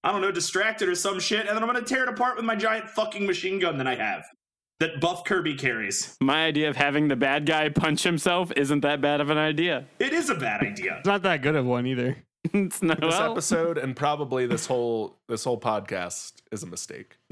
I 0.03 0.11
don't 0.11 0.19
know, 0.19 0.31
distracted 0.31 0.89
or 0.89 0.95
some 0.95 1.17
shit, 1.19 1.47
and 1.47 1.55
then 1.55 1.63
I'm 1.63 1.67
gonna 1.67 1.83
tear 1.85 2.03
it 2.03 2.09
apart 2.09 2.35
with 2.35 2.43
my 2.43 2.55
giant 2.55 2.89
fucking 2.89 3.25
machine 3.25 3.59
gun 3.59 3.77
that 3.77 3.87
I 3.87 3.95
have. 3.95 4.25
That 4.79 4.99
Buff 4.99 5.23
Kirby 5.23 5.55
carries. 5.55 6.17
My 6.19 6.45
idea 6.45 6.69
of 6.69 6.75
having 6.75 7.07
the 7.07 7.15
bad 7.15 7.45
guy 7.45 7.69
punch 7.69 8.03
himself 8.03 8.51
isn't 8.57 8.81
that 8.81 8.99
bad 8.99 9.21
of 9.21 9.29
an 9.29 9.37
idea. 9.37 9.85
It 9.99 10.11
is 10.11 10.29
a 10.29 10.35
bad 10.35 10.61
idea. 10.61 10.95
It's 10.97 11.07
not 11.07 11.21
that 11.21 11.41
good 11.41 11.55
of 11.55 11.65
one 11.65 11.85
either. 11.85 12.17
It's 12.45 12.81
no, 12.81 12.93
this 12.95 13.17
well, 13.19 13.31
episode 13.31 13.77
and 13.77 13.95
probably 13.95 14.45
this 14.45 14.65
whole 14.65 15.17
this 15.27 15.43
whole 15.43 15.59
podcast 15.59 16.33
is 16.51 16.63
a 16.63 16.67
mistake. 16.67 17.17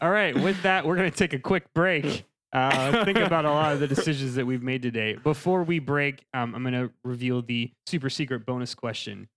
All 0.00 0.10
right, 0.10 0.34
with 0.34 0.62
that, 0.62 0.86
we're 0.86 0.96
going 0.96 1.10
to 1.10 1.16
take 1.16 1.32
a 1.32 1.38
quick 1.38 1.72
break. 1.74 2.24
Uh, 2.52 3.04
think 3.04 3.18
about 3.18 3.44
a 3.44 3.50
lot 3.50 3.72
of 3.72 3.80
the 3.80 3.88
decisions 3.88 4.36
that 4.36 4.46
we've 4.46 4.62
made 4.62 4.80
today. 4.80 5.16
Before 5.22 5.64
we 5.64 5.80
break, 5.80 6.24
um, 6.32 6.54
I'm 6.54 6.62
going 6.62 6.74
to 6.74 6.92
reveal 7.02 7.42
the 7.42 7.72
super 7.86 8.08
secret 8.08 8.46
bonus 8.46 8.76
question 8.76 9.28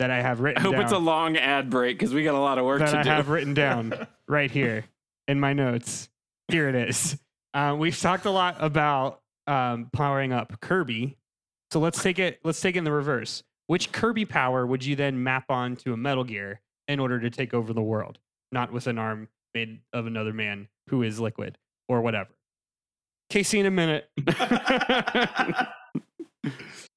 that 0.00 0.10
I 0.10 0.20
have 0.20 0.40
written. 0.40 0.58
I 0.58 0.62
hope 0.62 0.72
down. 0.72 0.82
it's 0.82 0.92
a 0.92 0.98
long 0.98 1.36
ad 1.36 1.70
break 1.70 1.98
because 1.98 2.12
we 2.12 2.24
got 2.24 2.34
a 2.34 2.40
lot 2.40 2.58
of 2.58 2.64
work 2.64 2.80
that 2.80 2.90
to 2.90 2.98
I 2.98 3.02
do. 3.04 3.10
have 3.10 3.28
written 3.28 3.54
down 3.54 4.06
right 4.28 4.50
here 4.50 4.84
in 5.28 5.38
my 5.38 5.52
notes. 5.52 6.08
Here 6.48 6.68
it 6.68 6.74
is. 6.74 7.16
Uh, 7.54 7.76
we've 7.78 7.98
talked 7.98 8.26
a 8.26 8.30
lot 8.30 8.56
about 8.58 9.20
um, 9.46 9.88
powering 9.92 10.32
up 10.32 10.60
Kirby, 10.60 11.16
so 11.74 11.80
let's 11.80 12.02
take 12.02 12.18
it. 12.18 12.38
Let's 12.44 12.60
take 12.60 12.76
it 12.76 12.78
in 12.78 12.84
the 12.84 12.92
reverse. 12.92 13.42
Which 13.66 13.92
Kirby 13.92 14.24
power 14.24 14.66
would 14.66 14.84
you 14.84 14.94
then 14.96 15.22
map 15.22 15.50
on 15.50 15.76
to 15.76 15.92
a 15.92 15.96
Metal 15.96 16.24
Gear? 16.24 16.60
in 16.88 17.00
order 17.00 17.20
to 17.20 17.30
take 17.30 17.54
over 17.54 17.72
the 17.72 17.82
world, 17.82 18.18
not 18.52 18.72
with 18.72 18.86
an 18.86 18.98
arm 18.98 19.28
made 19.54 19.80
of 19.92 20.06
another 20.06 20.32
man 20.32 20.68
who 20.90 21.02
is 21.02 21.18
liquid 21.20 21.58
or 21.88 22.00
whatever. 22.00 22.30
Casey, 23.30 23.58
in 23.58 23.66
a 23.66 23.70
minute. 23.70 24.08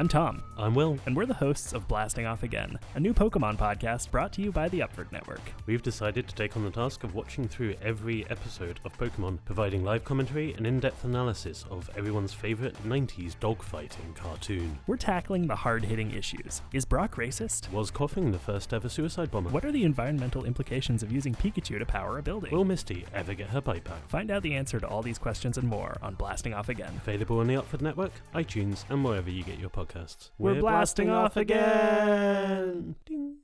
I'm 0.00 0.08
Tom, 0.08 0.42
I'm 0.56 0.74
Will. 0.74 0.98
and 1.04 1.14
we're 1.14 1.26
the 1.26 1.34
hosts 1.34 1.74
of 1.74 1.86
Blasting 1.86 2.24
Off 2.24 2.42
Again, 2.42 2.78
a 2.94 3.00
new 3.00 3.12
Pokemon 3.12 3.58
podcast 3.58 4.10
brought 4.10 4.32
to 4.32 4.40
you 4.40 4.50
by 4.50 4.66
the 4.70 4.82
Upward 4.82 5.12
Network. 5.12 5.42
We've 5.66 5.82
decided 5.82 6.26
to 6.26 6.34
take 6.34 6.56
on 6.56 6.64
the 6.64 6.70
task 6.70 7.04
of 7.04 7.14
watching 7.14 7.46
through 7.46 7.74
every 7.82 8.24
episode 8.30 8.80
of 8.86 8.96
Pokemon, 8.96 9.40
providing 9.44 9.84
live 9.84 10.02
commentary 10.06 10.54
and 10.54 10.66
in 10.66 10.80
depth 10.80 11.04
analysis 11.04 11.66
of 11.70 11.90
everyone's 11.98 12.32
favourite 12.32 12.82
90s 12.88 13.36
dogfighting 13.42 14.14
cartoon. 14.14 14.78
We're 14.86 14.96
tackling 14.96 15.46
the 15.46 15.54
hard 15.54 15.84
hitting 15.84 16.12
issues. 16.12 16.62
Is 16.72 16.86
Brock 16.86 17.16
racist? 17.16 17.70
Was 17.70 17.90
Koffing 17.90 18.32
the 18.32 18.38
first 18.38 18.72
ever 18.72 18.88
suicide 18.88 19.30
bomber? 19.30 19.50
What 19.50 19.66
are 19.66 19.72
the 19.72 19.84
environmental 19.84 20.46
implications 20.46 21.02
of 21.02 21.12
using 21.12 21.34
Pikachu 21.34 21.78
to 21.78 21.84
power 21.84 22.16
a 22.16 22.22
building? 22.22 22.52
Will 22.56 22.64
Misty 22.64 23.04
ever 23.12 23.34
get 23.34 23.50
her 23.50 23.60
bite 23.60 23.84
back? 23.84 24.08
Find 24.08 24.30
out 24.30 24.42
the 24.42 24.54
answer 24.54 24.80
to 24.80 24.88
all 24.88 25.02
these 25.02 25.18
questions 25.18 25.58
and 25.58 25.68
more 25.68 25.98
on 26.00 26.14
Blasting 26.14 26.54
Off 26.54 26.70
Again. 26.70 26.98
Available 27.02 27.40
on 27.40 27.48
the 27.48 27.56
Upford 27.56 27.82
Network, 27.82 28.12
iTunes, 28.34 28.84
and 28.88 29.04
wherever 29.04 29.28
you 29.28 29.42
get 29.42 29.58
your 29.58 29.68
podcasts. 29.68 29.89
We're 30.38 30.60
blasting 30.60 31.10
off 31.10 31.36
again. 31.36 32.94
Ding. 33.04 33.36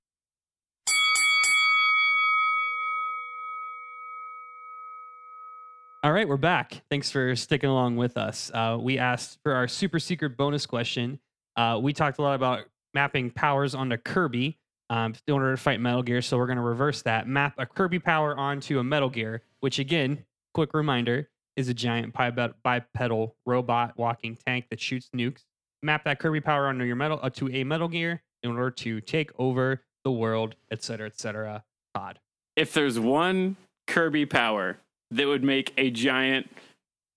All 6.05 6.13
right, 6.13 6.29
we're 6.29 6.37
back. 6.37 6.83
Thanks 6.89 7.11
for 7.11 7.35
sticking 7.35 7.69
along 7.69 7.97
with 7.97 8.17
us. 8.17 8.53
Uh, 8.55 8.79
we 8.81 8.97
asked 8.97 9.39
for 9.43 9.55
our 9.55 9.67
super 9.67 9.99
secret 9.99 10.37
bonus 10.37 10.65
question. 10.65 11.19
Uh, 11.57 11.81
we 11.83 11.93
talked 11.93 12.19
a 12.19 12.23
lot 12.23 12.37
about 12.37 12.61
mapping 12.95 13.33
powers 13.33 13.75
onto 13.75 13.97
Kirby 13.97 14.57
um, 14.89 15.15
in 15.27 15.35
order 15.35 15.51
to 15.51 15.57
fight 15.57 15.81
Metal 15.81 16.05
Gear. 16.05 16.23
So 16.23 16.39
we're 16.39 16.47
going 16.47 16.59
to 16.59 16.63
reverse 16.63 17.03
that. 17.03 17.27
Map 17.27 17.55
a 17.59 17.67
Kirby 17.67 17.99
power 17.99 18.39
onto 18.39 18.79
a 18.79 18.85
Metal 18.85 19.11
Gear, 19.11 19.43
which 19.59 19.81
again, 19.81 20.25
quick 20.55 20.75
reminder, 20.75 21.29
is 21.57 21.69
a 21.69 21.75
giant 21.75 22.15
bipedal 22.63 23.35
robot 23.45 23.95
walking 23.97 24.37
tank 24.47 24.67
that 24.71 24.81
shoots 24.81 25.11
nukes. 25.13 25.43
Map 25.87 26.05
that 26.05 26.19
Kirby 26.19 26.41
power 26.41 26.67
onto 26.67 26.85
your 26.85 26.97
metal 26.97 27.19
uh, 27.23 27.31
to 27.31 27.49
a 27.49 27.65
Metal 27.65 27.89
Gear 27.89 28.23
in 28.43 28.51
order 28.51 28.71
to 28.71 29.01
take 29.01 29.31
over 29.39 29.83
the 30.05 30.11
world, 30.13 30.55
etc., 30.71 31.07
etc. 31.07 31.65
Todd. 31.95 32.19
if 32.57 32.75
there's 32.75 32.99
one 33.01 33.57
Kirby 33.87 34.27
power 34.27 34.79
that 35.11 35.27
would 35.27 35.43
make 35.45 35.73
a 35.79 35.91
giant 35.91 36.51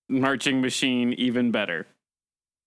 marching 0.08 0.62
machine 0.62 1.14
even 1.14 1.52
better, 1.52 1.86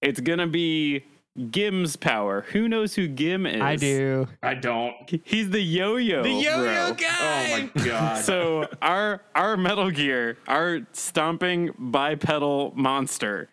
it's 0.02 0.20
gonna 0.20 0.46
be 0.46 1.04
Gim's 1.50 1.96
power. 1.96 2.42
Who 2.52 2.68
knows 2.68 2.94
who 2.94 3.08
Gim 3.08 3.46
is? 3.46 3.62
I 3.62 3.76
do. 3.76 4.28
I 4.42 4.52
don't. 4.54 4.94
He's 5.24 5.48
the 5.48 5.62
yo-yo. 5.62 6.22
The 6.22 6.28
yo-yo 6.28 6.92
bro. 6.94 7.06
Oh 7.08 7.46
my 7.50 7.70
god. 7.84 8.22
So 8.24 8.68
our 8.82 9.22
our 9.34 9.56
Metal 9.56 9.90
Gear, 9.90 10.36
our 10.46 10.80
stomping 10.92 11.70
bipedal 11.78 12.72
monster, 12.76 13.48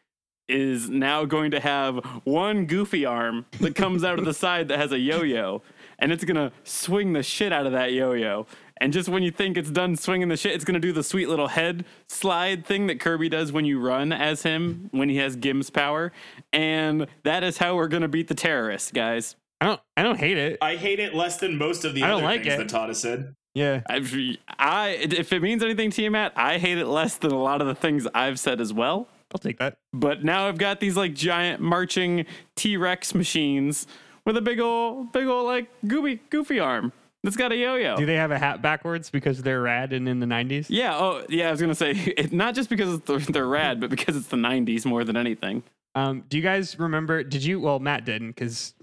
is 0.49 0.89
now 0.89 1.25
going 1.25 1.51
to 1.51 1.59
have 1.59 1.97
one 2.23 2.65
goofy 2.65 3.05
arm 3.05 3.45
that 3.59 3.75
comes 3.75 4.03
out 4.03 4.19
of 4.19 4.25
the 4.25 4.33
side 4.45 4.67
that 4.69 4.77
has 4.79 4.91
a 4.91 4.99
yo-yo, 4.99 5.61
and 5.99 6.11
it's 6.11 6.23
gonna 6.23 6.51
swing 6.63 7.13
the 7.13 7.23
shit 7.23 7.51
out 7.53 7.65
of 7.65 7.71
that 7.73 7.91
yo-yo. 7.93 8.45
And 8.81 8.93
just 8.93 9.09
when 9.09 9.23
you 9.23 9.31
think 9.31 9.57
it's 9.57 9.69
done 9.69 9.97
swinging 9.97 10.29
the 10.29 10.37
shit, 10.37 10.53
it's 10.53 10.63
gonna 10.63 10.79
do 10.79 10.93
the 10.93 11.03
sweet 11.03 11.27
little 11.27 11.49
head 11.49 11.83
slide 12.07 12.65
thing 12.65 12.87
that 12.87 12.99
Kirby 12.99 13.27
does 13.29 13.51
when 13.51 13.65
you 13.65 13.79
run 13.79 14.13
as 14.13 14.43
him 14.43 14.87
when 14.91 15.09
he 15.09 15.17
has 15.17 15.35
Gim's 15.35 15.69
power. 15.69 16.13
And 16.53 17.07
that 17.23 17.43
is 17.43 17.57
how 17.57 17.75
we're 17.75 17.89
gonna 17.89 18.07
beat 18.07 18.29
the 18.29 18.35
terrorists, 18.35 18.91
guys. 18.91 19.35
I 19.61 19.65
don't. 19.65 19.81
I 19.97 20.03
don't 20.03 20.17
hate 20.17 20.37
it. 20.37 20.57
I 20.61 20.77
hate 20.77 20.99
it 20.99 21.13
less 21.13 21.37
than 21.37 21.57
most 21.57 21.83
of 21.83 21.93
the 21.93 22.03
I 22.03 22.07
don't 22.07 22.17
other 22.17 22.25
like 22.25 22.43
things 22.43 22.53
it. 22.53 22.57
that 22.59 22.69
Todd 22.69 22.87
has 22.87 23.01
said. 23.01 23.35
Yeah. 23.53 23.81
I've, 23.89 24.15
I 24.57 24.89
if 25.01 25.33
it 25.33 25.41
means 25.41 25.61
anything 25.63 25.91
to 25.91 26.01
you, 26.01 26.11
Matt, 26.11 26.31
I 26.37 26.57
hate 26.59 26.77
it 26.77 26.85
less 26.87 27.17
than 27.17 27.31
a 27.31 27.41
lot 27.41 27.59
of 27.59 27.67
the 27.67 27.75
things 27.75 28.07
I've 28.13 28.39
said 28.39 28.61
as 28.61 28.71
well. 28.71 29.09
I'll 29.33 29.39
take 29.39 29.59
that. 29.59 29.77
But 29.93 30.23
now 30.23 30.47
I've 30.47 30.57
got 30.57 30.79
these 30.79 30.97
like 30.97 31.13
giant 31.13 31.61
marching 31.61 32.25
T 32.55 32.77
Rex 32.77 33.13
machines 33.13 33.85
with 34.25 34.37
a 34.37 34.41
big 34.41 34.59
old, 34.59 35.11
big 35.11 35.27
old 35.27 35.45
like 35.45 35.67
goofy, 35.87 36.19
goofy 36.29 36.59
arm 36.59 36.91
that's 37.23 37.35
got 37.35 37.51
a 37.51 37.55
yo-yo. 37.57 37.95
Do 37.97 38.05
they 38.05 38.15
have 38.15 38.31
a 38.31 38.39
hat 38.39 38.61
backwards 38.61 39.09
because 39.09 39.41
they're 39.41 39.61
rad 39.61 39.91
and 39.93 40.07
in 40.07 40.19
the 40.19 40.25
90s? 40.25 40.67
yeah. 40.69 40.95
Oh, 40.97 41.25
yeah. 41.29 41.49
I 41.49 41.51
was 41.51 41.59
gonna 41.61 41.75
say 41.75 41.91
it, 42.17 42.31
not 42.33 42.55
just 42.55 42.69
because 42.69 42.99
they're, 43.01 43.19
they're 43.19 43.47
rad, 43.47 43.79
but 43.81 43.89
because 43.89 44.15
it's 44.15 44.27
the 44.27 44.37
'90s 44.37 44.85
more 44.85 45.03
than 45.03 45.17
anything. 45.17 45.63
Um, 45.95 46.23
do 46.29 46.37
you 46.37 46.43
guys 46.43 46.79
remember? 46.79 47.23
Did 47.23 47.43
you? 47.43 47.59
Well, 47.59 47.79
Matt 47.79 48.05
didn't 48.05 48.29
because, 48.29 48.73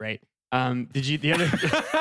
right? 0.00 0.20
Um, 0.52 0.86
did 0.92 1.06
you? 1.06 1.18
The 1.18 1.32
other 1.34 1.50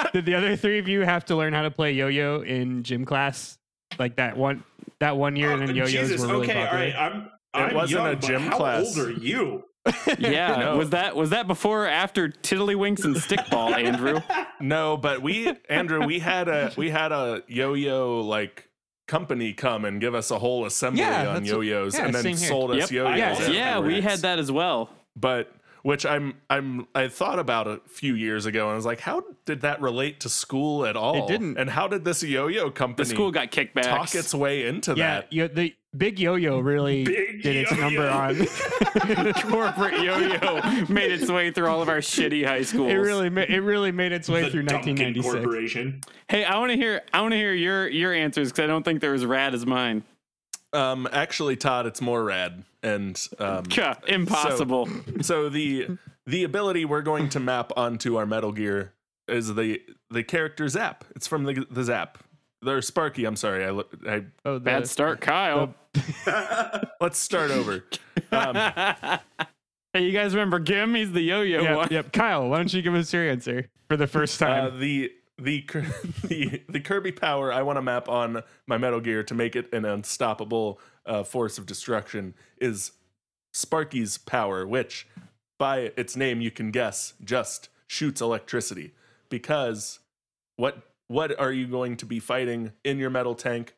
did 0.13 0.25
the 0.25 0.35
other 0.35 0.55
three 0.55 0.79
of 0.79 0.87
you 0.87 1.01
have 1.01 1.25
to 1.25 1.35
learn 1.35 1.53
how 1.53 1.63
to 1.63 1.71
play 1.71 1.91
yo-yo 1.91 2.41
in 2.41 2.83
gym 2.83 3.03
class? 3.03 3.57
Like 3.99 4.15
that 4.15 4.37
one 4.37 4.63
that 4.99 5.17
one 5.17 5.35
year, 5.35 5.51
and 5.51 5.61
then 5.61 5.69
Oh, 5.71 5.73
yo-yos 5.73 5.91
Jesus, 5.91 6.21
were 6.21 6.27
really 6.27 6.47
okay, 6.47 6.59
all 6.61 6.67
popular. 6.67 6.85
right. 6.85 6.95
I'm. 6.95 7.29
I'm 7.53 7.73
wasn't 7.75 7.91
young, 8.03 8.07
a 8.13 8.15
but 8.15 8.21
gym 8.27 8.41
how 8.41 8.57
class. 8.57 8.97
old 8.97 9.07
are 9.07 9.11
you? 9.11 9.63
Yeah. 10.17 10.55
No. 10.59 10.77
Was 10.77 10.91
that 10.91 11.15
was 11.15 11.31
that 11.31 11.45
before 11.47 11.85
or 11.85 11.87
after 11.89 12.29
Tiddlywinks 12.29 13.03
and 13.03 13.15
Stickball, 13.15 13.73
Andrew? 13.73 14.21
No, 14.61 14.95
but 14.95 15.21
we, 15.21 15.51
Andrew, 15.67 16.05
we 16.05 16.19
had 16.19 16.47
a 16.47 16.71
we 16.77 16.89
had 16.89 17.11
a 17.11 17.43
yo-yo 17.47 18.21
like 18.21 18.69
company 19.07 19.51
come 19.51 19.83
and 19.83 19.99
give 19.99 20.15
us 20.15 20.31
a 20.31 20.39
whole 20.39 20.65
assembly 20.65 21.01
Yeah, 21.01 21.35
on 21.35 21.43
yo-yos, 21.43 21.95
yeah, 21.97 22.05
and 22.05 22.15
then 22.15 22.23
same 22.23 22.37
here. 22.37 22.47
sold 22.47 22.71
us 22.71 22.77
Yep. 22.77 22.91
yo-yos. 22.91 23.39
Yeah, 23.41 23.47
yeah, 23.49 23.79
we 23.79 23.99
had 23.99 24.19
that 24.19 24.39
as 24.39 24.49
well. 24.51 24.89
but 25.17 25.51
which 25.83 26.05
I'm 26.05 26.33
I'm 26.49 26.87
I 26.95 27.07
thought 27.07 27.37
about 27.39 27.67
a 27.67 27.79
few 27.87 28.15
years 28.15 28.45
ago, 28.45 28.63
and 28.63 28.71
I 28.71 28.75
was 28.75 28.85
like, 28.85 29.01
how 29.01 29.23
did 29.45 29.61
that 29.61 29.79
relate 29.81 30.19
to 30.21 30.29
school 30.29 30.85
at 30.85 30.95
all? 30.95 31.23
It 31.23 31.27
didn't. 31.27 31.57
And 31.57 31.69
how 31.69 31.87
did 31.87 32.03
this 32.05 32.23
yo-yo 32.23 32.71
company 32.71 33.07
The 33.07 33.13
school 33.13 33.31
got 33.31 33.51
kickbacks. 33.51 33.83
talk 33.83 34.15
its 34.15 34.33
way 34.33 34.65
into 34.65 34.95
yeah, 34.95 35.19
that? 35.21 35.31
yo, 35.33 35.47
the 35.47 35.75
big 35.95 36.19
yo-yo 36.19 36.59
really 36.59 37.03
Big 37.03 37.43
did 37.43 37.55
its 37.57 37.71
yo-yo. 37.71 37.83
number 37.83 38.09
on. 38.09 38.47
corporate 39.51 40.01
yo-yo 40.01 40.85
made 40.89 41.11
its 41.11 41.29
way 41.29 41.51
through 41.51 41.67
all 41.67 41.81
of 41.81 41.89
our 41.89 41.97
shitty 41.99 42.45
high 42.45 42.63
schools. 42.63 42.91
it 42.91 42.95
really, 42.95 43.29
ma- 43.29 43.41
it 43.41 43.57
really 43.61 43.91
made 43.91 44.11
its 44.11 44.29
way 44.29 44.43
The 44.43 44.49
through 44.51 44.63
Duncan 44.63 44.95
1996. 44.95 45.33
Corporation. 45.43 46.01
Hey, 46.29 46.45
I 46.45 46.57
want 46.59 46.71
to 46.71 46.77
hear. 46.77 47.01
I 47.13 47.21
want 47.21 47.33
to 47.33 47.37
hear 47.37 47.53
your 47.53 47.87
your 47.87 48.13
answers 48.13 48.51
because 48.51 48.63
I 48.63 48.67
don't 48.67 48.83
think 48.83 49.01
they're 49.01 49.13
as 49.13 49.25
rad 49.25 49.53
as 49.53 49.65
mine. 49.65 50.03
Um, 50.73 51.07
actually, 51.11 51.55
Todd, 51.55 51.85
it's 51.85 52.01
more 52.01 52.23
rad, 52.23 52.63
and 52.81 53.19
um, 53.39 53.63
Ka, 53.69 53.95
impossible. 54.07 54.89
so 55.21 55.49
the 55.49 55.97
the 56.25 56.43
ability 56.43 56.85
we're 56.85 57.01
going 57.03 57.29
to 57.29 57.39
map 57.39 57.71
onto 57.77 58.15
our 58.17 58.25
Metal 58.25 58.51
Gear 58.51 58.93
is 59.27 59.53
the 59.55 59.81
the 60.09 60.23
character 60.23 60.67
Zap. 60.67 61.05
It's 61.15 61.27
from 61.27 61.43
the 61.43 61.65
the 61.69 61.83
Zap. 61.83 62.17
They're 62.61 62.81
Sparky. 62.81 63.25
I'm 63.25 63.35
sorry. 63.35 63.65
I, 63.65 63.69
lo- 63.71 63.85
I 64.07 64.23
Oh, 64.45 64.53
the, 64.53 64.59
Bad 64.61 64.87
start, 64.87 65.19
Kyle. 65.21 65.75
let's 67.01 67.19
start 67.19 67.51
over. 67.51 67.83
Um, 68.31 68.55
hey, 69.93 70.03
you 70.05 70.11
guys 70.13 70.33
remember 70.33 70.59
Gim? 70.59 70.95
He's 70.95 71.11
the 71.11 71.21
yo-yo 71.21 71.61
Yep, 71.61 71.75
one. 71.77 71.87
yep. 71.91 72.11
Kyle, 72.13 72.47
why 72.49 72.57
don't 72.57 72.73
you 72.73 72.81
give 72.81 72.95
us 72.95 73.11
your 73.11 73.29
answer 73.29 73.67
for 73.89 73.97
the 73.97 74.07
first 74.07 74.41
uh, 74.41 74.47
time? 74.47 74.79
the 74.79 75.11
the 75.37 75.65
the 76.23 76.61
the 76.69 76.79
Kirby 76.79 77.11
power 77.11 77.51
I 77.51 77.61
want 77.61 77.77
to 77.77 77.81
map 77.81 78.07
on 78.09 78.43
my 78.67 78.77
Metal 78.77 78.99
Gear 78.99 79.23
to 79.23 79.33
make 79.33 79.55
it 79.55 79.71
an 79.73 79.85
unstoppable 79.85 80.79
uh, 81.05 81.23
force 81.23 81.57
of 81.57 81.65
destruction 81.65 82.33
is 82.57 82.91
Sparky's 83.53 84.17
power, 84.17 84.65
which 84.65 85.07
by 85.57 85.91
its 85.97 86.15
name 86.15 86.41
you 86.41 86.51
can 86.51 86.71
guess 86.71 87.13
just 87.23 87.69
shoots 87.87 88.21
electricity. 88.21 88.93
Because 89.29 89.99
what 90.55 90.83
what 91.07 91.37
are 91.39 91.51
you 91.51 91.67
going 91.67 91.97
to 91.97 92.05
be 92.05 92.19
fighting 92.19 92.73
in 92.83 92.97
your 92.97 93.09
metal 93.09 93.35
tank? 93.35 93.75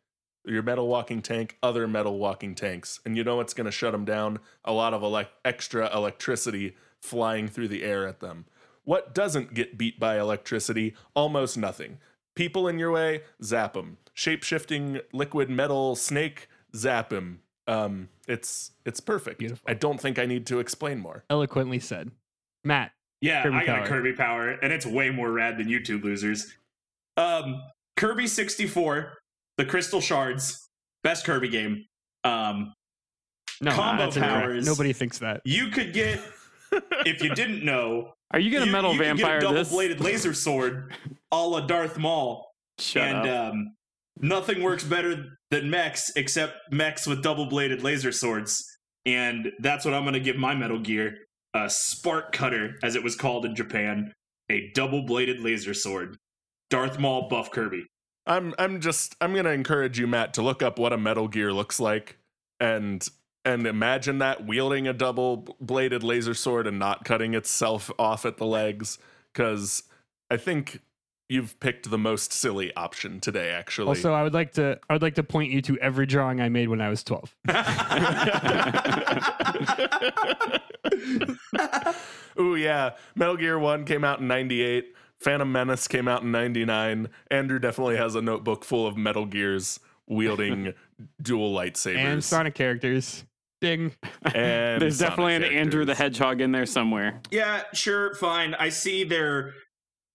Your 0.47 0.61
metal 0.61 0.87
walking 0.87 1.23
tank, 1.23 1.57
other 1.63 1.87
metal 1.87 2.19
walking 2.19 2.53
tanks, 2.53 2.99
and 3.03 3.17
you 3.17 3.23
know 3.23 3.37
what's 3.37 3.55
going 3.55 3.65
to 3.65 3.71
shut 3.71 3.93
them 3.93 4.05
down? 4.05 4.37
A 4.63 4.71
lot 4.71 4.93
of 4.93 5.01
elec 5.01 5.27
extra 5.43 5.91
electricity 5.91 6.75
flying 7.01 7.47
through 7.47 7.69
the 7.69 7.83
air 7.83 8.07
at 8.07 8.19
them. 8.19 8.45
What 8.85 9.13
doesn't 9.13 9.53
get 9.53 9.77
beat 9.77 9.99
by 9.99 10.19
electricity? 10.19 10.95
Almost 11.15 11.57
nothing. 11.57 11.97
People 12.35 12.67
in 12.67 12.79
your 12.79 12.91
way, 12.91 13.21
zap 13.43 13.73
them. 13.73 13.97
Shape 14.13 14.43
shifting 14.43 14.99
liquid 15.13 15.49
metal 15.49 15.95
snake, 15.95 16.47
zap 16.75 17.11
him. 17.11 17.41
Um, 17.67 18.09
it's 18.27 18.71
it's 18.85 18.99
perfect. 18.99 19.39
Beautiful. 19.39 19.65
I 19.67 19.73
don't 19.73 19.99
think 19.99 20.19
I 20.19 20.25
need 20.25 20.45
to 20.47 20.59
explain 20.59 20.99
more. 20.99 21.23
Eloquently 21.29 21.79
said. 21.79 22.11
Matt, 22.63 22.91
Yeah, 23.21 23.43
Kirby 23.43 23.55
I 23.57 23.65
got 23.65 23.75
power. 23.77 23.85
a 23.85 23.87
Kirby 23.87 24.13
power, 24.13 24.49
and 24.51 24.71
it's 24.73 24.85
way 24.85 25.09
more 25.09 25.31
rad 25.31 25.57
than 25.57 25.67
YouTube 25.67 26.03
losers. 26.03 26.51
Um, 27.17 27.61
Kirby 27.97 28.27
64, 28.27 29.13
the 29.57 29.65
Crystal 29.65 30.01
Shards, 30.01 30.67
best 31.03 31.25
Kirby 31.25 31.49
game. 31.49 31.85
Um, 32.23 32.73
no, 33.61 33.71
Combo 33.71 34.03
that's 34.03 34.15
incorrect. 34.17 34.41
powers. 34.43 34.65
Nobody 34.65 34.93
thinks 34.93 35.19
that. 35.19 35.41
you 35.45 35.67
could 35.69 35.93
get, 35.93 36.19
if 37.05 37.21
you 37.23 37.29
didn't 37.35 37.63
know, 37.63 38.13
Are 38.31 38.39
you 38.39 38.51
gonna 38.51 38.65
you, 38.65 38.71
metal 38.71 38.91
you 38.93 38.99
could 38.99 39.05
vampire 39.05 39.41
get 39.41 39.51
a 39.51 39.53
this? 39.53 39.67
double-bladed 39.69 40.01
laser 40.01 40.33
sword, 40.33 40.93
a 41.31 41.37
la 41.37 41.61
Darth 41.61 41.97
Maul, 41.97 42.45
Shut 42.79 43.03
and 43.03 43.27
up. 43.29 43.53
um, 43.53 43.75
nothing 44.19 44.61
works 44.63 44.83
better 44.83 45.37
than 45.51 45.69
mechs 45.69 46.11
except 46.15 46.53
mechs 46.71 47.05
with 47.07 47.21
double-bladed 47.23 47.81
laser 47.83 48.11
swords, 48.11 48.63
and 49.05 49.51
that's 49.59 49.85
what 49.85 49.93
I'm 49.93 50.03
gonna 50.03 50.19
give 50.19 50.37
my 50.37 50.55
Metal 50.55 50.79
Gear. 50.79 51.17
a 51.53 51.69
spark 51.69 52.33
cutter, 52.33 52.75
as 52.83 52.95
it 52.95 53.03
was 53.03 53.15
called 53.15 53.45
in 53.45 53.55
Japan, 53.55 54.11
a 54.51 54.69
double 54.73 55.03
bladed 55.05 55.39
laser 55.39 55.73
sword. 55.73 56.17
Darth 56.69 56.99
Maul 56.99 57.29
buff 57.29 57.49
Kirby. 57.51 57.85
I'm 58.25 58.53
I'm 58.57 58.81
just 58.81 59.15
I'm 59.21 59.33
gonna 59.33 59.51
encourage 59.51 59.97
you, 59.97 60.07
Matt, 60.07 60.33
to 60.33 60.41
look 60.41 60.61
up 60.63 60.77
what 60.79 60.91
a 60.91 60.97
Metal 60.97 61.27
Gear 61.29 61.53
looks 61.53 61.79
like 61.79 62.17
and 62.59 63.07
and 63.45 63.67
imagine 63.67 64.17
that 64.17 64.45
wielding 64.45 64.87
a 64.87 64.93
double 64.93 65.55
bladed 65.61 66.03
laser 66.03 66.33
sword 66.33 66.67
and 66.67 66.79
not 66.79 67.05
cutting 67.05 67.33
itself 67.33 67.91
off 67.97 68.25
at 68.25 68.37
the 68.37 68.45
legs. 68.45 68.97
Cause 69.33 69.83
I 70.29 70.37
think 70.37 70.81
you've 71.29 71.59
picked 71.59 71.89
the 71.89 71.97
most 71.97 72.33
silly 72.33 72.75
option 72.75 73.19
today, 73.19 73.51
actually. 73.51 73.87
Also, 73.87 74.13
I 74.13 74.23
would 74.23 74.33
like 74.33 74.53
to 74.53 74.79
I 74.89 74.93
would 74.93 75.01
like 75.01 75.15
to 75.15 75.23
point 75.23 75.51
you 75.51 75.61
to 75.63 75.77
every 75.79 76.05
drawing 76.05 76.41
I 76.41 76.49
made 76.49 76.69
when 76.69 76.81
I 76.81 76.89
was 76.89 77.03
12. 77.03 77.35
Ooh 82.39 82.55
yeah. 82.55 82.91
Metal 83.15 83.37
Gear 83.37 83.57
1 83.57 83.85
came 83.85 84.03
out 84.03 84.19
in 84.19 84.27
98. 84.27 84.93
Phantom 85.19 85.49
Menace 85.49 85.87
came 85.87 86.07
out 86.07 86.23
in 86.23 86.31
99. 86.31 87.09
Andrew 87.31 87.59
definitely 87.59 87.97
has 87.97 88.15
a 88.15 88.21
notebook 88.21 88.65
full 88.65 88.85
of 88.85 88.97
Metal 88.97 89.25
Gears 89.25 89.79
wielding 90.07 90.73
dual 91.21 91.55
lightsabers. 91.55 91.97
And 91.97 92.23
Sonic 92.23 92.55
characters. 92.55 93.23
Ding. 93.65 93.91
And 94.33 94.81
There's 94.81 94.97
Sonic 94.97 95.09
definitely 95.11 95.35
an 95.35 95.43
Andrew 95.43 95.85
the. 95.85 95.95
Hedgehog 95.95 96.41
in 96.41 96.51
there 96.51 96.65
somewhere. 96.65 97.21
Yeah, 97.31 97.63
sure, 97.73 98.13
fine. 98.15 98.53
I 98.55 98.69
see 98.69 99.03
their 99.03 99.53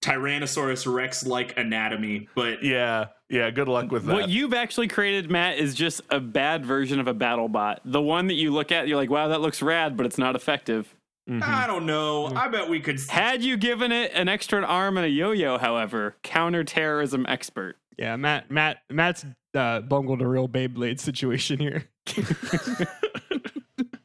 Tyrannosaurus 0.03 0.93
Rex 0.93 1.27
like 1.27 1.57
anatomy, 1.59 2.29
but 2.35 2.63
Yeah, 2.63 3.07
yeah, 3.29 3.51
good 3.51 3.69
luck 3.69 3.93
with 3.93 4.07
that. 4.07 4.13
What 4.13 4.29
you've 4.29 4.55
actually 4.55 4.89
created, 4.89 5.31
Matt, 5.31 5.59
is 5.59 5.75
just 5.75 6.01
a 6.11 6.19
bad 6.21 6.65
version 6.65 6.99
of 7.01 7.07
a 7.07 7.15
battle 7.15 7.49
bot. 7.49 7.81
The 7.85 8.01
one 8.01 8.27
that 8.29 8.35
you 8.35 8.51
look 8.51 8.73
at, 8.73 8.89
you're 8.89 8.97
like, 8.97 9.11
wow, 9.11 9.29
that 9.29 9.41
looks 9.41 9.61
rad, 9.63 9.97
but 9.97 10.07
it's 10.07 10.19
not 10.19 10.35
effective. 10.35 10.95
Mhm. 11.29 11.43
I 11.43 11.67
don't 11.67 11.87
know. 11.87 12.27
I 12.35 12.49
bet 12.49 12.69
we 12.69 12.81
could. 12.81 12.99
Had 13.09 13.43
you 13.45 13.57
given 13.57 13.93
it 13.93 14.11
an 14.15 14.29
extra 14.29 14.63
arm 14.63 14.97
and 14.97 15.07
a 15.07 15.11
yo-yo, 15.11 15.59
however, 15.59 16.17
counterterrorism 16.23 17.27
expert. 17.29 17.77
Yeah, 17.99 18.17
Matt 18.17 18.51
Matt 18.51 18.79
Matt's 18.91 19.25
uh, 19.55 19.81
bungled 19.81 20.23
a 20.23 20.27
real 20.27 20.49
Beyblade 20.49 20.99
situation 20.99 21.59
here. 21.59 21.85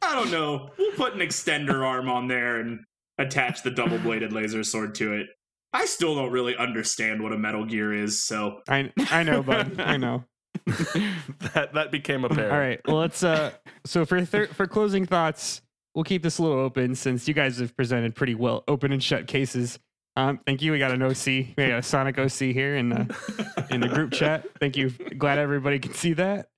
I 0.06 0.14
don't 0.14 0.30
know. 0.30 0.70
We'll 0.78 0.92
put 0.92 1.14
an 1.14 1.20
extender 1.20 1.84
arm 1.84 2.08
on 2.08 2.28
there 2.28 2.60
and 2.60 2.80
attach 3.18 3.62
the 3.62 3.70
double 3.70 3.98
bladed 3.98 4.32
laser 4.32 4.62
sword 4.62 4.94
to 4.96 5.14
it. 5.14 5.26
I 5.72 5.84
still 5.84 6.14
don't 6.14 6.30
really 6.30 6.56
understand 6.56 7.22
what 7.22 7.32
a 7.32 7.38
Metal 7.38 7.64
Gear 7.64 7.92
is, 7.92 8.24
so 8.24 8.60
I 8.68 8.92
I 9.10 9.22
know, 9.24 9.42
bud. 9.42 9.80
I 9.80 9.96
know. 9.96 10.24
that 10.66 11.70
that 11.74 11.90
became 11.90 12.24
apparent. 12.24 12.52
All 12.52 12.58
right. 12.58 12.80
Well, 12.86 12.96
let's 12.96 13.22
uh 13.22 13.52
so 13.84 14.06
for 14.06 14.24
thir- 14.24 14.46
for 14.46 14.66
closing 14.66 15.04
thoughts, 15.04 15.60
we'll 15.94 16.04
keep 16.04 16.22
this 16.22 16.38
a 16.38 16.42
little 16.42 16.58
open 16.58 16.94
since 16.94 17.28
you 17.28 17.34
guys 17.34 17.58
have 17.58 17.76
presented 17.76 18.14
pretty 18.14 18.34
well 18.34 18.64
open 18.68 18.92
and 18.92 19.02
shut 19.02 19.26
cases. 19.26 19.78
Um, 20.16 20.40
thank 20.46 20.62
you. 20.62 20.72
We 20.72 20.78
got 20.78 20.92
an 20.92 21.02
OC, 21.02 21.26
we 21.26 21.54
got 21.58 21.78
a 21.78 21.82
Sonic 21.82 22.18
OC 22.18 22.54
here 22.54 22.76
in 22.76 22.88
the 22.88 23.66
in 23.70 23.80
the 23.80 23.88
group 23.88 24.12
chat. 24.12 24.46
Thank 24.60 24.76
you. 24.76 24.90
Glad 24.90 25.38
everybody 25.38 25.78
can 25.78 25.92
see 25.92 26.14
that. 26.14 26.48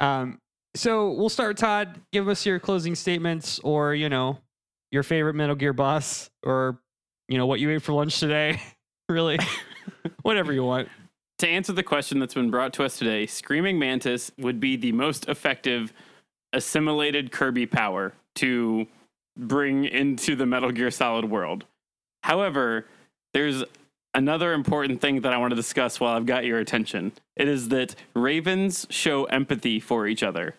Um, 0.00 0.40
so 0.76 1.12
we'll 1.12 1.28
start. 1.28 1.56
Todd, 1.56 2.00
give 2.12 2.28
us 2.28 2.44
your 2.44 2.58
closing 2.58 2.94
statements, 2.94 3.58
or 3.60 3.94
you 3.94 4.08
know, 4.08 4.38
your 4.90 5.02
favorite 5.02 5.34
Metal 5.34 5.54
Gear 5.54 5.72
boss, 5.72 6.30
or 6.42 6.78
you 7.28 7.38
know 7.38 7.46
what 7.46 7.60
you 7.60 7.70
ate 7.70 7.82
for 7.82 7.92
lunch 7.92 8.18
today. 8.20 8.60
really, 9.08 9.38
whatever 10.22 10.52
you 10.52 10.64
want. 10.64 10.88
To 11.38 11.48
answer 11.48 11.72
the 11.72 11.82
question 11.82 12.20
that's 12.20 12.34
been 12.34 12.50
brought 12.50 12.72
to 12.74 12.84
us 12.84 12.98
today, 12.98 13.26
Screaming 13.26 13.78
Mantis 13.78 14.30
would 14.38 14.60
be 14.60 14.76
the 14.76 14.92
most 14.92 15.28
effective 15.28 15.92
assimilated 16.52 17.32
Kirby 17.32 17.66
power 17.66 18.12
to 18.36 18.86
bring 19.36 19.84
into 19.84 20.36
the 20.36 20.46
Metal 20.46 20.70
Gear 20.70 20.90
Solid 20.90 21.28
world. 21.28 21.64
However, 22.22 22.86
there's 23.32 23.64
another 24.14 24.52
important 24.52 25.00
thing 25.00 25.20
that 25.22 25.32
I 25.32 25.38
want 25.38 25.50
to 25.50 25.56
discuss 25.56 25.98
while 25.98 26.16
I've 26.16 26.26
got 26.26 26.44
your 26.44 26.60
attention. 26.60 27.12
It 27.36 27.48
is 27.48 27.68
that 27.70 27.96
ravens 28.14 28.86
show 28.88 29.24
empathy 29.24 29.80
for 29.80 30.06
each 30.06 30.22
other. 30.22 30.54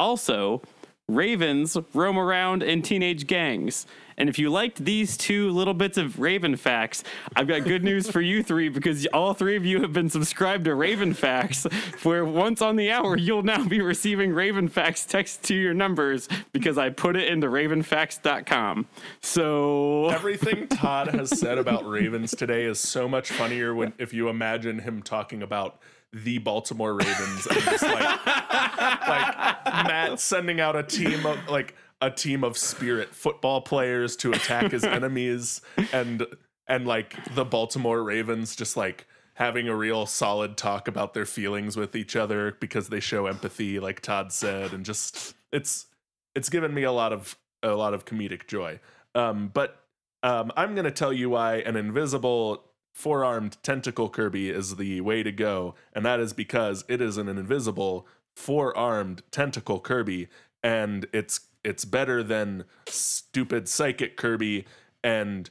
Also, 0.00 0.62
ravens 1.08 1.76
roam 1.92 2.18
around 2.18 2.62
in 2.62 2.80
teenage 2.80 3.26
gangs. 3.26 3.86
And 4.16 4.30
if 4.30 4.38
you 4.38 4.48
liked 4.48 4.82
these 4.82 5.14
two 5.18 5.50
little 5.50 5.74
bits 5.74 5.98
of 5.98 6.18
Raven 6.18 6.56
facts, 6.56 7.04
I've 7.36 7.46
got 7.46 7.64
good 7.64 7.84
news 7.84 8.10
for 8.10 8.22
you 8.22 8.42
three 8.42 8.70
because 8.70 9.04
all 9.12 9.34
three 9.34 9.56
of 9.56 9.66
you 9.66 9.82
have 9.82 9.92
been 9.92 10.08
subscribed 10.08 10.64
to 10.64 10.74
Raven 10.74 11.12
Facts, 11.12 11.66
where 12.02 12.24
once 12.24 12.62
on 12.62 12.76
the 12.76 12.90
hour, 12.90 13.14
you'll 13.18 13.42
now 13.42 13.62
be 13.68 13.82
receiving 13.82 14.32
Raven 14.32 14.68
Facts 14.68 15.04
text 15.04 15.42
to 15.44 15.54
your 15.54 15.74
numbers 15.74 16.30
because 16.52 16.78
I 16.78 16.88
put 16.88 17.14
it 17.14 17.28
into 17.28 17.48
ravenfacts.com. 17.48 18.86
So. 19.20 20.08
Everything 20.08 20.66
Todd 20.68 21.08
has 21.08 21.38
said 21.38 21.58
about 21.58 21.86
Ravens 21.86 22.30
today 22.30 22.64
is 22.64 22.80
so 22.80 23.06
much 23.06 23.30
funnier 23.30 23.74
when 23.74 23.92
if 23.98 24.14
you 24.14 24.30
imagine 24.30 24.78
him 24.78 25.02
talking 25.02 25.42
about 25.42 25.78
the 26.12 26.38
Baltimore 26.38 26.94
Ravens 26.94 27.46
and 27.46 27.60
just 27.60 27.82
like 27.82 28.26
like 28.26 29.64
Matt 29.86 30.18
sending 30.18 30.60
out 30.60 30.76
a 30.76 30.82
team 30.82 31.24
of 31.24 31.38
like 31.48 31.74
a 32.00 32.10
team 32.10 32.42
of 32.42 32.56
spirit 32.56 33.14
football 33.14 33.60
players 33.60 34.16
to 34.16 34.32
attack 34.32 34.72
his 34.72 34.84
enemies 34.84 35.60
and 35.92 36.26
and 36.66 36.86
like 36.86 37.16
the 37.34 37.44
Baltimore 37.44 38.02
Ravens 38.02 38.56
just 38.56 38.76
like 38.76 39.06
having 39.34 39.68
a 39.68 39.74
real 39.74 40.04
solid 40.04 40.56
talk 40.56 40.88
about 40.88 41.14
their 41.14 41.24
feelings 41.24 41.76
with 41.76 41.94
each 41.94 42.16
other 42.16 42.56
because 42.60 42.88
they 42.88 43.00
show 43.00 43.26
empathy 43.26 43.78
like 43.78 44.00
Todd 44.00 44.32
said 44.32 44.72
and 44.72 44.84
just 44.84 45.34
it's 45.52 45.86
it's 46.34 46.48
given 46.48 46.74
me 46.74 46.82
a 46.82 46.92
lot 46.92 47.12
of 47.12 47.36
a 47.62 47.74
lot 47.74 47.94
of 47.94 48.04
comedic 48.04 48.46
joy. 48.46 48.80
Um, 49.14 49.50
but 49.52 49.76
um, 50.22 50.52
I'm 50.56 50.74
going 50.74 50.84
to 50.84 50.90
tell 50.90 51.12
you 51.12 51.30
why 51.30 51.56
an 51.56 51.76
invisible 51.76 52.64
four-armed 53.00 53.56
tentacle 53.62 54.10
Kirby 54.10 54.50
is 54.50 54.76
the 54.76 55.00
way 55.00 55.22
to 55.22 55.32
go, 55.32 55.74
and 55.94 56.04
that 56.04 56.20
is 56.20 56.34
because 56.34 56.84
it 56.86 57.00
is 57.00 57.16
an 57.16 57.28
invisible 57.28 58.06
four-armed 58.36 59.22
tentacle 59.30 59.80
Kirby, 59.80 60.28
and 60.62 61.06
it's 61.12 61.40
it's 61.64 61.84
better 61.84 62.22
than 62.22 62.64
stupid 62.86 63.68
psychic 63.68 64.16
Kirby 64.16 64.66
and 65.02 65.48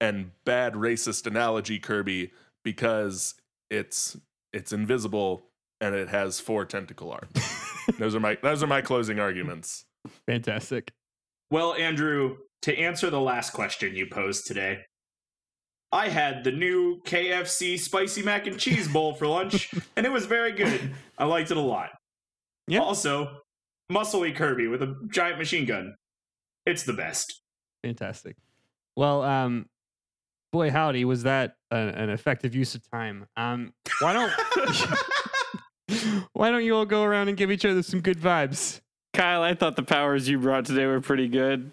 and 0.00 0.32
bad 0.44 0.74
racist 0.74 1.26
analogy 1.26 1.78
Kirby 1.78 2.32
because 2.62 3.34
it's 3.70 4.18
it's 4.52 4.72
invisible 4.72 5.42
and 5.80 5.94
it 5.94 6.08
has 6.08 6.40
four 6.40 6.66
tentacle 6.66 7.10
arms. 7.10 7.66
those 7.98 8.14
are 8.14 8.20
my 8.20 8.36
those 8.42 8.62
are 8.62 8.66
my 8.66 8.82
closing 8.82 9.18
arguments. 9.18 9.86
Fantastic. 10.26 10.92
Well, 11.50 11.74
Andrew, 11.74 12.36
to 12.62 12.76
answer 12.78 13.08
the 13.08 13.20
last 13.20 13.52
question 13.52 13.94
you 13.94 14.06
posed 14.06 14.46
today, 14.46 14.80
I 15.92 16.08
had 16.08 16.44
the 16.44 16.52
new 16.52 17.00
KFC 17.02 17.78
spicy 17.78 18.22
mac 18.22 18.46
and 18.46 18.58
cheese 18.58 18.88
bowl 18.88 19.14
for 19.14 19.26
lunch, 19.26 19.72
and 19.96 20.04
it 20.04 20.12
was 20.12 20.26
very 20.26 20.52
good. 20.52 20.92
I 21.16 21.24
liked 21.24 21.50
it 21.50 21.56
a 21.56 21.60
lot. 21.60 21.90
Yeah. 22.66 22.80
Also, 22.80 23.38
muscly 23.90 24.34
Kirby 24.34 24.66
with 24.66 24.82
a 24.82 24.96
giant 25.08 25.38
machine 25.38 25.64
gun. 25.64 25.94
It's 26.64 26.82
the 26.82 26.92
best. 26.92 27.40
Fantastic. 27.84 28.36
Well, 28.96 29.22
um, 29.22 29.66
boy, 30.52 30.70
howdy, 30.70 31.04
was 31.04 31.22
that 31.22 31.54
a, 31.70 31.76
an 31.76 32.10
effective 32.10 32.54
use 32.54 32.74
of 32.74 32.88
time? 32.90 33.26
Um, 33.36 33.72
why 34.00 34.12
don't 34.12 34.32
why 36.32 36.50
don't 36.50 36.64
you 36.64 36.74
all 36.74 36.86
go 36.86 37.04
around 37.04 37.28
and 37.28 37.36
give 37.36 37.50
each 37.50 37.64
other 37.64 37.82
some 37.82 38.00
good 38.00 38.18
vibes? 38.18 38.80
Kyle, 39.14 39.42
I 39.42 39.54
thought 39.54 39.76
the 39.76 39.82
powers 39.82 40.28
you 40.28 40.38
brought 40.38 40.64
today 40.64 40.86
were 40.86 41.00
pretty 41.00 41.28
good. 41.28 41.70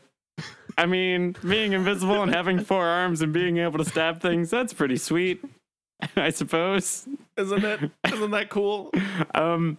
I 0.78 0.86
mean, 0.86 1.36
being 1.48 1.74
invisible 1.74 2.22
and 2.24 2.34
having 2.34 2.60
four 2.60 2.86
arms 2.86 3.22
and 3.22 3.32
being 3.34 3.58
able 3.58 3.78
to 3.80 3.86
stab 3.86 4.22
things, 4.22 4.50
that's 4.50 4.74
pretty 4.74 4.98
sweet. 4.98 5.44
I 6.16 6.30
suppose. 6.30 7.08
Isn't 7.38 7.64
it? 7.64 7.92
Isn't 8.12 8.32
that 8.32 8.50
cool? 8.50 8.92
Um 9.36 9.78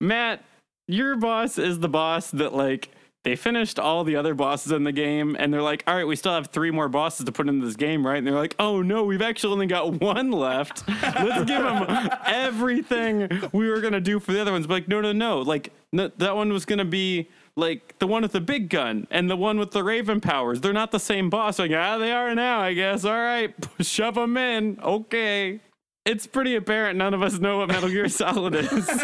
Matt, 0.00 0.44
your 0.88 1.16
boss 1.16 1.58
is 1.58 1.78
the 1.78 1.88
boss 1.88 2.30
that 2.32 2.52
like 2.54 2.90
they 3.26 3.34
finished 3.34 3.78
all 3.80 4.04
the 4.04 4.14
other 4.14 4.34
bosses 4.34 4.70
in 4.70 4.84
the 4.84 4.92
game 4.92 5.36
and 5.38 5.52
they're 5.52 5.62
like, 5.62 5.82
all 5.88 5.96
right, 5.96 6.06
we 6.06 6.14
still 6.14 6.32
have 6.32 6.46
three 6.48 6.70
more 6.70 6.88
bosses 6.88 7.26
to 7.26 7.32
put 7.32 7.48
into 7.48 7.66
this 7.66 7.74
game, 7.74 8.06
right? 8.06 8.18
And 8.18 8.26
they're 8.26 8.34
like, 8.34 8.54
oh 8.60 8.82
no, 8.82 9.02
we've 9.02 9.20
actually 9.20 9.52
only 9.52 9.66
got 9.66 10.00
one 10.00 10.30
left. 10.30 10.86
Let's 10.88 11.44
give 11.44 11.60
them 11.60 12.08
everything 12.24 13.28
we 13.52 13.68
were 13.68 13.80
going 13.80 13.94
to 13.94 14.00
do 14.00 14.20
for 14.20 14.32
the 14.32 14.40
other 14.40 14.52
ones. 14.52 14.68
But 14.68 14.74
like, 14.74 14.88
no, 14.88 15.00
no, 15.00 15.12
no. 15.12 15.40
Like, 15.40 15.72
no, 15.92 16.08
that 16.18 16.36
one 16.36 16.52
was 16.52 16.64
going 16.64 16.78
to 16.78 16.84
be 16.84 17.28
like 17.56 17.98
the 17.98 18.06
one 18.06 18.22
with 18.22 18.32
the 18.32 18.40
big 18.40 18.68
gun 18.68 19.06
and 19.10 19.28
the 19.30 19.36
one 19.36 19.58
with 19.58 19.70
the 19.72 19.82
raven 19.82 20.20
powers. 20.20 20.60
They're 20.60 20.72
not 20.72 20.92
the 20.92 21.00
same 21.00 21.30
boss. 21.30 21.58
Like, 21.58 21.72
ah, 21.72 21.98
they 21.98 22.12
are 22.12 22.34
now, 22.34 22.60
I 22.60 22.74
guess. 22.74 23.04
All 23.04 23.12
right, 23.12 23.54
shove 23.80 24.14
them 24.16 24.36
in. 24.36 24.78
Okay. 24.82 25.60
It's 26.04 26.26
pretty 26.26 26.54
apparent 26.54 26.98
none 26.98 27.14
of 27.14 27.22
us 27.22 27.40
know 27.40 27.58
what 27.58 27.68
Metal 27.68 27.88
Gear 27.88 28.08
Solid 28.08 28.54
is. 28.54 28.88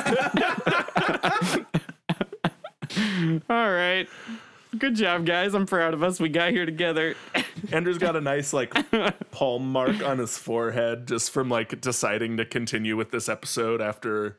All 3.51 3.73
right. 3.73 4.07
Good 4.79 4.95
job, 4.95 5.27
guys. 5.27 5.55
I'm 5.55 5.67
proud 5.67 5.95
of 5.95 6.03
us. 6.03 6.21
We 6.21 6.29
got 6.29 6.53
here 6.53 6.65
together. 6.65 7.17
Andrew's 7.73 7.99
got 7.99 8.15
a 8.15 8.21
nice 8.21 8.53
like 8.53 8.73
palm 9.33 9.73
mark 9.73 10.01
on 10.03 10.19
his 10.19 10.39
forehead 10.39 11.09
just 11.09 11.33
from 11.33 11.49
like 11.49 11.81
deciding 11.81 12.37
to 12.37 12.45
continue 12.45 12.97
with 12.97 13.11
this 13.11 13.29
episode 13.29 13.81
after 13.81 14.39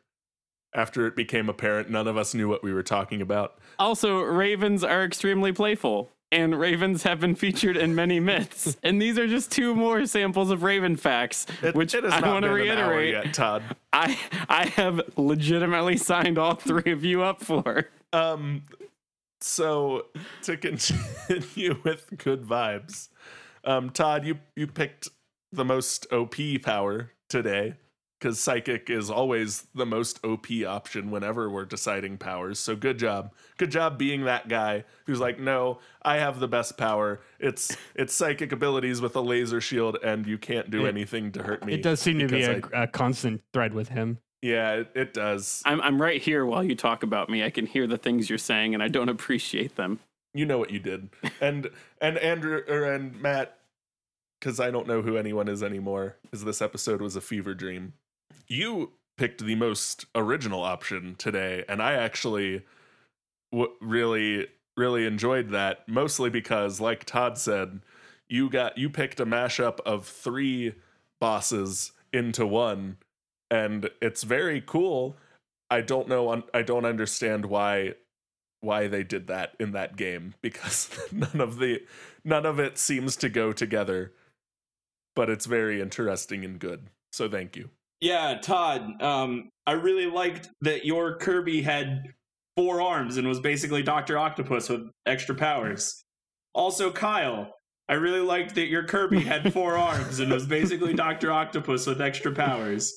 after 0.75 1.07
it 1.07 1.15
became 1.15 1.49
apparent 1.49 1.89
none 1.89 2.07
of 2.07 2.17
us 2.17 2.33
knew 2.33 2.47
what 2.49 2.63
we 2.63 2.73
were 2.73 2.83
talking 2.83 3.21
about. 3.21 3.59
Also, 3.79 4.21
ravens 4.21 4.83
are 4.83 5.03
extremely 5.03 5.51
playful. 5.51 6.09
and 6.31 6.59
ravens 6.59 7.03
have 7.03 7.19
been 7.19 7.35
featured 7.35 7.77
in 7.77 7.93
many 7.93 8.19
myths. 8.19 8.75
and 8.83 8.99
these 9.01 9.19
are 9.19 9.27
just 9.27 9.51
two 9.51 9.75
more 9.75 10.05
samples 10.07 10.49
of 10.49 10.63
raven 10.63 10.95
facts, 10.95 11.45
It, 11.61 11.75
which 11.75 11.93
it 11.93 12.03
I 12.05 12.19
want 12.27 12.43
to 12.43 12.49
been 12.53 12.69
an 12.69 12.77
hour 12.79 12.89
reiterate. 12.89 13.25
yet, 13.25 13.33
Todd. 13.35 13.61
I 13.93 14.17
I 14.49 14.65
have 14.75 14.99
legitimately 15.15 15.97
signed 15.97 16.37
all 16.39 16.55
three 16.55 16.91
of 16.91 17.03
you 17.05 17.21
up 17.21 17.43
for. 17.43 17.87
Um, 18.13 18.63
so 19.41 20.07
to 20.43 20.57
continue 20.57 21.79
with 21.83 22.07
good 22.17 22.43
vibes, 22.43 23.09
um, 23.63 23.89
Todd, 23.91 24.25
you 24.25 24.39
you 24.55 24.65
picked 24.67 25.09
the 25.51 25.65
most 25.65 26.07
OP 26.11 26.35
power 26.63 27.11
today 27.29 27.75
because 28.23 28.39
psychic 28.39 28.89
is 28.89 29.09
always 29.09 29.67
the 29.75 29.85
most 29.85 30.23
OP 30.23 30.45
option 30.65 31.11
whenever 31.11 31.49
we're 31.49 31.65
deciding 31.65 32.17
powers. 32.17 32.57
So 32.57 32.73
good 32.73 32.97
job, 32.97 33.33
good 33.57 33.69
job 33.69 33.97
being 33.97 34.23
that 34.23 34.47
guy 34.47 34.85
who's 35.05 35.19
like, 35.19 35.39
no, 35.41 35.79
I 36.03 36.15
have 36.19 36.39
the 36.39 36.47
best 36.47 36.77
power. 36.77 37.19
It's 37.37 37.75
it's 37.95 38.13
psychic 38.13 38.53
abilities 38.53 39.01
with 39.01 39.17
a 39.17 39.21
laser 39.21 39.59
shield, 39.59 39.97
and 40.01 40.25
you 40.25 40.37
can't 40.37 40.69
do 40.69 40.85
It- 40.85 40.89
anything 40.89 41.33
to 41.33 41.43
hurt 41.43 41.65
me. 41.65 41.73
It 41.73 41.83
does 41.83 41.99
seem 41.99 42.17
to 42.19 42.27
be 42.29 42.37
because 42.47 42.63
a, 42.71 42.77
I- 42.77 42.83
a 42.83 42.87
constant 42.87 43.41
thread 43.51 43.73
with 43.73 43.89
him. 43.89 44.19
yeah, 44.41 44.71
it, 44.75 44.91
it 44.95 45.13
does. 45.13 45.61
I'm 45.65 45.81
I'm 45.81 46.01
right 46.01 46.21
here 46.21 46.45
while 46.45 46.63
you 46.63 46.75
talk 46.75 47.03
about 47.03 47.29
me. 47.29 47.43
I 47.43 47.49
can 47.49 47.65
hear 47.65 47.87
the 47.87 47.97
things 47.97 48.29
you're 48.29 48.39
saying, 48.39 48.73
and 48.73 48.81
I 48.81 48.87
don't 48.87 49.09
appreciate 49.09 49.75
them. 49.75 49.99
you 50.33 50.45
know 50.45 50.57
what 50.59 50.71
you 50.71 50.79
did 50.79 51.09
and 51.41 51.69
and 52.01 52.17
andrew 52.17 52.63
or 52.67 52.91
and 52.91 53.21
matt 53.21 53.59
because 54.39 54.59
i 54.59 54.71
don't 54.71 54.87
know 54.87 54.99
who 55.03 55.15
anyone 55.15 55.47
is 55.47 55.61
anymore 55.61 56.15
as 56.33 56.43
this 56.43 56.59
episode 56.59 57.01
was 57.03 57.15
a 57.15 57.21
fever 57.21 57.53
dream 57.53 57.93
you 58.47 58.91
picked 59.17 59.43
the 59.45 59.55
most 59.55 60.05
original 60.15 60.63
option 60.63 61.15
today 61.17 61.63
and 61.67 61.81
i 61.81 61.93
actually 61.93 62.63
w- 63.51 63.71
really 63.81 64.47
really 64.75 65.05
enjoyed 65.05 65.49
that 65.49 65.87
mostly 65.87 66.29
because 66.29 66.79
like 66.81 67.03
todd 67.05 67.37
said 67.37 67.81
you 68.27 68.49
got 68.49 68.77
you 68.77 68.89
picked 68.89 69.19
a 69.19 69.25
mashup 69.25 69.79
of 69.81 70.05
three 70.05 70.73
bosses 71.21 71.91
into 72.11 72.45
one 72.45 72.97
and 73.51 73.89
it's 74.01 74.23
very 74.23 74.61
cool. 74.61 75.15
I 75.69 75.81
don't 75.81 76.07
know 76.07 76.43
i 76.53 76.61
don't 76.61 76.85
understand 76.85 77.45
why 77.45 77.93
why 78.61 78.87
they 78.87 79.03
did 79.03 79.27
that 79.27 79.55
in 79.59 79.71
that 79.71 79.95
game 79.95 80.35
because 80.41 80.89
none 81.11 81.41
of 81.41 81.57
the 81.57 81.83
none 82.23 82.45
of 82.45 82.59
it 82.59 82.77
seems 82.77 83.15
to 83.17 83.29
go 83.29 83.51
together 83.51 84.13
but 85.15 85.29
it's 85.29 85.45
very 85.45 85.81
interesting 85.81 86.45
and 86.45 86.59
good 86.59 86.87
so 87.11 87.27
thank 87.27 87.55
you 87.55 87.69
Yeah, 88.03 88.37
Todd. 88.41 89.01
Um, 89.01 89.49
I 89.65 89.71
really 89.71 90.07
liked 90.07 90.49
that 90.59 90.85
your 90.85 91.15
Kirby 91.15 91.61
had 91.61 92.03
four 92.57 92.81
arms 92.81 93.15
and 93.15 93.25
was 93.25 93.39
basically 93.39 93.81
Doctor 93.81 94.17
Octopus 94.17 94.67
with 94.67 94.89
extra 95.05 95.33
powers. 95.33 96.03
Also, 96.53 96.91
Kyle. 96.91 97.53
I 97.87 97.93
really 97.93 98.19
liked 98.19 98.55
that 98.55 98.67
your 98.67 98.83
Kirby 98.83 99.21
had 99.21 99.53
four 99.53 99.77
arms 99.77 100.19
and 100.19 100.29
was 100.33 100.45
basically 100.45 100.93
Doctor 100.93 101.31
Octopus 101.31 101.87
with 101.87 102.01
extra 102.01 102.33
powers. 102.33 102.93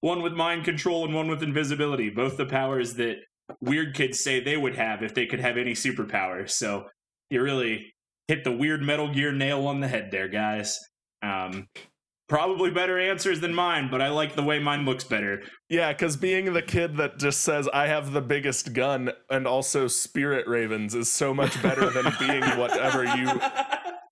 One 0.00 0.22
with 0.22 0.32
mind 0.32 0.64
control 0.64 1.04
and 1.04 1.14
one 1.14 1.28
with 1.28 1.42
invisibility. 1.42 2.08
Both 2.08 2.38
the 2.38 2.46
powers 2.46 2.94
that 2.94 3.16
weird 3.60 3.94
kids 3.94 4.24
say 4.24 4.40
they 4.40 4.56
would 4.56 4.76
have 4.76 5.02
if 5.02 5.12
they 5.12 5.26
could 5.26 5.40
have 5.40 5.58
any 5.58 5.74
superpower. 5.74 6.48
So 6.48 6.86
you 7.28 7.42
really 7.42 7.92
hit 8.28 8.44
the 8.44 8.52
weird 8.52 8.80
Metal 8.80 9.12
Gear 9.12 9.30
nail 9.30 9.66
on 9.66 9.80
the 9.80 9.88
head 9.88 10.08
there, 10.10 10.28
guys. 10.28 10.78
Um, 11.22 11.66
probably 12.28 12.70
better 12.70 12.98
answers 12.98 13.40
than 13.40 13.54
mine, 13.54 13.88
but 13.90 14.00
I 14.02 14.08
like 14.10 14.36
the 14.36 14.42
way 14.42 14.58
mine 14.58 14.84
looks 14.84 15.04
better. 15.04 15.42
yeah 15.68 15.92
because 15.92 16.16
being 16.16 16.52
the 16.52 16.62
kid 16.62 16.96
that 16.96 17.18
just 17.18 17.40
says 17.42 17.68
i 17.74 17.86
have 17.86 18.12
the 18.12 18.20
biggest 18.20 18.72
gun 18.72 19.10
and 19.30 19.46
also 19.46 19.86
spirit 19.88 20.46
ravens 20.46 20.94
is 20.94 21.10
so 21.10 21.34
much 21.34 21.60
better 21.62 21.90
than 21.90 22.12
being 22.18 22.42
whatever 22.58 23.04
you 23.16 23.28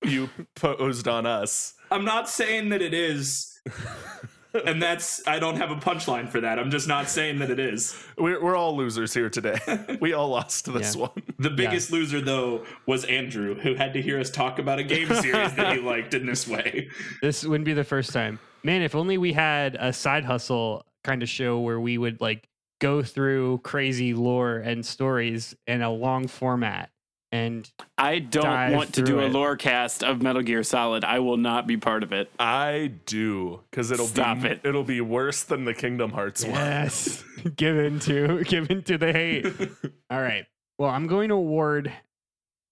you 0.03 0.29
posed 0.55 1.07
on 1.09 1.25
us 1.27 1.75
I'm 1.91 2.05
not 2.05 2.29
saying 2.29 2.71
that 2.71 2.83
it 2.83 2.93
is. 2.93 3.61
And 4.65 4.81
that's 4.83 5.27
I 5.27 5.39
don't 5.39 5.57
have 5.57 5.71
a 5.71 5.77
punchline 5.77 6.29
for 6.29 6.41
that. 6.41 6.59
I'm 6.59 6.71
just 6.71 6.89
not 6.89 7.09
saying 7.09 7.39
that 7.41 7.51
it 7.51 7.59
is. 7.59 7.97
we're, 8.17 8.43
we're 8.43 8.57
all 8.57 8.77
losers 8.77 9.13
here 9.15 9.29
today 9.31 9.59
we 10.01 10.13
all 10.13 10.29
lost 10.29 10.73
this 10.73 10.95
Yeah. 10.95 11.03
one 11.03 11.23
The 11.39 11.51
biggest 11.51 11.91
loser 11.91 12.21
though 12.21 12.65
was 12.87 13.05
Andrew, 13.05 13.55
who 13.55 13.75
had 13.75 13.93
to 13.95 14.03
hear 14.03 14.19
us 14.21 14.31
talk 14.31 14.59
about 14.59 14.79
a 14.79 14.85
game 14.85 15.09
series 15.23 15.55
that 15.55 15.75
he 15.75 15.81
liked 15.83 16.15
in 16.15 16.27
this 16.27 16.47
way. 16.49 16.89
This 17.23 17.45
wouldn't 17.45 17.65
be 17.67 17.73
the 17.75 17.85
first 17.85 18.13
time. 18.13 18.39
Man, 18.63 18.83
if 18.83 18.95
only 18.95 19.19
we 19.19 19.33
had 19.33 19.77
a 19.79 19.93
side 19.93 20.25
hustle 20.25 20.85
kind 21.05 21.23
of 21.23 21.29
show 21.29 21.61
where 21.61 21.79
we 21.81 21.99
would 21.99 22.21
like 22.21 22.49
go 22.81 23.03
through 23.03 23.59
crazy 23.59 24.13
lore 24.13 24.57
and 24.57 24.85
stories 24.85 25.55
in 25.67 25.83
a 25.83 25.91
long 25.91 26.27
format. 26.27 26.91
And 27.37 27.71
I 27.99 28.19
don't 28.19 28.45
Dive 28.45 28.73
want 28.73 28.95
to 28.95 29.03
do 29.03 29.13
through 29.13 29.27
a 29.27 29.29
lore 29.29 29.57
cast 29.57 30.03
of 30.03 30.23
Metal 30.23 30.41
Gear 30.41 30.63
Solid. 30.63 31.05
I 31.05 31.19
will 31.19 31.37
not 31.37 31.67
be 31.67 31.77
part 31.77 32.03
of 32.03 32.13
it. 32.13 32.31
i 32.39 32.93
do 33.05 33.61
because 33.71 33.91
it'll 33.91 34.07
Stop 34.07 34.41
be 34.43 34.49
it. 34.49 34.61
it'll 34.65 34.85
be 34.85 35.03
worse 35.03 35.43
than 35.43 35.67
the 35.67 35.75
kingdom 35.75 36.13
hearts 36.13 36.45
one 36.45 36.55
yes, 36.55 37.23
give 37.57 37.77
in 37.77 38.01
to 38.01 38.43
give 38.49 38.71
in 38.71 38.83
to 38.85 38.97
the 38.97 39.13
hate. 39.13 39.47
All 40.11 40.21
right. 40.21 40.47
Well, 40.79 40.89
I'm 40.89 41.07
going 41.07 41.29
to 41.29 41.35
award 41.35 41.93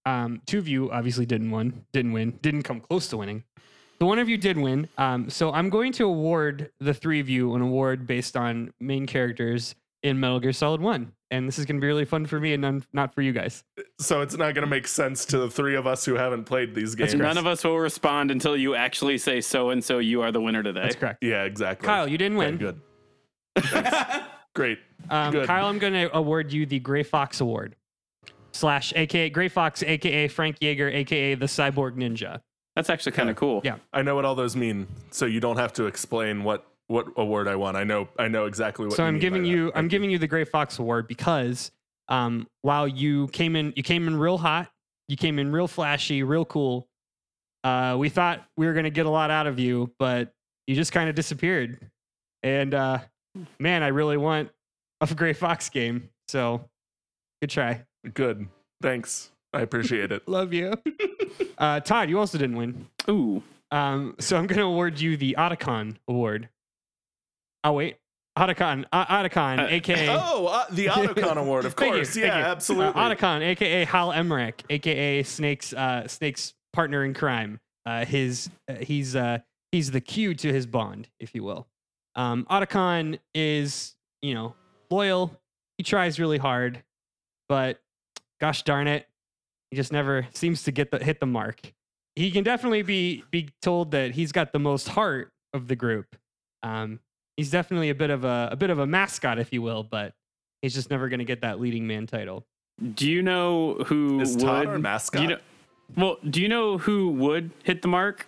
um 0.07 0.41
two 0.47 0.57
of 0.57 0.67
you 0.67 0.91
obviously 0.91 1.27
didn't 1.27 1.51
win, 1.51 1.85
didn't 1.93 2.13
win, 2.13 2.39
didn't 2.41 2.63
come 2.63 2.79
close 2.79 3.07
to 3.09 3.17
winning. 3.17 3.43
The 3.99 4.07
one 4.07 4.17
of 4.17 4.27
you 4.27 4.37
did 4.37 4.57
win. 4.57 4.89
Um, 4.97 5.29
so 5.29 5.51
I'm 5.51 5.69
going 5.69 5.91
to 5.93 6.05
award 6.05 6.71
the 6.79 6.93
three 6.93 7.19
of 7.19 7.29
you 7.29 7.53
an 7.53 7.61
award 7.61 8.07
based 8.07 8.35
on 8.35 8.73
main 8.79 9.05
characters 9.05 9.75
in 10.01 10.19
Metal 10.19 10.39
Gear 10.39 10.53
Solid 10.53 10.81
1. 10.81 11.11
And 11.31 11.47
this 11.47 11.57
is 11.57 11.65
going 11.65 11.77
to 11.77 11.81
be 11.81 11.87
really 11.87 12.05
fun 12.05 12.25
for 12.27 12.39
me 12.39 12.53
and 12.53 12.61
none, 12.61 12.83
not 12.93 13.13
for 13.15 13.21
you 13.23 13.31
guys. 13.33 13.63
so 13.99 14.21
it's 14.21 14.37
not 14.37 14.53
going 14.53 14.63
to 14.63 14.69
make 14.69 14.87
sense 14.87 15.25
to 15.25 15.39
the 15.39 15.49
three 15.49 15.75
of 15.75 15.87
us 15.87 16.05
who 16.05 16.13
haven't 16.15 16.43
played 16.43 16.75
these 16.75 16.93
games 16.95 17.15
None 17.15 17.37
of 17.37 17.47
us 17.47 17.63
will 17.63 17.79
respond 17.79 18.29
until 18.29 18.55
you 18.55 18.75
actually 18.75 19.17
say 19.17 19.41
so 19.41 19.71
and 19.71 19.83
so. 19.83 19.97
You 19.99 20.21
are 20.21 20.31
the 20.31 20.39
winner 20.41 20.61
today. 20.61 20.81
That's 20.83 20.95
correct. 20.95 21.23
yeah 21.23 21.43
exactly 21.43 21.87
Kyle, 21.87 22.07
you 22.07 22.17
didn't 22.17 22.37
Okay, 22.37 22.45
win. 22.45 22.57
good 22.57 22.81
great 24.55 24.79
Um, 25.09 25.31
Good. 25.31 25.47
Kyle, 25.47 25.65
I'm 25.65 25.79
going 25.79 25.93
to 25.93 26.15
award 26.15 26.51
you 26.53 26.65
the 26.65 26.79
Gray 26.79 27.03
Fox 27.03 27.41
Award. 27.41 27.75
Slash, 28.53 28.93
aka 28.95 29.29
Gray 29.29 29.47
Fox, 29.49 29.83
aka 29.83 30.27
Frank 30.29 30.57
Jaeger, 30.61 30.89
aka 30.89 31.35
the 31.35 31.45
Cyborg 31.45 31.95
Ninja. 31.95 32.39
That's 32.75 32.89
actually 32.89 33.11
kind 33.13 33.29
of 33.29 33.35
cool. 33.35 33.61
Yeah. 33.63 33.77
I 33.93 34.01
know 34.01 34.15
what 34.15 34.25
all 34.25 34.35
those 34.35 34.55
mean, 34.55 34.87
so 35.11 35.25
you 35.25 35.39
don't 35.39 35.57
have 35.57 35.73
to 35.73 35.85
explain 35.85 36.43
what 36.43 36.65
what 36.87 37.07
award 37.17 37.47
I 37.47 37.55
won. 37.55 37.75
I 37.75 37.83
know 37.83 38.07
I 38.17 38.27
know 38.27 38.45
exactly 38.45 38.85
what. 38.85 38.95
so 38.95 39.03
you 39.03 39.07
I'm 39.07 39.15
mean 39.15 39.19
by 39.19 39.21
giving 39.21 39.43
that. 39.43 39.49
you 39.49 39.71
I'm 39.75 39.87
giving 39.87 40.09
you 40.09 40.17
the 40.17 40.27
Gray 40.27 40.43
Fox 40.43 40.79
Award 40.79 41.07
because 41.07 41.71
um, 42.09 42.47
while 42.61 42.87
you 42.87 43.27
came 43.29 43.55
in 43.55 43.73
you 43.75 43.83
came 43.83 44.07
in 44.07 44.17
real 44.17 44.37
hot, 44.37 44.69
you 45.07 45.17
came 45.17 45.39
in 45.39 45.51
real 45.51 45.67
flashy, 45.67 46.23
real 46.23 46.45
cool. 46.45 46.87
Uh, 47.63 47.95
we 47.97 48.09
thought 48.09 48.45
we 48.57 48.67
were 48.67 48.73
gonna 48.73 48.89
get 48.89 49.05
a 49.05 49.09
lot 49.09 49.31
out 49.31 49.47
of 49.47 49.59
you, 49.59 49.91
but 49.97 50.33
you 50.67 50.75
just 50.75 50.91
kind 50.91 51.09
of 51.09 51.15
disappeared. 51.15 51.89
And 52.43 52.73
uh, 52.73 52.99
man, 53.59 53.81
I 53.83 53.87
really 53.87 54.17
want 54.17 54.49
a 55.01 55.13
Gray 55.13 55.33
Fox 55.33 55.69
game. 55.69 56.09
So 56.27 56.69
good 57.41 57.49
try. 57.49 57.85
Good. 58.13 58.47
Thanks. 58.81 59.31
I 59.53 59.61
appreciate 59.61 60.11
it. 60.11 60.27
Love 60.27 60.53
you. 60.53 60.73
uh, 61.57 61.79
Todd, 61.79 62.09
you 62.09 62.19
also 62.19 62.37
didn't 62.37 62.55
win. 62.55 62.87
Ooh. 63.09 63.41
Um, 63.71 64.15
so 64.19 64.37
I'm 64.37 64.47
going 64.47 64.59
to 64.59 64.65
award 64.65 64.99
you 64.99 65.17
the 65.17 65.35
Otacon 65.37 65.95
Award. 66.07 66.49
Oh, 67.65 67.73
wait. 67.73 67.97
Otacon, 68.37 68.83
uh, 68.91 69.05
Otacon, 69.05 69.59
Uh, 69.63 69.67
aka 69.69 70.07
Oh, 70.19 70.47
uh, 70.47 70.65
the 70.69 70.85
Autocon 70.89 71.37
Award, 71.37 71.63
of 71.65 71.73
Thank 71.73 71.91
you, 71.93 71.97
course. 71.99 72.17
yeah, 72.17 72.51
absolutely. 72.51 73.01
Uh, 73.01 73.09
Otacon, 73.15 73.41
aka 73.41 73.85
Hal 73.85 74.11
Emmerich, 74.11 74.61
aka 74.69 75.23
Snake's 75.23 75.71
uh, 75.73 76.05
Snake's 76.07 76.53
partner 76.73 77.05
in 77.05 77.13
crime. 77.13 77.59
Uh, 77.85 78.03
his 78.03 78.49
uh, 78.69 78.75
he's 78.75 79.15
uh, 79.15 79.37
he's 79.71 79.91
the 79.91 80.01
Q 80.01 80.33
to 80.35 80.51
his 80.51 80.65
Bond, 80.65 81.07
if 81.21 81.33
you 81.33 81.43
will. 81.43 81.65
Um, 82.15 82.45
Otacon 82.51 83.19
is 83.33 83.95
you 84.21 84.33
know 84.33 84.53
loyal. 84.91 85.39
He 85.77 85.83
tries 85.85 86.19
really 86.19 86.37
hard, 86.37 86.83
but 87.47 87.79
gosh 88.41 88.63
darn 88.63 88.87
it, 88.89 89.07
he 89.71 89.77
just 89.77 89.93
never 89.93 90.27
seems 90.33 90.63
to 90.63 90.71
get 90.73 90.91
the 90.91 91.01
hit 91.01 91.21
the 91.21 91.25
mark. 91.25 91.61
He 92.17 92.31
can 92.31 92.43
definitely 92.43 92.81
be 92.81 93.23
be 93.31 93.47
told 93.61 93.91
that 93.91 94.11
he's 94.11 94.33
got 94.33 94.51
the 94.51 94.59
most 94.59 94.89
heart 94.89 95.31
of 95.53 95.69
the 95.69 95.75
group. 95.77 96.17
Um, 96.63 96.99
he's 97.37 97.51
definitely 97.51 97.89
a 97.89 97.95
bit 97.95 98.09
of 98.09 98.23
a 98.23 98.49
a 98.51 98.55
bit 98.55 98.69
of 98.69 98.79
a 98.79 98.87
mascot, 98.87 99.39
if 99.39 99.51
you 99.53 99.61
will, 99.61 99.83
but 99.83 100.13
he's 100.61 100.73
just 100.73 100.89
never 100.89 101.09
going 101.09 101.19
to 101.19 101.25
get 101.25 101.41
that 101.41 101.59
leading 101.59 101.87
man 101.87 102.07
title. 102.07 102.45
Do 102.93 103.09
you 103.09 103.21
know 103.21 103.75
who 103.85 104.19
Is 104.19 104.33
would? 104.35 104.41
Todd 104.41 104.65
our 104.67 104.75
do 104.75 104.81
mascot? 104.81 105.21
you 105.21 105.27
know, 105.29 105.37
well, 105.95 106.17
do 106.29 106.41
you 106.41 106.49
know 106.49 106.77
who 106.77 107.09
would 107.11 107.51
hit 107.63 107.81
the 107.81 107.87
mark? 107.87 108.27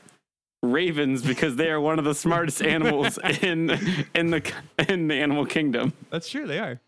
Ravens, 0.64 1.22
because 1.22 1.56
they 1.56 1.70
are 1.70 1.80
one 1.80 2.00
of 2.00 2.06
the 2.06 2.16
smartest 2.16 2.64
animals 2.64 3.18
in 3.42 3.70
in 4.16 4.32
the 4.32 4.52
in 4.90 5.08
the 5.08 5.16
animal 5.16 5.46
kingdom. 5.46 5.94
That's 6.10 6.28
true, 6.30 6.48
they 6.48 6.60
are. 6.60 6.80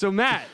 So 0.00 0.10
Matt, 0.10 0.46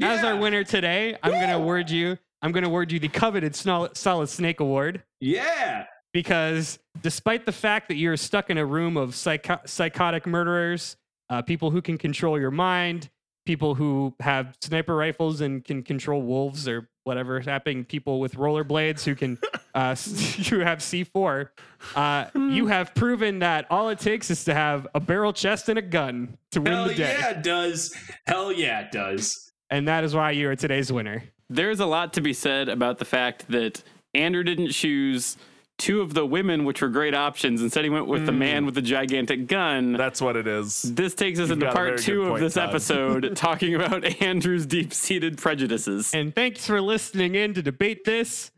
as 0.00 0.22
our 0.22 0.36
winner 0.36 0.62
today, 0.62 1.16
I'm 1.22 1.32
going 1.32 1.48
to 1.48 1.54
award 1.56 1.90
you. 1.90 2.18
I'm 2.42 2.52
going 2.52 2.64
to 2.64 2.68
award 2.68 2.92
you 2.92 2.98
the 2.98 3.08
coveted 3.08 3.54
Solid 3.54 4.28
Snake 4.28 4.60
Award 4.60 5.02
Yeah. 5.20 5.86
Because 6.12 6.78
despite 7.02 7.46
the 7.46 7.52
fact 7.52 7.88
that 7.88 7.96
you're 7.96 8.16
stuck 8.16 8.50
in 8.50 8.58
a 8.58 8.66
room 8.66 8.96
of 8.96 9.14
psycho- 9.14 9.60
psychotic 9.66 10.26
murderers, 10.26 10.96
uh, 11.30 11.42
people 11.42 11.70
who 11.70 11.80
can 11.82 11.96
control 11.98 12.38
your 12.38 12.50
mind, 12.50 13.08
people 13.46 13.74
who 13.74 14.14
have 14.20 14.56
sniper 14.60 14.94
rifles 14.94 15.40
and 15.40 15.64
can 15.64 15.82
control 15.82 16.22
wolves 16.22 16.68
or 16.68 16.88
whatever 17.04 17.40
is 17.40 17.46
happening, 17.46 17.84
people 17.84 18.20
with 18.20 18.34
rollerblades 18.36 19.02
who 19.04 19.14
can 19.14 19.38
uh, 19.74 19.94
who 20.50 20.60
have 20.60 20.78
C4. 20.78 21.48
Uh, 21.96 22.26
you 22.34 22.66
have 22.66 22.94
proven 22.94 23.40
that 23.40 23.66
all 23.70 23.88
it 23.88 23.98
takes 23.98 24.30
is 24.30 24.44
to 24.44 24.54
have 24.54 24.86
a 24.94 25.00
barrel 25.00 25.32
chest 25.32 25.68
and 25.68 25.78
a 25.78 25.82
gun 25.82 26.36
to 26.50 26.60
win 26.60 26.72
Hell 26.72 26.84
the 26.88 26.94
day, 26.94 27.16
yeah, 27.18 27.30
it 27.30 27.42
does. 27.42 27.96
Hell 28.26 28.52
yeah, 28.52 28.80
it 28.80 28.92
does. 28.92 29.50
and 29.70 29.88
that 29.88 30.04
is 30.04 30.14
why 30.14 30.30
you 30.32 30.48
are 30.50 30.56
today's 30.56 30.92
winner. 30.92 31.24
There's 31.48 31.80
a 31.80 31.86
lot 31.86 32.12
to 32.14 32.20
be 32.20 32.32
said 32.34 32.68
about 32.68 32.98
the 32.98 33.04
fact 33.04 33.48
that 33.48 33.82
Andrew 34.14 34.42
didn't 34.44 34.70
choose 34.70 35.36
two 35.82 36.00
of 36.00 36.14
the 36.14 36.24
women, 36.24 36.64
which 36.64 36.80
were 36.80 36.88
great 36.88 37.12
options. 37.12 37.60
Instead, 37.60 37.82
he 37.82 37.90
went 37.90 38.06
with 38.06 38.24
the 38.24 38.30
man 38.30 38.62
mm. 38.62 38.66
with 38.66 38.76
the 38.76 38.82
gigantic 38.82 39.48
gun. 39.48 39.94
That's 39.94 40.22
what 40.22 40.36
it 40.36 40.46
is. 40.46 40.82
this 40.82 41.12
takes 41.12 41.40
us 41.40 41.48
You've 41.48 41.60
into 41.60 41.72
part 41.72 41.76
very 41.76 41.96
good 41.96 42.04
two 42.04 42.22
of 42.26 42.38
this 42.40 42.54
Todd. 42.54 42.68
episode, 42.68 43.32
talking 43.36 43.74
about 43.74 44.04
Andrew's 44.22 44.64
deep 44.64 44.94
seated 44.94 45.38
prejudices. 45.38 46.14
And 46.14 46.32
thanks 46.32 46.64
for 46.66 46.80
listening 46.80 47.34
in 47.34 47.52
to 47.54 47.62
debate 47.62 48.04
this. 48.04 48.52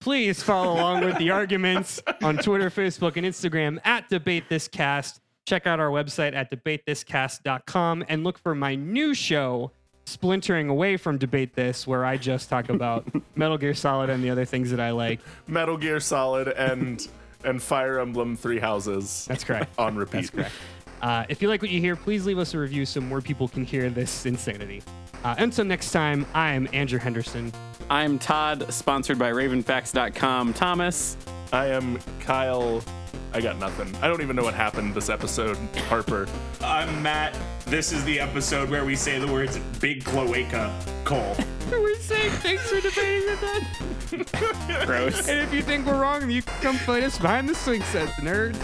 Please 0.00 0.40
follow 0.40 0.74
along 0.74 1.04
with 1.04 1.18
the 1.18 1.30
arguments 1.32 2.00
on 2.22 2.36
Twitter, 2.36 2.70
Facebook, 2.70 3.16
and 3.16 3.26
Instagram 3.26 3.80
at 3.84 4.08
Debate 4.08 4.44
This 4.48 4.68
Cast. 4.68 5.20
Check 5.48 5.66
out 5.66 5.80
our 5.80 5.90
website 5.90 6.36
at 6.36 6.52
debatethiscast.com 6.52 8.04
and 8.08 8.22
look 8.22 8.38
for 8.38 8.54
my 8.54 8.76
new 8.76 9.14
show, 9.14 9.72
Splintering 10.08 10.68
Away 10.68 10.96
from 10.96 11.18
Debate 11.18 11.54
This, 11.54 11.86
where 11.86 12.04
I 12.04 12.16
just 12.16 12.48
talk 12.48 12.68
about 12.70 13.06
Metal 13.36 13.58
Gear 13.58 13.74
Solid 13.74 14.08
and 14.10 14.24
the 14.24 14.30
other 14.30 14.44
things 14.44 14.70
that 14.70 14.80
I 14.80 14.90
like. 14.90 15.20
Metal 15.46 15.76
Gear 15.76 16.00
Solid 16.00 16.48
and 16.48 17.06
and 17.44 17.62
Fire 17.62 18.00
Emblem 18.00 18.36
Three 18.36 18.58
Houses 18.58 19.26
That's 19.28 19.44
correct. 19.44 19.70
on 19.78 19.96
repeat. 19.96 20.12
That's 20.12 20.30
correct. 20.30 20.54
Uh, 21.00 21.24
if 21.28 21.40
you 21.40 21.48
like 21.48 21.62
what 21.62 21.70
you 21.70 21.80
hear, 21.80 21.94
please 21.94 22.26
leave 22.26 22.38
us 22.38 22.54
a 22.54 22.58
review 22.58 22.84
so 22.84 23.00
more 23.00 23.20
people 23.20 23.46
can 23.46 23.64
hear 23.64 23.90
this 23.90 24.26
insanity. 24.26 24.82
Uh, 25.22 25.34
until 25.38 25.64
next 25.64 25.92
time, 25.92 26.26
I 26.34 26.52
am 26.52 26.68
Andrew 26.72 26.98
Henderson. 26.98 27.52
I'm 27.90 28.18
Todd, 28.18 28.72
sponsored 28.72 29.18
by 29.18 29.30
RavenFacts.com. 29.30 30.54
Thomas, 30.54 31.16
I 31.52 31.66
am 31.66 31.98
Kyle. 32.20 32.82
I 33.32 33.40
got 33.40 33.58
nothing. 33.58 33.94
I 34.02 34.08
don't 34.08 34.22
even 34.22 34.36
know 34.36 34.42
what 34.42 34.54
happened 34.54 34.94
this 34.94 35.08
episode. 35.08 35.56
Harper. 35.88 36.26
I'm 36.60 37.02
Matt. 37.02 37.38
This 37.66 37.92
is 37.92 38.04
the 38.04 38.18
episode 38.18 38.70
where 38.70 38.84
we 38.84 38.96
say 38.96 39.18
the 39.18 39.30
words 39.30 39.58
big 39.80 40.04
cloaca, 40.04 40.74
Cole. 41.04 41.36
We're 41.70 41.96
saying 41.96 42.30
thanks 42.32 42.68
for 42.70 42.80
debating 42.80 43.28
with 43.28 43.40
that. 43.40 44.84
gross. 44.86 45.28
And 45.28 45.40
if 45.40 45.52
you 45.52 45.62
think 45.62 45.86
we're 45.86 46.00
wrong, 46.00 46.30
you 46.30 46.40
can 46.40 46.62
come 46.62 46.76
fight 46.76 47.02
us 47.02 47.18
behind 47.18 47.46
the 47.48 47.54
swing 47.54 47.82
sets, 47.82 48.12
nerd. 48.20 48.56